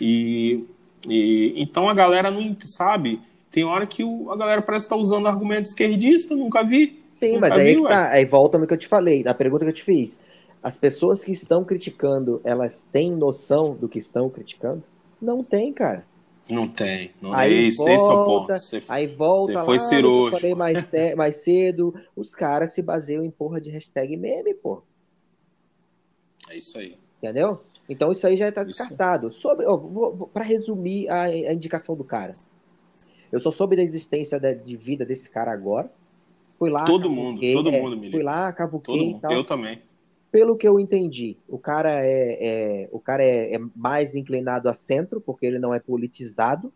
E, 0.00 0.64
e 1.06 1.54
então 1.56 1.88
a 1.88 1.94
galera 1.94 2.30
não 2.30 2.56
sabe. 2.60 3.20
Tem 3.50 3.64
hora 3.64 3.86
que 3.86 4.04
o, 4.04 4.30
a 4.30 4.36
galera 4.36 4.62
parece 4.62 4.86
estar 4.86 4.96
tá 4.96 5.00
usando 5.02 5.26
argumento 5.26 5.66
esquerdista, 5.66 6.34
nunca 6.34 6.62
vi. 6.62 7.02
Sim, 7.10 7.34
nunca 7.34 7.48
mas 7.48 7.54
vi, 7.54 7.60
aí, 7.60 7.82
tá, 7.82 8.08
aí 8.10 8.24
volta 8.24 8.58
no 8.58 8.66
que 8.66 8.74
eu 8.74 8.78
te 8.78 8.86
falei, 8.86 9.24
a 9.26 9.34
pergunta 9.34 9.64
que 9.64 9.70
eu 9.70 9.74
te 9.74 9.84
fiz. 9.84 10.18
As 10.62 10.76
pessoas 10.76 11.24
que 11.24 11.32
estão 11.32 11.64
criticando, 11.64 12.40
elas 12.44 12.86
têm 12.92 13.14
noção 13.14 13.74
do 13.74 13.88
que 13.88 13.98
estão 13.98 14.28
criticando? 14.28 14.82
Não 15.20 15.42
tem, 15.42 15.72
cara. 15.72 16.04
Não 16.50 16.66
tem. 16.66 17.12
Não 17.20 17.32
aí 17.32 17.68
esse, 17.68 17.76
volta, 17.78 17.92
esse 17.92 18.04
é 18.04 18.12
o 18.12 18.24
ponto. 18.24 18.52
Você, 18.52 18.82
aí 18.88 19.06
volta 19.06 19.52
você 19.52 19.64
foi 19.64 19.78
lá, 19.78 19.84
cirúrgico. 19.84 20.36
Eu 20.36 20.40
falei 20.40 20.54
mais, 20.54 20.90
mais 21.16 21.36
cedo. 21.36 21.94
Os 22.16 22.34
caras 22.34 22.72
se 22.72 22.82
baseiam 22.82 23.22
em 23.22 23.30
porra 23.30 23.60
de 23.60 23.70
hashtag 23.70 24.16
meme, 24.16 24.54
pô. 24.54 24.82
É 26.48 26.56
isso 26.56 26.78
aí. 26.78 26.96
Entendeu? 27.22 27.62
Então 27.88 28.12
isso 28.12 28.26
aí 28.26 28.36
já 28.36 28.48
está 28.48 28.62
descartado. 28.62 29.30
Sobre, 29.30 29.64
para 30.32 30.44
resumir 30.44 31.08
a, 31.08 31.22
a, 31.22 31.52
indicação 31.52 31.96
do 31.96 32.04
cara. 32.04 32.34
Eu 33.32 33.40
só 33.40 33.50
soube 33.50 33.76
da 33.76 33.82
existência 33.82 34.38
da, 34.38 34.52
de 34.52 34.76
vida 34.76 35.04
desse 35.06 35.30
cara 35.30 35.52
agora. 35.52 35.90
Fui 36.58 36.70
lá. 36.70 36.84
Todo 36.84 37.10
mundo, 37.10 37.40
todo 37.52 37.70
é, 37.70 37.80
mundo, 37.80 38.10
Fui 38.10 38.22
lá, 38.22 38.52
cavuquei 38.52 39.10
e 39.10 39.20
tal. 39.20 39.32
Eu 39.32 39.44
também 39.44 39.80
pelo 40.30 40.56
que 40.56 40.68
eu 40.68 40.78
entendi, 40.78 41.36
o 41.48 41.58
cara 41.58 42.04
é, 42.04 42.38
é 42.84 42.88
o 42.92 43.00
cara 43.00 43.22
é, 43.22 43.54
é, 43.54 43.58
mais 43.74 44.14
inclinado 44.14 44.68
a 44.68 44.74
centro, 44.74 45.20
porque 45.20 45.46
ele 45.46 45.58
não 45.58 45.72
é 45.72 45.80
politizado. 45.80 46.72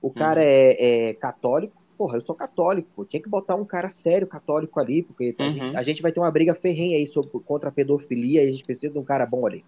O 0.00 0.10
cara 0.10 0.40
uhum. 0.40 0.46
é, 0.46 1.10
é, 1.10 1.14
católico. 1.14 1.80
Porra, 1.96 2.16
eu 2.16 2.22
sou 2.22 2.34
católico, 2.34 2.88
pô. 2.96 3.04
tinha 3.04 3.22
que 3.22 3.28
botar 3.28 3.54
um 3.54 3.64
cara 3.64 3.88
sério 3.88 4.26
católico 4.26 4.80
ali, 4.80 5.02
porque 5.02 5.36
uhum. 5.38 5.46
a, 5.46 5.50
gente, 5.50 5.76
a, 5.76 5.82
gente, 5.84 6.02
vai 6.02 6.10
ter 6.10 6.18
uma 6.18 6.30
briga 6.30 6.54
ferrenha 6.54 6.96
aí 6.96 7.06
sobre, 7.06 7.30
contra 7.44 7.68
a 7.68 7.72
pedofilia 7.72 8.42
e 8.42 8.48
a 8.48 8.50
gente 8.50 8.64
precisa 8.64 8.92
de 8.92 8.98
um 8.98 9.04
cara 9.04 9.24
bom 9.24 9.46
ali. 9.46 9.64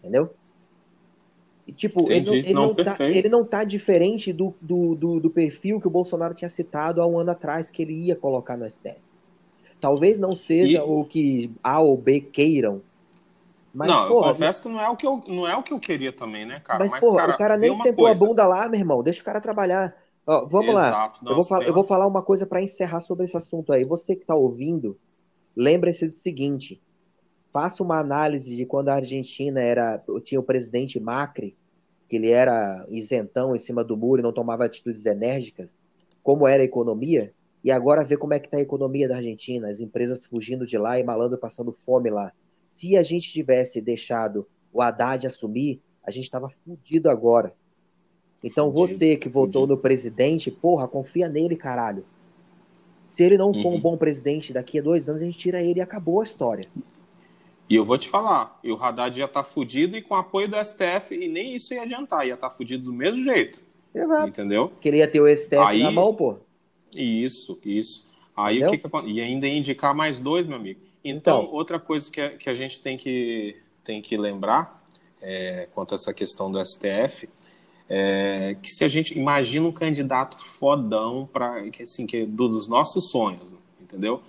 Entendeu? 0.00 0.34
Tipo, 1.72 2.10
ele 2.10 2.26
não, 2.26 2.34
ele, 2.34 2.54
não, 2.54 2.66
não 2.66 2.74
tá, 2.74 2.96
ele 3.00 3.28
não 3.28 3.44
tá 3.44 3.64
diferente 3.64 4.32
do, 4.32 4.54
do, 4.60 4.94
do, 4.94 5.20
do, 5.20 5.30
perfil 5.30 5.80
que 5.80 5.86
o 5.86 5.90
Bolsonaro 5.90 6.34
tinha 6.34 6.48
citado 6.48 7.00
há 7.00 7.06
um 7.06 7.18
ano 7.18 7.30
atrás, 7.30 7.70
que 7.70 7.82
ele 7.82 7.92
ia 7.92 8.16
colocar 8.16 8.56
no 8.56 8.68
STF. 8.68 8.96
Talvez 9.80 10.18
não 10.18 10.34
seja 10.34 10.78
e... 10.78 10.80
o 10.80 11.04
que 11.04 11.50
A 11.62 11.80
ou 11.80 11.96
B 11.96 12.20
queiram. 12.20 12.82
Mas, 13.72 13.88
não, 13.88 14.08
porra, 14.08 14.28
eu 14.30 14.32
confesso 14.32 14.62
que 14.62 14.68
não 14.68 14.80
é, 14.80 14.88
o 14.88 14.96
que 14.96 15.06
eu, 15.06 15.22
não 15.28 15.46
é 15.46 15.56
o 15.56 15.62
que 15.62 15.72
eu 15.72 15.78
queria 15.78 16.12
também, 16.12 16.44
né, 16.44 16.60
cara? 16.60 16.80
Mas, 16.80 16.90
mas 16.90 17.00
porra, 17.00 17.18
cara, 17.18 17.34
o 17.34 17.38
cara 17.38 17.56
nem 17.56 17.72
sentou 17.74 18.06
coisa... 18.06 18.24
a 18.24 18.28
bunda 18.28 18.46
lá, 18.46 18.68
meu 18.68 18.80
irmão. 18.80 19.02
Deixa 19.02 19.22
o 19.22 19.24
cara 19.24 19.40
trabalhar. 19.40 19.94
Ó, 20.26 20.44
vamos 20.44 20.70
Exato, 20.70 21.24
lá. 21.24 21.30
eu, 21.30 21.36
vou 21.36 21.44
falar, 21.44 21.64
eu 21.66 21.74
vou 21.74 21.84
falar 21.84 22.06
uma 22.06 22.22
coisa 22.22 22.46
para 22.46 22.60
encerrar 22.60 23.00
sobre 23.00 23.24
esse 23.24 23.36
assunto 23.36 23.72
aí. 23.72 23.84
Você 23.84 24.16
que 24.16 24.24
tá 24.24 24.34
ouvindo, 24.34 24.98
lembre-se 25.56 26.06
do 26.06 26.14
seguinte. 26.14 26.80
Faça 27.52 27.82
uma 27.82 27.98
análise 27.98 28.54
de 28.54 28.64
quando 28.64 28.90
a 28.90 28.94
Argentina 28.94 29.60
era 29.60 30.02
tinha 30.22 30.40
o 30.40 30.44
presidente 30.44 31.00
Macri 31.00 31.56
que 32.10 32.16
ele 32.16 32.30
era 32.30 32.84
isentão 32.88 33.54
em 33.54 33.58
cima 33.58 33.84
do 33.84 33.96
muro 33.96 34.20
e 34.20 34.22
não 34.22 34.32
tomava 34.32 34.64
atitudes 34.64 35.06
enérgicas, 35.06 35.76
como 36.24 36.46
era 36.48 36.60
a 36.60 36.64
economia, 36.64 37.32
e 37.62 37.70
agora 37.70 38.02
ver 38.02 38.16
como 38.16 38.34
é 38.34 38.40
que 38.40 38.48
está 38.48 38.56
a 38.56 38.60
economia 38.60 39.08
da 39.08 39.18
Argentina, 39.18 39.68
as 39.68 39.78
empresas 39.78 40.24
fugindo 40.24 40.66
de 40.66 40.76
lá 40.76 40.98
e 40.98 41.04
malandro 41.04 41.38
passando 41.38 41.70
fome 41.70 42.10
lá. 42.10 42.32
Se 42.66 42.96
a 42.96 43.02
gente 43.04 43.30
tivesse 43.30 43.80
deixado 43.80 44.44
o 44.72 44.82
Haddad 44.82 45.24
assumir, 45.24 45.80
a 46.02 46.10
gente 46.10 46.24
estava 46.24 46.48
fudido 46.48 47.08
agora. 47.08 47.54
Então 48.42 48.72
fudido, 48.72 48.98
você 48.98 49.16
que 49.16 49.28
votou 49.28 49.62
fudido. 49.62 49.76
no 49.76 49.80
presidente, 49.80 50.50
porra, 50.50 50.88
confia 50.88 51.28
nele, 51.28 51.54
caralho. 51.54 52.04
Se 53.04 53.22
ele 53.22 53.38
não 53.38 53.54
for 53.54 53.68
um 53.68 53.74
uhum. 53.74 53.80
bom 53.80 53.96
presidente, 53.96 54.52
daqui 54.52 54.80
a 54.80 54.82
dois 54.82 55.08
anos 55.08 55.22
a 55.22 55.24
gente 55.24 55.38
tira 55.38 55.62
ele 55.62 55.78
e 55.78 55.82
acabou 55.82 56.20
a 56.20 56.24
história. 56.24 56.68
E 57.70 57.76
eu 57.76 57.84
vou 57.84 57.96
te 57.96 58.08
falar, 58.08 58.58
e 58.64 58.72
o 58.72 58.82
Haddad 58.82 59.16
já 59.16 59.28
tá 59.28 59.44
fudido 59.44 59.96
e 59.96 60.02
com 60.02 60.16
apoio 60.16 60.48
do 60.48 60.56
STF, 60.56 61.14
e 61.14 61.28
nem 61.28 61.54
isso 61.54 61.72
ia 61.72 61.82
adiantar, 61.82 62.26
ia 62.26 62.34
estar 62.34 62.50
tá 62.50 62.54
fudido 62.54 62.82
do 62.82 62.92
mesmo 62.92 63.22
jeito. 63.22 63.62
Exato. 63.94 64.28
Entendeu? 64.28 64.72
Queria 64.80 65.06
ter 65.06 65.20
o 65.20 65.28
STF 65.28 65.54
Aí, 65.54 65.84
na 65.84 65.92
mão, 65.92 66.12
pô. 66.12 66.36
Isso, 66.92 67.56
isso. 67.64 68.04
Aí 68.36 68.56
Entendeu? 68.56 68.74
o 68.74 68.90
que, 68.90 69.06
que 69.06 69.12
E 69.12 69.20
ainda 69.20 69.46
indicar 69.46 69.94
mais 69.94 70.18
dois, 70.20 70.46
meu 70.46 70.56
amigo. 70.56 70.80
Então, 71.04 71.42
então 71.42 71.54
outra 71.54 71.78
coisa 71.78 72.10
que 72.10 72.20
a, 72.20 72.30
que 72.30 72.50
a 72.50 72.54
gente 72.54 72.80
tem 72.80 72.98
que, 72.98 73.56
tem 73.84 74.02
que 74.02 74.16
lembrar 74.16 74.84
é, 75.22 75.68
quanto 75.72 75.92
a 75.92 75.94
essa 75.94 76.12
questão 76.12 76.50
do 76.50 76.60
STF 76.64 77.28
é 77.88 78.56
que 78.60 78.70
se 78.70 78.84
a 78.84 78.88
gente 78.88 79.16
imagina 79.16 79.66
um 79.66 79.72
candidato 79.72 80.38
fodão 80.38 81.28
para 81.32 81.62
assim, 81.80 82.06
que 82.06 82.18
é 82.18 82.26
dos 82.26 82.68
nossos 82.68 83.10
sonhos, 83.10 83.54
entendeu? 83.80 84.22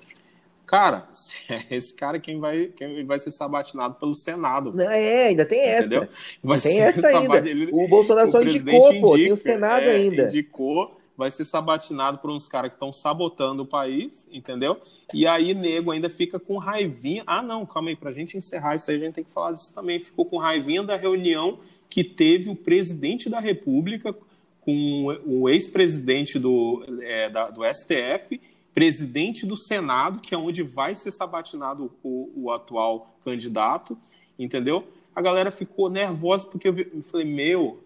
Cara, 0.72 1.06
é 1.50 1.76
esse 1.76 1.94
cara 1.94 2.18
quem 2.18 2.40
vai, 2.40 2.68
quem 2.68 3.06
vai 3.06 3.20
ser 3.20 3.32
sabatinado 3.32 3.96
pelo 3.96 4.16
Senado. 4.16 4.80
É, 4.80 5.28
ainda 5.28 5.46
tem 5.46 5.60
essa. 5.60 5.86
Entendeu? 5.86 6.08
Vai 6.42 6.62
tem 6.62 6.80
essa 6.80 7.08
ainda. 7.10 7.38
Ele, 7.40 7.70
o 7.74 7.90
Bolsonaro 7.90 8.30
o 8.30 8.32
só 8.32 8.42
indicou, 8.42 8.90
indica, 8.90 9.06
pô, 9.06 9.16
tem 9.16 9.34
o 9.34 9.36
Senado 9.36 9.84
é, 9.84 9.96
ainda. 9.96 10.24
Indicou, 10.24 10.98
vai 11.18 11.30
ser 11.30 11.44
sabatinado 11.44 12.20
por 12.20 12.32
uns 12.32 12.48
caras 12.48 12.70
que 12.70 12.78
estão 12.78 12.94
sabotando 12.94 13.64
o 13.64 13.66
país, 13.66 14.30
entendeu? 14.32 14.80
E 15.14 15.28
aí, 15.28 15.54
nego 15.54 15.92
ainda 15.92 16.10
fica 16.10 16.40
com 16.40 16.58
raivinha. 16.58 17.24
Ah, 17.28 17.42
não, 17.42 17.66
calma 17.66 17.90
aí, 17.90 17.96
pra 17.98 18.14
gente 18.14 18.38
encerrar 18.38 18.76
isso 18.76 18.90
aí, 18.90 18.96
a 18.96 19.00
gente 19.00 19.16
tem 19.16 19.26
que 19.26 19.32
falar 19.32 19.52
disso 19.52 19.76
também. 19.76 20.00
Ficou 20.00 20.24
com 20.24 20.38
raivinha 20.38 20.84
da 20.84 20.96
reunião 20.96 21.60
que 21.90 22.02
teve 22.02 22.50
o 22.50 22.56
presidente 22.56 23.30
da 23.30 23.42
República 23.42 24.16
com 24.62 25.08
o 25.26 25.50
ex-presidente 25.50 26.40
do, 26.40 26.86
é, 27.02 27.30
do 27.30 27.62
STF 27.74 28.40
presidente 28.74 29.46
do 29.46 29.58
Senado, 29.58 30.20
que 30.20 30.34
é 30.34 30.38
onde 30.38 30.64
vai 30.64 30.96
ser 30.96 31.12
sabatinado 31.12 31.92
o, 32.04 32.32
o 32.36 32.52
atual 32.52 33.16
candidato, 33.24 33.98
entendeu? 34.38 34.88
A 35.16 35.22
galera 35.22 35.52
ficou 35.52 35.90
nervosa 35.90 36.48
porque 36.48 36.70
eu, 36.70 36.78
eu 36.78 37.02
falei, 37.02 37.26
meu, 37.26 37.84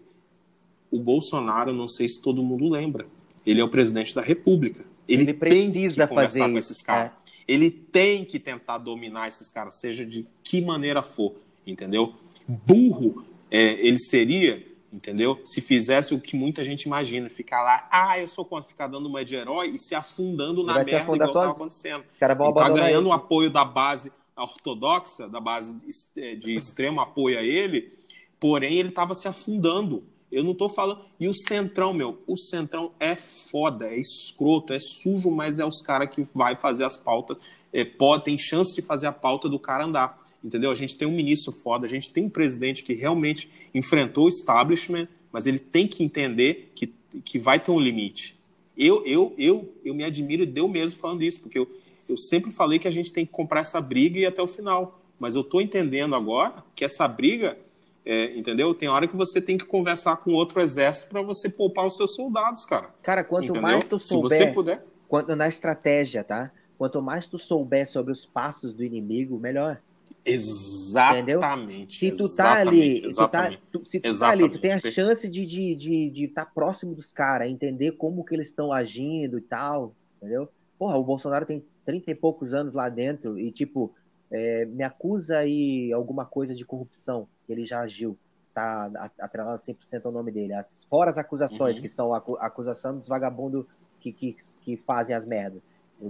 o 0.90 0.98
Bolsonaro, 0.98 1.72
não 1.72 1.86
sei 1.86 2.08
se 2.08 2.20
todo 2.20 2.42
mundo 2.42 2.68
lembra, 2.68 3.06
ele 3.44 3.60
é 3.60 3.64
o 3.64 3.68
presidente 3.68 4.14
da 4.14 4.22
República. 4.22 4.84
Ele, 5.08 5.22
ele 5.22 5.34
precisa 5.34 6.06
conversar 6.06 6.38
fazer 6.38 6.52
com 6.52 6.58
esses 6.58 6.82
caras. 6.82 7.10
É. 7.10 7.14
Ele 7.48 7.70
tem 7.70 8.24
que 8.24 8.40
tentar 8.40 8.78
dominar 8.78 9.28
esses 9.28 9.52
caras, 9.52 9.76
seja 9.76 10.04
de 10.04 10.26
que 10.42 10.60
maneira 10.60 11.02
for, 11.02 11.34
entendeu? 11.64 12.14
Burro 12.46 13.24
é, 13.50 13.86
ele 13.86 13.98
seria 13.98 14.65
entendeu? 14.92 15.40
Se 15.44 15.60
fizesse 15.60 16.14
o 16.14 16.20
que 16.20 16.36
muita 16.36 16.64
gente 16.64 16.84
imagina, 16.84 17.28
ficar 17.28 17.62
lá, 17.62 17.88
ah, 17.90 18.18
eu 18.18 18.28
sou 18.28 18.44
contra 18.44 18.68
ficar 18.68 18.88
dando 18.88 19.06
uma 19.06 19.24
de 19.24 19.34
herói 19.34 19.68
e 19.68 19.78
se 19.78 19.94
afundando 19.94 20.62
na 20.64 20.74
merda 20.74 21.14
igual 21.14 21.16
estava 21.16 21.50
acontecendo. 21.50 22.04
Cara, 22.18 22.32
ele 22.32 22.52
tá 22.54 22.68
ganhando 22.70 23.08
o 23.08 23.12
apoio 23.12 23.50
da 23.50 23.64
base 23.64 24.12
ortodoxa, 24.36 25.28
da 25.28 25.40
base 25.40 25.76
é, 26.16 26.34
de 26.34 26.54
extremo 26.54 27.00
apoio 27.00 27.38
a 27.38 27.42
ele, 27.42 27.92
porém 28.38 28.74
ele 28.74 28.90
estava 28.90 29.14
se 29.14 29.26
afundando. 29.26 30.04
Eu 30.30 30.42
não 30.42 30.54
tô 30.54 30.68
falando. 30.68 31.02
E 31.18 31.28
o 31.28 31.34
Centrão, 31.34 31.94
meu, 31.94 32.22
o 32.26 32.36
Centrão 32.36 32.92
é 32.98 33.14
foda, 33.14 33.86
é 33.86 33.98
escroto, 33.98 34.72
é 34.72 34.78
sujo, 34.78 35.30
mas 35.30 35.58
é 35.58 35.64
os 35.64 35.80
caras 35.80 36.10
que 36.10 36.26
vai 36.34 36.56
fazer 36.56 36.84
as 36.84 36.96
pautas, 36.96 37.38
é, 37.72 37.84
pode, 37.84 38.24
tem 38.24 38.38
chance 38.38 38.74
de 38.74 38.82
fazer 38.82 39.06
a 39.06 39.12
pauta 39.12 39.48
do 39.48 39.58
cara 39.58 39.84
andar 39.84 40.25
entendeu? 40.46 40.70
A 40.70 40.74
gente 40.76 40.96
tem 40.96 41.08
um 41.08 41.12
ministro 41.12 41.50
foda, 41.50 41.86
a 41.86 41.88
gente 41.88 42.12
tem 42.12 42.24
um 42.24 42.30
presidente 42.30 42.84
que 42.84 42.94
realmente 42.94 43.50
enfrentou 43.74 44.26
o 44.26 44.28
establishment, 44.28 45.08
mas 45.32 45.46
ele 45.46 45.58
tem 45.58 45.88
que 45.88 46.04
entender 46.04 46.70
que, 46.72 46.94
que 47.24 47.36
vai 47.36 47.58
ter 47.58 47.72
um 47.72 47.80
limite. 47.80 48.38
Eu, 48.78 49.04
eu, 49.04 49.34
eu, 49.36 49.74
eu 49.84 49.92
me 49.92 50.04
admiro 50.04 50.44
e 50.44 50.46
deu 50.46 50.68
mesmo 50.68 51.00
falando 51.00 51.22
isso, 51.22 51.40
porque 51.40 51.58
eu, 51.58 51.68
eu 52.08 52.16
sempre 52.16 52.52
falei 52.52 52.78
que 52.78 52.86
a 52.86 52.92
gente 52.92 53.12
tem 53.12 53.26
que 53.26 53.32
comprar 53.32 53.60
essa 53.60 53.80
briga 53.80 54.18
e 54.18 54.22
ir 54.22 54.26
até 54.26 54.40
o 54.40 54.46
final. 54.46 55.00
Mas 55.18 55.34
eu 55.34 55.40
estou 55.40 55.60
entendendo 55.60 56.14
agora 56.14 56.62
que 56.76 56.84
essa 56.84 57.08
briga, 57.08 57.58
é, 58.04 58.38
entendeu? 58.38 58.72
Tem 58.72 58.88
hora 58.88 59.08
que 59.08 59.16
você 59.16 59.40
tem 59.40 59.58
que 59.58 59.64
conversar 59.64 60.18
com 60.18 60.32
outro 60.32 60.60
exército 60.60 61.08
para 61.08 61.22
você 61.22 61.48
poupar 61.48 61.86
os 61.86 61.96
seus 61.96 62.14
soldados, 62.14 62.64
cara. 62.64 62.90
Cara, 63.02 63.24
quanto 63.24 63.44
entendeu? 63.44 63.62
mais 63.62 63.84
tu 63.84 63.98
souber, 63.98 64.38
Se 64.38 64.44
você 64.44 64.52
puder. 64.52 64.84
Quanto 65.08 65.34
na 65.34 65.48
estratégia, 65.48 66.22
tá? 66.22 66.52
Quanto 66.78 67.02
mais 67.02 67.26
tu 67.26 67.38
souber 67.38 67.88
sobre 67.88 68.12
os 68.12 68.24
passos 68.24 68.74
do 68.74 68.84
inimigo, 68.84 69.38
melhor. 69.40 69.80
Exatamente. 70.26 71.98
Se 71.98 72.10
tu 72.10 72.28
tá 72.28 72.54
ali, 72.54 73.02
tu 73.02 73.28
tá, 73.28 73.50
tu, 73.70 73.86
se 73.86 74.00
tu 74.00 74.18
tá 74.18 74.28
ali, 74.28 74.48
tu 74.48 74.58
tem 74.58 74.72
a 74.72 74.80
chance 74.80 75.28
de 75.28 75.42
estar 75.42 75.54
de, 75.54 75.76
de, 75.76 76.10
de 76.10 76.28
tá 76.28 76.44
próximo 76.44 76.94
dos 76.94 77.12
caras, 77.12 77.48
entender 77.48 77.92
como 77.92 78.24
que 78.24 78.34
eles 78.34 78.48
estão 78.48 78.72
agindo 78.72 79.38
e 79.38 79.42
tal, 79.42 79.94
entendeu? 80.16 80.48
Porra, 80.76 80.98
o 80.98 81.04
Bolsonaro 81.04 81.46
tem 81.46 81.64
30 81.84 82.10
e 82.10 82.14
poucos 82.14 82.52
anos 82.52 82.74
lá 82.74 82.88
dentro 82.88 83.38
e, 83.38 83.52
tipo, 83.52 83.94
é, 84.30 84.64
me 84.66 84.82
acusa 84.82 85.38
aí 85.38 85.92
alguma 85.92 86.26
coisa 86.26 86.54
de 86.54 86.64
corrupção, 86.64 87.28
que 87.46 87.52
ele 87.52 87.64
já 87.64 87.80
agiu. 87.80 88.18
Tá 88.52 88.90
atrelado 89.20 89.60
100% 89.62 90.06
ao 90.06 90.12
nome 90.12 90.32
dele. 90.32 90.54
As, 90.54 90.84
fora 90.84 91.10
as 91.10 91.18
acusações, 91.18 91.76
uhum. 91.76 91.82
que 91.82 91.88
são 91.88 92.14
a 92.14 92.18
acusação 92.40 92.98
dos 92.98 93.08
vagabundos 93.08 93.66
que, 94.00 94.10
que, 94.10 94.36
que 94.62 94.76
fazem 94.78 95.14
as 95.14 95.26
merdas 95.26 95.62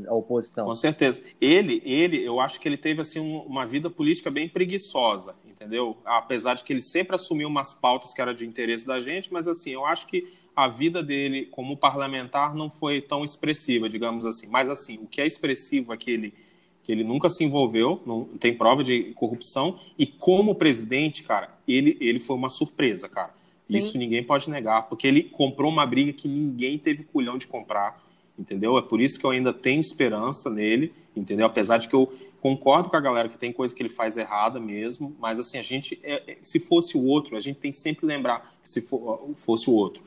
a 0.07 0.15
oposição. 0.15 0.67
Com 0.67 0.75
certeza. 0.75 1.23
Ele, 1.41 1.81
ele, 1.85 2.23
eu 2.23 2.41
acho 2.41 2.61
que 2.61 2.69
ele 2.69 2.77
teve 2.77 3.01
assim 3.01 3.21
uma 3.21 3.67
vida 3.67 3.89
política 3.89 4.31
bem 4.31 4.49
preguiçosa, 4.49 5.35
entendeu? 5.47 5.97
Apesar 6.05 6.55
de 6.55 6.65
que 6.65 6.73
ele 6.73 6.81
sempre 6.81 7.15
assumiu 7.15 7.49
umas 7.49 7.73
pautas 7.73 8.13
que 8.13 8.21
eram 8.21 8.35
de 8.35 8.47
interesse 8.47 8.87
da 8.87 9.01
gente, 9.01 9.33
mas 9.33 9.47
assim, 9.47 9.71
eu 9.71 9.87
acho 9.87 10.07
que 10.07 10.33
a 10.55 10.69
vida 10.69 11.03
dele 11.03 11.47
como 11.47 11.77
parlamentar 11.77 12.55
não 12.55 12.71
foi 12.71 13.01
tão 13.01 13.25
expressiva, 13.25 13.89
digamos 13.89 14.25
assim. 14.25 14.47
Mas 14.49 14.69
assim, 14.69 14.99
o 15.03 15.07
que 15.07 15.21
é 15.21 15.27
expressivo 15.27 15.93
é 15.93 15.97
que 15.97 16.11
ele 16.11 16.35
que 16.83 16.93
ele 16.93 17.03
nunca 17.03 17.29
se 17.29 17.43
envolveu, 17.43 18.01
não 18.07 18.27
tem 18.39 18.57
prova 18.57 18.85
de 18.85 19.13
corrupção 19.15 19.81
e 19.99 20.07
como 20.07 20.55
presidente, 20.55 21.25
cara, 21.25 21.59
ele 21.67 21.97
ele 22.01 22.21
foi 22.21 22.37
uma 22.37 22.49
surpresa, 22.49 23.09
cara. 23.09 23.35
Sim. 23.69 23.77
Isso 23.77 23.99
ninguém 23.99 24.23
pode 24.23 24.49
negar, 24.49 24.83
porque 24.83 25.07
ele 25.07 25.25
comprou 25.25 25.71
uma 25.71 25.85
briga 25.85 26.13
que 26.13 26.29
ninguém 26.29 26.79
teve 26.79 27.03
culhão 27.03 27.37
de 27.37 27.49
comprar 27.49 28.06
entendeu? 28.39 28.77
É 28.79 28.83
por 28.83 29.01
isso 29.01 29.19
que 29.19 29.27
eu 29.27 29.31
ainda 29.31 29.53
tenho 29.53 29.81
esperança 29.81 30.51
nele, 30.51 30.93
entendeu? 31.17 31.47
Apesar 31.47 31.79
de 31.79 31.89
que 31.89 31.95
eu 31.95 32.13
concordo 32.41 32.89
com 32.89 32.97
a 32.97 33.01
galera 33.01 33.29
que 33.29 33.39
tem 33.39 33.53
coisa 33.53 33.75
que 33.75 33.83
ele 33.83 33.89
faz 33.89 34.17
errada 34.17 34.61
mesmo, 34.61 35.17
mas 35.19 35.39
assim, 35.39 35.59
a 35.59 35.63
gente, 35.63 35.99
é, 36.03 36.33
é 36.33 36.37
se 36.43 36.61
fosse 36.61 36.97
o 36.97 37.05
outro, 37.05 37.37
a 37.37 37.41
gente 37.41 37.59
tem 37.59 37.71
que 37.71 37.77
sempre 37.77 38.07
lembrar 38.07 38.55
que 38.63 38.69
se 38.69 38.81
for, 38.81 39.31
fosse 39.37 39.69
o 39.69 39.73
outro. 39.73 40.03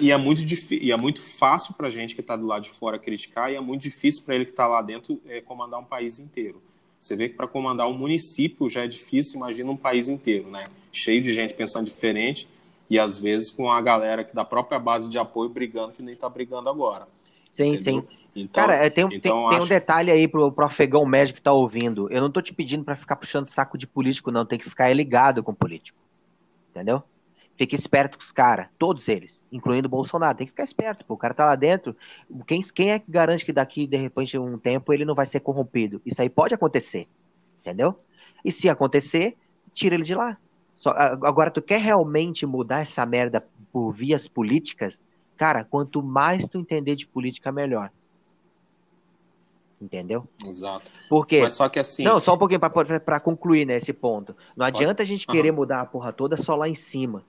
E 0.00 0.10
é 0.10 0.16
muito, 0.16 0.42
e 0.72 0.92
é 0.92 0.96
muito 0.96 1.22
fácil 1.22 1.74
para 1.74 1.88
a 1.88 1.90
gente 1.90 2.14
que 2.14 2.20
está 2.20 2.36
do 2.36 2.46
lado 2.46 2.64
de 2.64 2.70
fora 2.70 2.98
criticar, 2.98 3.52
e 3.52 3.56
é 3.56 3.60
muito 3.60 3.82
difícil 3.82 4.22
para 4.24 4.34
ele 4.34 4.44
que 4.44 4.50
está 4.50 4.66
lá 4.66 4.82
dentro 4.82 5.20
é, 5.26 5.40
comandar 5.40 5.80
um 5.80 5.84
país 5.84 6.18
inteiro. 6.18 6.62
Você 6.98 7.16
vê 7.16 7.30
que 7.30 7.34
para 7.34 7.46
comandar 7.46 7.88
um 7.88 7.96
município 7.96 8.68
já 8.68 8.84
é 8.84 8.86
difícil, 8.86 9.36
imagina 9.36 9.70
um 9.70 9.76
país 9.76 10.08
inteiro, 10.08 10.50
né? 10.50 10.64
Cheio 10.92 11.22
de 11.22 11.32
gente 11.32 11.54
pensando 11.54 11.86
diferente 11.86 12.46
e 12.90 12.98
às 12.98 13.18
vezes 13.18 13.50
com 13.50 13.70
a 13.70 13.80
galera 13.80 14.24
que 14.24 14.34
da 14.34 14.44
própria 14.44 14.78
base 14.78 15.08
de 15.08 15.16
apoio 15.16 15.48
brigando 15.48 15.92
que 15.92 16.02
nem 16.02 16.12
está 16.12 16.28
brigando 16.28 16.68
agora. 16.68 17.06
Sim, 17.52 17.74
entendeu? 17.74 18.02
sim. 18.02 18.20
Então, 18.34 18.64
Cara, 18.64 18.74
é, 18.74 18.90
tem, 18.90 19.04
então 19.04 19.20
tem, 19.20 19.32
acho... 19.32 19.50
tem, 19.50 19.60
um 19.60 19.68
detalhe 19.68 20.10
aí 20.10 20.28
pro, 20.28 20.52
pro 20.52 20.64
afegão 20.64 21.04
médio 21.04 21.34
que 21.34 21.42
tá 21.42 21.52
ouvindo. 21.52 22.10
Eu 22.10 22.20
não 22.20 22.30
tô 22.30 22.40
te 22.40 22.54
pedindo 22.54 22.84
para 22.84 22.96
ficar 22.96 23.16
puxando 23.16 23.46
saco 23.46 23.76
de 23.76 23.86
político, 23.86 24.30
não. 24.30 24.46
Tem 24.46 24.58
que 24.58 24.68
ficar 24.68 24.92
ligado 24.94 25.42
com 25.42 25.52
político. 25.52 25.98
Entendeu? 26.70 27.02
Fique 27.56 27.74
esperto 27.74 28.16
com 28.16 28.24
os 28.24 28.32
caras, 28.32 28.68
todos 28.78 29.06
eles, 29.08 29.44
incluindo 29.52 29.86
o 29.86 29.90
Bolsonaro. 29.90 30.38
Tem 30.38 30.46
que 30.46 30.52
ficar 30.52 30.64
esperto, 30.64 31.04
pô. 31.04 31.14
O 31.14 31.18
cara 31.18 31.34
tá 31.34 31.44
lá 31.44 31.56
dentro. 31.56 31.94
Quem, 32.46 32.62
quem 32.62 32.92
é 32.92 32.98
que 32.98 33.10
garante 33.10 33.44
que 33.44 33.52
daqui, 33.52 33.86
de 33.86 33.96
repente, 33.96 34.38
um 34.38 34.56
tempo, 34.56 34.92
ele 34.92 35.04
não 35.04 35.14
vai 35.14 35.26
ser 35.26 35.40
corrompido? 35.40 36.00
Isso 36.06 36.22
aí 36.22 36.30
pode 36.30 36.54
acontecer. 36.54 37.08
Entendeu? 37.60 37.98
E 38.44 38.50
se 38.50 38.68
acontecer, 38.68 39.36
tira 39.74 39.94
ele 39.94 40.04
de 40.04 40.14
lá. 40.14 40.38
Só, 40.80 40.92
agora, 40.96 41.50
tu 41.50 41.60
quer 41.60 41.78
realmente 41.78 42.46
mudar 42.46 42.80
essa 42.80 43.04
merda 43.04 43.46
por 43.70 43.92
vias 43.92 44.26
políticas? 44.26 45.04
Cara, 45.36 45.62
quanto 45.62 46.02
mais 46.02 46.48
tu 46.48 46.56
entender 46.56 46.96
de 46.96 47.06
política, 47.06 47.52
melhor. 47.52 47.90
Entendeu? 49.78 50.26
Exato. 50.42 50.90
Porque. 51.06 51.42
Mas 51.42 51.52
só 51.52 51.68
que 51.68 51.78
assim. 51.78 52.02
Não, 52.02 52.18
só 52.18 52.34
um 52.34 52.38
pouquinho 52.38 52.60
para 52.60 53.20
concluir 53.20 53.66
né, 53.66 53.76
esse 53.76 53.92
ponto. 53.92 54.34
Não 54.56 54.64
adianta 54.64 55.02
a 55.02 55.06
gente 55.06 55.26
querer 55.26 55.52
mudar 55.52 55.82
a 55.82 55.84
porra 55.84 56.14
toda 56.14 56.34
só 56.38 56.56
lá 56.56 56.66
em 56.66 56.74
cima. 56.74 57.26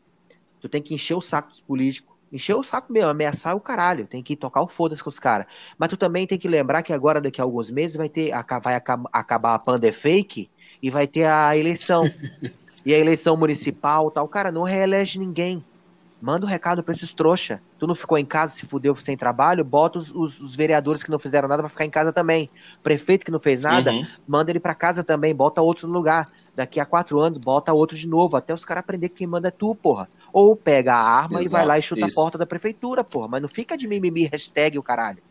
Tu 0.61 0.69
tem 0.69 0.81
que 0.81 0.93
encher 0.93 1.15
o 1.15 1.21
saco 1.21 1.49
dos 1.49 1.59
políticos. 1.59 2.15
Encher 2.31 2.55
o 2.55 2.63
saco 2.63 2.93
mesmo, 2.93 3.09
ameaçar 3.09 3.53
o 3.53 3.59
caralho. 3.59 4.07
Tem 4.07 4.23
que 4.23 4.37
tocar 4.37 4.61
o 4.61 4.67
foda-se 4.67 5.03
com 5.03 5.09
os 5.09 5.19
caras. 5.19 5.45
Mas 5.77 5.89
tu 5.89 5.97
também 5.97 6.25
tem 6.25 6.37
que 6.37 6.47
lembrar 6.47 6.83
que 6.83 6.93
agora, 6.93 7.19
daqui 7.19 7.41
a 7.41 7.43
alguns 7.43 7.69
meses, 7.69 7.97
vai 7.97 8.07
ter. 8.07 8.31
Vai 8.63 8.75
acabar 8.75 9.55
a 9.55 9.59
panda 9.59 9.91
fake 9.91 10.49
e 10.81 10.89
vai 10.89 11.05
ter 11.05 11.25
a 11.25 11.57
eleição. 11.57 12.03
e 12.85 12.93
a 12.93 12.97
eleição 12.97 13.35
municipal 13.37 14.09
tal. 14.11 14.27
Cara, 14.27 14.51
não 14.51 14.63
reelege 14.63 15.19
ninguém. 15.19 15.63
Manda 16.21 16.45
um 16.45 16.49
recado 16.49 16.83
pra 16.83 16.93
esses 16.93 17.15
trouxa. 17.15 17.59
Tu 17.79 17.87
não 17.87 17.95
ficou 17.95 18.15
em 18.15 18.25
casa, 18.25 18.53
se 18.53 18.67
fudeu 18.67 18.95
sem 18.95 19.17
trabalho, 19.17 19.65
bota 19.65 19.97
os, 19.97 20.11
os, 20.11 20.39
os 20.39 20.55
vereadores 20.55 21.01
que 21.01 21.09
não 21.09 21.17
fizeram 21.17 21.47
nada 21.47 21.63
pra 21.63 21.69
ficar 21.69 21.83
em 21.83 21.89
casa 21.89 22.13
também. 22.13 22.47
Prefeito 22.83 23.25
que 23.25 23.31
não 23.31 23.39
fez 23.39 23.59
nada, 23.59 23.91
uhum. 23.91 24.05
manda 24.27 24.51
ele 24.51 24.59
pra 24.59 24.75
casa 24.75 25.03
também, 25.03 25.33
bota 25.33 25.61
outro 25.63 25.87
no 25.87 25.93
lugar. 25.93 26.25
Daqui 26.55 26.79
a 26.79 26.85
quatro 26.85 27.19
anos, 27.19 27.39
bota 27.39 27.73
outro 27.73 27.97
de 27.97 28.07
novo, 28.07 28.35
até 28.35 28.53
os 28.53 28.63
caras 28.63 28.81
aprender 28.81 29.09
que 29.09 29.15
quem 29.15 29.27
manda 29.27 29.47
é 29.47 29.51
tu, 29.51 29.73
porra. 29.73 30.09
Ou 30.31 30.55
pega 30.55 30.93
a 30.93 31.01
arma 31.01 31.39
Exato, 31.39 31.45
e 31.45 31.49
vai 31.49 31.65
lá 31.65 31.79
e 31.79 31.81
chuta 31.81 32.05
isso. 32.05 32.19
a 32.19 32.23
porta 32.23 32.37
da 32.37 32.45
prefeitura, 32.45 33.03
porra. 33.03 33.27
Mas 33.27 33.41
não 33.41 33.49
fica 33.49 33.75
de 33.75 33.87
mimimi, 33.87 34.25
hashtag 34.25 34.77
o 34.77 34.83
caralho. 34.83 35.23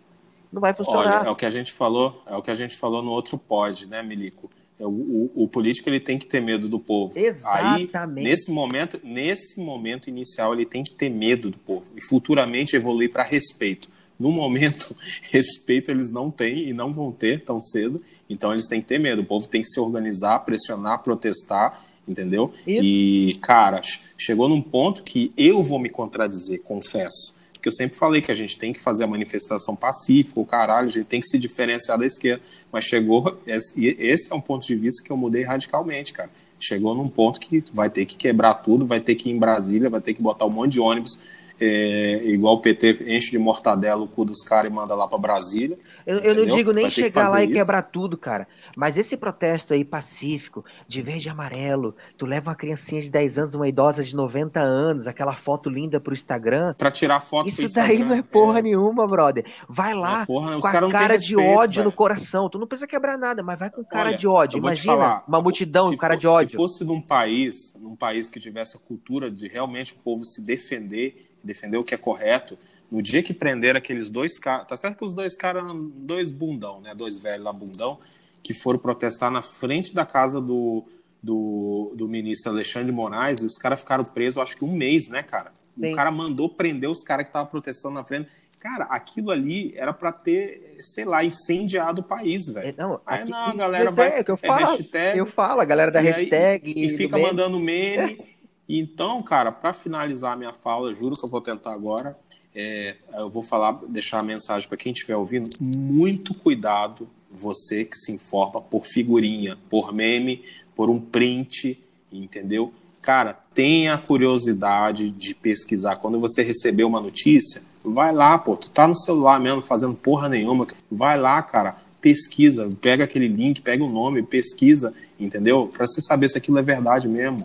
Não 0.52 0.60
vai 0.60 0.74
funcionar. 0.74 1.20
Olha, 1.20 1.28
é 1.28 1.30
o 1.30 1.36
que 1.36 1.46
a 1.46 1.50
gente 1.50 1.72
falou, 1.72 2.22
é 2.26 2.34
o 2.34 2.42
que 2.42 2.50
a 2.50 2.54
gente 2.54 2.76
falou 2.76 3.02
no 3.02 3.10
outro 3.12 3.38
pod, 3.38 3.86
né, 3.86 4.02
Milico? 4.02 4.50
É, 4.80 4.86
o, 4.86 4.88
o, 4.88 5.30
o, 5.44 5.48
político 5.48 5.90
ele 5.90 6.00
tem 6.00 6.18
que 6.18 6.26
ter 6.26 6.40
medo 6.40 6.66
do 6.66 6.80
povo. 6.80 7.12
Exatamente. 7.14 7.90
Aí, 7.94 8.24
nesse 8.24 8.50
momento, 8.50 8.98
nesse 9.04 9.60
momento 9.60 10.08
inicial, 10.08 10.54
ele 10.54 10.64
tem 10.64 10.82
que 10.82 10.92
ter 10.92 11.10
medo 11.10 11.50
do 11.50 11.58
povo 11.58 11.84
e 11.94 12.00
futuramente 12.02 12.74
evoluir 12.74 13.12
para 13.12 13.22
respeito. 13.22 13.90
No 14.18 14.32
momento, 14.32 14.96
respeito 15.30 15.90
eles 15.90 16.10
não 16.10 16.30
têm 16.30 16.70
e 16.70 16.72
não 16.72 16.94
vão 16.94 17.12
ter 17.12 17.44
tão 17.44 17.60
cedo, 17.60 18.02
então 18.28 18.52
eles 18.52 18.66
têm 18.66 18.80
que 18.80 18.86
ter 18.86 18.98
medo. 18.98 19.20
O 19.20 19.24
povo 19.24 19.46
tem 19.46 19.60
que 19.60 19.68
se 19.68 19.78
organizar, 19.78 20.38
pressionar, 20.40 21.02
protestar, 21.02 21.84
entendeu? 22.08 22.50
Isso. 22.66 22.82
E, 22.82 23.38
cara, 23.42 23.82
chegou 24.16 24.48
num 24.48 24.62
ponto 24.62 25.02
que 25.02 25.30
eu 25.36 25.62
vou 25.62 25.78
me 25.78 25.90
contradizer, 25.90 26.62
confesso 26.62 27.38
porque 27.60 27.68
eu 27.68 27.72
sempre 27.72 27.98
falei 27.98 28.22
que 28.22 28.32
a 28.32 28.34
gente 28.34 28.58
tem 28.58 28.72
que 28.72 28.80
fazer 28.80 29.04
a 29.04 29.06
manifestação 29.06 29.76
pacífica, 29.76 30.40
o 30.40 30.46
caralho, 30.46 30.88
a 30.88 30.90
gente 30.90 31.04
tem 31.04 31.20
que 31.20 31.26
se 31.26 31.38
diferenciar 31.38 31.98
da 31.98 32.06
esquerda. 32.06 32.42
Mas 32.72 32.86
chegou, 32.86 33.38
esse 33.46 34.32
é 34.32 34.34
um 34.34 34.40
ponto 34.40 34.66
de 34.66 34.74
vista 34.74 35.04
que 35.04 35.12
eu 35.12 35.16
mudei 35.16 35.42
radicalmente, 35.42 36.14
cara. 36.14 36.30
Chegou 36.58 36.94
num 36.94 37.06
ponto 37.06 37.38
que 37.38 37.62
vai 37.72 37.90
ter 37.90 38.06
que 38.06 38.16
quebrar 38.16 38.54
tudo, 38.54 38.86
vai 38.86 38.98
ter 38.98 39.14
que 39.14 39.28
ir 39.28 39.34
em 39.34 39.38
Brasília, 39.38 39.90
vai 39.90 40.00
ter 40.00 40.14
que 40.14 40.22
botar 40.22 40.46
um 40.46 40.50
monte 40.50 40.72
de 40.72 40.80
ônibus 40.80 41.18
é, 41.60 42.22
igual 42.24 42.54
o 42.54 42.60
PT 42.60 43.04
enche 43.06 43.30
de 43.30 43.38
mortadela 43.38 44.02
o 44.02 44.08
cu 44.08 44.24
dos 44.24 44.42
caras 44.42 44.70
e 44.70 44.74
manda 44.74 44.94
lá 44.94 45.06
para 45.06 45.18
Brasília. 45.18 45.78
Eu, 46.06 46.18
eu 46.18 46.34
não 46.34 46.56
digo 46.56 46.72
nem 46.72 46.90
chegar 46.90 47.28
lá 47.28 47.42
isso. 47.42 47.52
e 47.52 47.54
quebrar 47.54 47.82
tudo, 47.82 48.16
cara. 48.16 48.48
Mas 48.74 48.96
esse 48.96 49.14
protesto 49.16 49.74
aí 49.74 49.84
pacífico, 49.84 50.64
de 50.88 51.02
verde 51.02 51.28
e 51.28 51.30
amarelo, 51.30 51.94
tu 52.16 52.24
leva 52.24 52.50
uma 52.50 52.56
criancinha 52.56 53.02
de 53.02 53.10
10 53.10 53.38
anos, 53.38 53.54
uma 53.54 53.68
idosa 53.68 54.02
de 54.02 54.16
90 54.16 54.58
anos, 54.58 55.06
aquela 55.06 55.34
foto 55.34 55.68
linda 55.68 56.00
pro 56.00 56.14
Instagram. 56.14 56.74
Pra 56.78 56.90
tirar 56.90 57.20
foto 57.20 57.48
Isso 57.48 57.68
daí 57.74 57.98
não 57.98 58.14
é 58.14 58.22
porra 58.22 58.60
é. 58.60 58.62
nenhuma, 58.62 59.06
brother. 59.06 59.44
Vai 59.68 59.92
lá 59.92 60.22
é 60.22 60.26
porra, 60.26 60.58
com 60.58 60.66
a 60.66 60.90
cara 60.90 61.18
de 61.18 61.34
respeito, 61.34 61.58
ódio 61.58 61.76
velho. 61.76 61.84
no 61.84 61.92
coração. 61.92 62.48
Tu 62.48 62.58
não 62.58 62.66
precisa 62.66 62.86
quebrar 62.86 63.18
nada, 63.18 63.42
mas 63.42 63.58
vai 63.58 63.70
com 63.70 63.84
cara 63.84 64.08
Olha, 64.08 64.16
de 64.16 64.26
ódio. 64.26 64.58
Imagina 64.58 64.94
falar, 64.94 65.24
uma 65.28 65.42
multidão 65.42 65.90
com 65.90 65.96
cara 65.98 66.14
for, 66.14 66.20
de 66.20 66.26
ódio. 66.26 66.50
Se 66.50 66.56
fosse 66.56 66.84
num 66.84 67.02
país, 67.02 67.74
num 67.78 67.94
país 67.94 68.30
que 68.30 68.40
tivesse 68.40 68.78
a 68.78 68.80
cultura 68.80 69.30
de 69.30 69.46
realmente 69.46 69.92
o 69.92 69.96
povo 69.96 70.24
se 70.24 70.42
defender 70.42 71.29
defender 71.42 71.76
o 71.76 71.84
que 71.84 71.94
é 71.94 71.98
correto. 71.98 72.58
No 72.90 73.02
dia 73.02 73.22
que 73.22 73.32
prenderam 73.32 73.78
aqueles 73.78 74.10
dois 74.10 74.38
caras, 74.38 74.66
tá 74.66 74.76
certo 74.76 74.98
que 74.98 75.04
os 75.04 75.14
dois 75.14 75.36
caras 75.36 75.62
eram 75.64 75.90
dois 75.94 76.30
bundão, 76.30 76.80
né? 76.80 76.94
Dois 76.94 77.18
velhos 77.18 77.44
lá 77.44 77.52
bundão, 77.52 77.98
que 78.42 78.52
foram 78.52 78.78
protestar 78.78 79.30
na 79.30 79.42
frente 79.42 79.94
da 79.94 80.04
casa 80.04 80.40
do, 80.40 80.84
do, 81.22 81.92
do 81.94 82.08
ministro 82.08 82.50
Alexandre 82.50 82.90
Moraes, 82.92 83.42
e 83.42 83.46
os 83.46 83.56
caras 83.56 83.80
ficaram 83.80 84.04
presos, 84.04 84.38
acho 84.42 84.56
que 84.56 84.64
um 84.64 84.72
mês, 84.72 85.08
né, 85.08 85.22
cara? 85.22 85.52
Sim. 85.78 85.92
O 85.92 85.96
cara 85.96 86.10
mandou 86.10 86.48
prender 86.48 86.90
os 86.90 87.02
caras 87.02 87.24
que 87.24 87.30
estavam 87.30 87.48
protestando 87.48 87.94
na 87.94 88.04
frente. 88.04 88.28
Cara, 88.58 88.84
aquilo 88.90 89.30
ali 89.30 89.72
era 89.74 89.92
para 89.92 90.12
ter, 90.12 90.76
sei 90.80 91.06
lá, 91.06 91.24
incendiado 91.24 92.02
o 92.02 92.04
país, 92.04 92.46
velho. 92.46 92.68
É, 92.68 92.74
não, 92.76 93.00
aí 93.06 93.22
aqui, 93.22 93.30
não, 93.30 93.38
a 93.38 93.54
galera 93.54 93.90
vai. 93.90 94.18
É, 94.18 94.24
que 94.24 94.30
eu 94.30 94.38
é 94.42 94.46
falo, 94.46 94.66
hashtag, 94.66 95.18
eu 95.18 95.26
falo, 95.26 95.60
a 95.62 95.64
galera 95.64 95.90
da 95.90 96.00
hashtag. 96.00 96.70
e 96.76 96.90
fica 96.96 97.16
mandando 97.16 97.58
meme. 97.58 98.20
Então, 98.72 99.20
cara, 99.20 99.50
para 99.50 99.72
finalizar 99.72 100.34
a 100.34 100.36
minha 100.36 100.52
fala, 100.52 100.94
juro 100.94 101.16
que 101.16 101.24
eu 101.24 101.28
vou 101.28 101.40
tentar 101.40 101.72
agora. 101.72 102.16
É, 102.54 102.94
eu 103.14 103.28
vou 103.28 103.42
falar, 103.42 103.80
deixar 103.88 104.20
a 104.20 104.22
mensagem 104.22 104.68
para 104.68 104.78
quem 104.78 104.92
estiver 104.92 105.16
ouvindo. 105.16 105.50
Muito 105.60 106.32
cuidado, 106.32 107.08
você 107.28 107.84
que 107.84 107.96
se 107.96 108.12
informa 108.12 108.60
por 108.60 108.86
figurinha, 108.86 109.58
por 109.68 109.92
meme, 109.92 110.44
por 110.76 110.88
um 110.88 111.00
print, 111.00 111.82
entendeu? 112.12 112.72
Cara, 113.02 113.32
tenha 113.32 113.98
curiosidade 113.98 115.10
de 115.10 115.34
pesquisar. 115.34 115.96
Quando 115.96 116.20
você 116.20 116.40
receber 116.40 116.84
uma 116.84 117.00
notícia, 117.00 117.62
vai 117.84 118.12
lá, 118.12 118.38
pô, 118.38 118.56
tu 118.56 118.70
tá 118.70 118.86
no 118.86 118.96
celular 118.96 119.40
mesmo 119.40 119.62
fazendo 119.62 119.94
porra 119.94 120.28
nenhuma. 120.28 120.68
Vai 120.88 121.18
lá, 121.18 121.42
cara, 121.42 121.76
pesquisa, 122.00 122.70
pega 122.80 123.02
aquele 123.02 123.26
link, 123.26 123.60
pega 123.62 123.82
o 123.82 123.90
nome, 123.90 124.22
pesquisa, 124.22 124.94
entendeu? 125.18 125.68
Para 125.76 125.88
você 125.88 126.00
saber 126.00 126.28
se 126.28 126.38
aquilo 126.38 126.58
é 126.58 126.62
verdade 126.62 127.08
mesmo. 127.08 127.44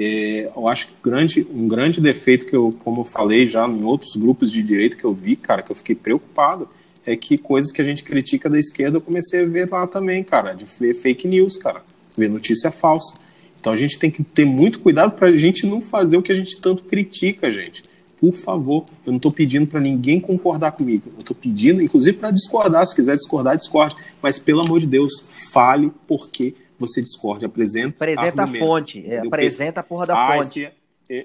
É, 0.00 0.48
eu 0.54 0.68
acho 0.68 0.86
que 0.86 0.94
grande, 1.02 1.44
um 1.52 1.66
grande 1.66 2.00
defeito 2.00 2.46
que 2.46 2.54
eu, 2.54 2.72
como 2.78 3.00
eu 3.00 3.04
falei 3.04 3.44
já 3.44 3.66
em 3.66 3.82
outros 3.82 4.14
grupos 4.14 4.52
de 4.52 4.62
direito 4.62 4.96
que 4.96 5.02
eu 5.02 5.12
vi, 5.12 5.34
cara, 5.34 5.60
que 5.60 5.72
eu 5.72 5.76
fiquei 5.76 5.96
preocupado, 5.96 6.68
é 7.04 7.16
que 7.16 7.36
coisas 7.36 7.72
que 7.72 7.80
a 7.80 7.84
gente 7.84 8.04
critica 8.04 8.48
da 8.48 8.60
esquerda 8.60 8.98
eu 8.98 9.00
comecei 9.00 9.42
a 9.42 9.44
ver 9.44 9.68
lá 9.68 9.88
também, 9.88 10.22
cara, 10.22 10.52
de 10.52 10.64
ver 10.78 10.94
fake 10.94 11.26
news, 11.26 11.56
cara, 11.56 11.82
ver 12.16 12.30
notícia 12.30 12.70
falsa. 12.70 13.18
Então 13.58 13.72
a 13.72 13.76
gente 13.76 13.98
tem 13.98 14.08
que 14.08 14.22
ter 14.22 14.44
muito 14.44 14.78
cuidado 14.78 15.16
para 15.16 15.28
a 15.28 15.36
gente 15.36 15.66
não 15.66 15.80
fazer 15.80 16.16
o 16.16 16.22
que 16.22 16.30
a 16.30 16.34
gente 16.34 16.60
tanto 16.60 16.84
critica, 16.84 17.50
gente. 17.50 17.82
Por 18.20 18.32
favor, 18.32 18.84
eu 19.04 19.10
não 19.10 19.16
estou 19.16 19.32
pedindo 19.32 19.66
para 19.66 19.80
ninguém 19.80 20.20
concordar 20.20 20.72
comigo. 20.72 21.10
Eu 21.16 21.20
estou 21.20 21.36
pedindo, 21.36 21.82
inclusive, 21.82 22.16
para 22.16 22.30
discordar. 22.30 22.84
Se 22.86 22.94
quiser 22.94 23.14
discordar, 23.14 23.56
discorde. 23.56 23.94
Mas, 24.20 24.40
pelo 24.40 24.60
amor 24.60 24.80
de 24.80 24.88
Deus, 24.88 25.24
fale 25.52 25.92
por 26.06 26.28
quê 26.28 26.52
você 26.78 27.02
discorde, 27.02 27.44
apresenta. 27.44 28.04
Apresenta 28.04 28.42
a 28.42 28.46
fonte, 28.46 29.04
é, 29.06 29.18
apresenta 29.18 29.80
a 29.80 29.82
porra 29.82 30.06
da 30.06 30.14
ah, 30.14 30.36
fonte. 30.36 30.64
Esse, 30.64 30.78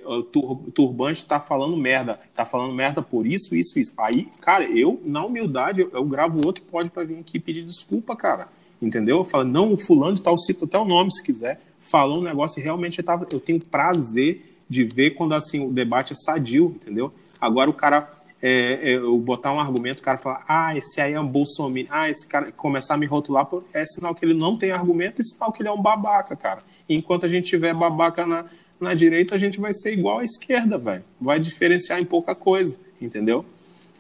o 0.06 0.24
turbante 0.24 1.20
está 1.20 1.42
falando 1.42 1.76
merda, 1.76 2.18
está 2.30 2.46
falando 2.46 2.74
merda 2.74 3.02
por 3.02 3.28
isso, 3.28 3.54
isso, 3.54 3.78
isso. 3.78 3.92
Aí, 3.98 4.30
cara, 4.40 4.64
eu, 4.66 5.02
na 5.04 5.26
humildade, 5.26 5.82
eu, 5.82 5.90
eu 5.92 6.06
gravo 6.06 6.46
outro 6.46 6.64
pode 6.64 6.90
para 6.90 7.04
vir 7.04 7.20
aqui 7.20 7.38
pedir 7.38 7.64
desculpa, 7.64 8.16
cara. 8.16 8.48
Entendeu? 8.82 9.18
Eu 9.18 9.26
falo, 9.26 9.44
não, 9.44 9.74
o 9.74 9.78
fulano 9.78 10.16
de 10.16 10.24
tal, 10.24 10.38
cito 10.38 10.66
até 10.66 10.78
o 10.78 10.86
nome 10.86 11.12
se 11.12 11.22
quiser, 11.22 11.60
falou 11.80 12.20
um 12.20 12.24
negócio 12.24 12.60
e 12.60 12.64
realmente 12.64 13.00
eu, 13.00 13.04
tava, 13.04 13.28
eu 13.32 13.40
tenho 13.40 13.60
prazer 13.60 14.58
de 14.70 14.86
ver 14.86 15.12
quando 15.12 15.34
assim 15.34 15.66
o 15.66 15.72
debate 15.72 16.14
é 16.14 16.16
sadio, 16.16 16.78
entendeu? 16.82 17.14
Agora 17.40 17.70
o 17.70 17.74
cara 17.74 18.10
é, 18.46 18.92
é, 18.92 18.96
eu 18.98 19.18
botar 19.18 19.54
um 19.54 19.60
argumento, 19.60 20.02
o 20.02 20.04
cara 20.04 20.18
falar, 20.18 20.44
ah, 20.46 20.76
esse 20.76 21.00
aí 21.00 21.14
é 21.14 21.20
um 21.20 21.26
bolsominion, 21.26 21.88
ah, 21.90 22.10
esse 22.10 22.28
cara 22.28 22.52
começar 22.52 22.96
a 22.96 22.98
me 22.98 23.06
rotular, 23.06 23.48
é 23.74 23.86
sinal 23.86 24.14
que 24.14 24.26
ele 24.26 24.34
não 24.34 24.58
tem 24.58 24.72
argumento 24.72 25.22
e 25.22 25.24
sinal 25.24 25.54
que 25.54 25.62
ele 25.62 25.70
é 25.70 25.72
um 25.72 25.82
babaca, 25.82 26.36
cara. 26.36 26.62
Enquanto 26.90 27.26
a 27.26 27.30
gente 27.30 27.48
tiver 27.48 27.74
babaca 27.74 28.28
na, 28.28 28.46
na 28.82 28.94
direita, 28.94 29.34
a 29.34 29.38
gente 29.38 29.62
vai 29.62 29.74
ser 29.74 29.94
igual 29.94 30.20
à 30.20 30.26
esquerda, 30.26 30.78
velho. 30.78 31.06
Vai 31.22 31.40
diferenciar 31.40 32.02
em 32.02 32.06
pouca 32.06 32.36
coisa, 32.36 32.78
entendeu? 33.02 33.46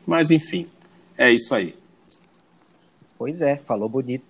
Mas 0.05 0.29
enfim, 0.29 0.67
é 1.17 1.31
isso 1.31 1.55
aí. 1.55 1.73
Pois 3.17 3.39
é, 3.39 3.55
falou 3.55 3.87
bonito. 3.87 4.25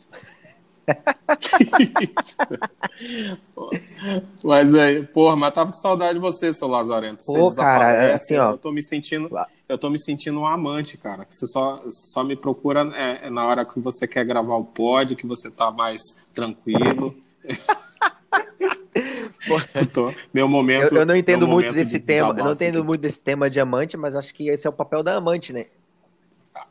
mas 4.43 4.75
aí, 4.75 5.03
porra, 5.03 5.36
mas 5.36 5.53
tava 5.53 5.71
com 5.71 5.77
saudade 5.77 6.13
de 6.15 6.19
você, 6.19 6.53
seu 6.53 6.67
Lazarento. 6.67 7.25
Pô, 7.25 7.51
cara, 7.53 7.91
é 7.91 8.13
assim, 8.13 8.38
ó. 8.38 8.51
Eu 8.51 8.57
tô 8.57 8.71
me 8.71 8.84
sentindo 8.84 9.29
eu 9.73 9.77
tô 9.77 9.89
me 9.89 9.97
sentindo 9.97 10.39
um 10.39 10.45
amante, 10.45 10.97
cara. 10.97 11.25
Você 11.27 11.47
só, 11.47 11.84
só 11.89 12.23
me 12.23 12.36
procura 12.36 12.81
é, 12.95 13.27
é 13.27 13.29
na 13.29 13.45
hora 13.45 13.65
que 13.65 13.79
você 13.79 14.07
quer 14.07 14.23
gravar 14.23 14.55
o 14.55 14.63
pod, 14.63 15.15
que 15.15 15.25
você 15.25 15.49
tá 15.49 15.71
mais 15.71 16.27
tranquilo. 16.34 17.15
tô, 19.91 20.13
meu 20.34 20.47
momento. 20.47 20.93
Eu, 20.93 20.99
eu 20.99 21.05
não 21.05 21.15
entendo 21.15 21.47
muito 21.47 21.73
desse 21.73 21.91
de 21.91 21.99
tema. 21.99 22.36
Eu 22.38 22.45
não 22.45 22.53
entendo 22.53 22.86
muito 22.86 23.01
desse 23.01 23.19
tema 23.19 23.49
de 23.49 23.59
amante, 23.59 23.97
mas 23.97 24.15
acho 24.15 24.34
que 24.34 24.49
esse 24.49 24.67
é 24.67 24.69
o 24.69 24.73
papel 24.73 25.01
da 25.01 25.15
amante, 25.15 25.51
né? 25.51 25.65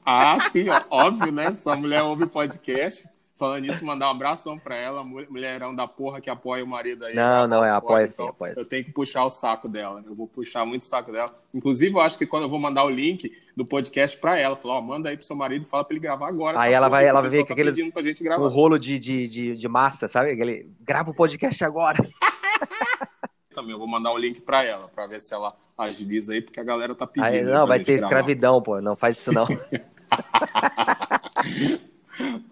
Ah, 0.07 0.39
sim, 0.51 0.69
ó, 0.69 0.81
óbvio, 0.89 1.33
né? 1.33 1.47
Essa 1.47 1.75
mulher 1.75 2.03
ouve 2.03 2.27
podcast. 2.27 3.05
Falando 3.43 3.63
nisso, 3.63 3.85
mandar 3.85 4.07
um 4.07 4.13
abração 4.13 4.57
pra 4.57 4.77
ela, 4.77 5.03
mulherão 5.03 5.75
da 5.75 5.89
porra 5.89 6.21
que 6.21 6.31
apoia 6.31 6.63
o 6.63 6.67
marido 6.67 7.05
aí. 7.05 7.13
Não, 7.13 7.49
não, 7.49 7.65
é 7.65 7.71
apoia 7.71 8.07
sim, 8.07 8.15
então, 8.15 8.29
apoia 8.29 8.55
Eu 8.57 8.65
tenho 8.65 8.85
que 8.85 8.93
puxar 8.93 9.25
o 9.25 9.31
saco 9.31 9.69
dela. 9.69 10.01
Eu 10.07 10.15
vou 10.15 10.29
puxar 10.29 10.65
muito 10.65 10.83
o 10.83 10.85
saco 10.85 11.11
dela. 11.11 11.29
Inclusive, 11.53 11.93
eu 11.93 12.01
acho 12.01 12.17
que 12.17 12.25
quando 12.25 12.45
eu 12.45 12.49
vou 12.49 12.61
mandar 12.61 12.85
o 12.85 12.89
link 12.89 13.33
do 13.57 13.67
podcast 13.67 14.17
pra 14.17 14.39
ela, 14.39 14.55
falar, 14.55 14.75
ó, 14.75 14.81
manda 14.81 15.09
aí 15.09 15.17
pro 15.17 15.27
seu 15.27 15.35
marido 15.35 15.63
e 15.63 15.69
fala 15.69 15.85
pra 15.85 15.93
ele 15.93 16.01
gravar 16.01 16.29
agora. 16.29 16.61
Aí 16.61 16.73
ela 16.73 16.89
vai, 16.89 17.05
ela 17.05 17.21
vai 17.21 17.31
ver 17.31 17.45
que 17.45 17.53
aquele 17.53 17.73
um 17.83 18.47
rolo 18.47 18.79
de, 18.79 18.97
de, 18.97 19.27
de, 19.27 19.57
de, 19.57 19.69
massa, 19.69 20.07
sabe? 20.07 20.31
Aquele, 20.31 20.71
grava 20.81 21.11
o 21.11 21.15
podcast 21.15 21.65
agora. 21.65 21.99
também. 23.53 23.73
Eu 23.73 23.79
vou 23.79 23.89
mandar 23.89 24.13
um 24.13 24.19
link 24.19 24.41
para 24.41 24.63
ela, 24.63 24.87
para 24.87 25.09
ver 25.09 25.21
se 25.21 25.35
ela 25.35 25.53
agiliza 25.77 26.33
aí, 26.33 26.41
porque 26.41 26.61
a 26.61 26.65
galera 26.65 26.95
tá 26.95 27.09
pedindo. 27.09 27.27
Aí, 27.27 27.43
não, 27.43 27.67
vai 27.67 27.81
ser 27.81 27.95
escravidão, 27.95 28.63
pô. 28.63 28.81
Não 28.81 28.95
faz 28.95 29.17
isso 29.17 29.33
não. 29.33 29.49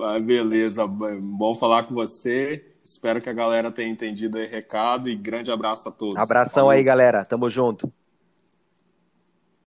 ah, 0.01 0.19
beleza, 0.19 0.87
bom 0.87 1.55
falar 1.55 1.85
com 1.85 1.95
você. 1.95 2.65
Espero 2.83 3.21
que 3.21 3.29
a 3.29 3.33
galera 3.33 3.71
tenha 3.71 3.91
entendido 3.91 4.39
aí 4.39 4.47
o 4.47 4.51
recado 4.51 5.09
e 5.09 5.15
grande 5.15 5.51
abraço 5.51 5.89
a 5.89 5.93
todos. 5.93 6.17
Abração 6.17 6.63
Falou. 6.63 6.71
aí, 6.71 6.83
galera. 6.83 7.25
Tamo 7.25 7.49
junto. 7.51 7.93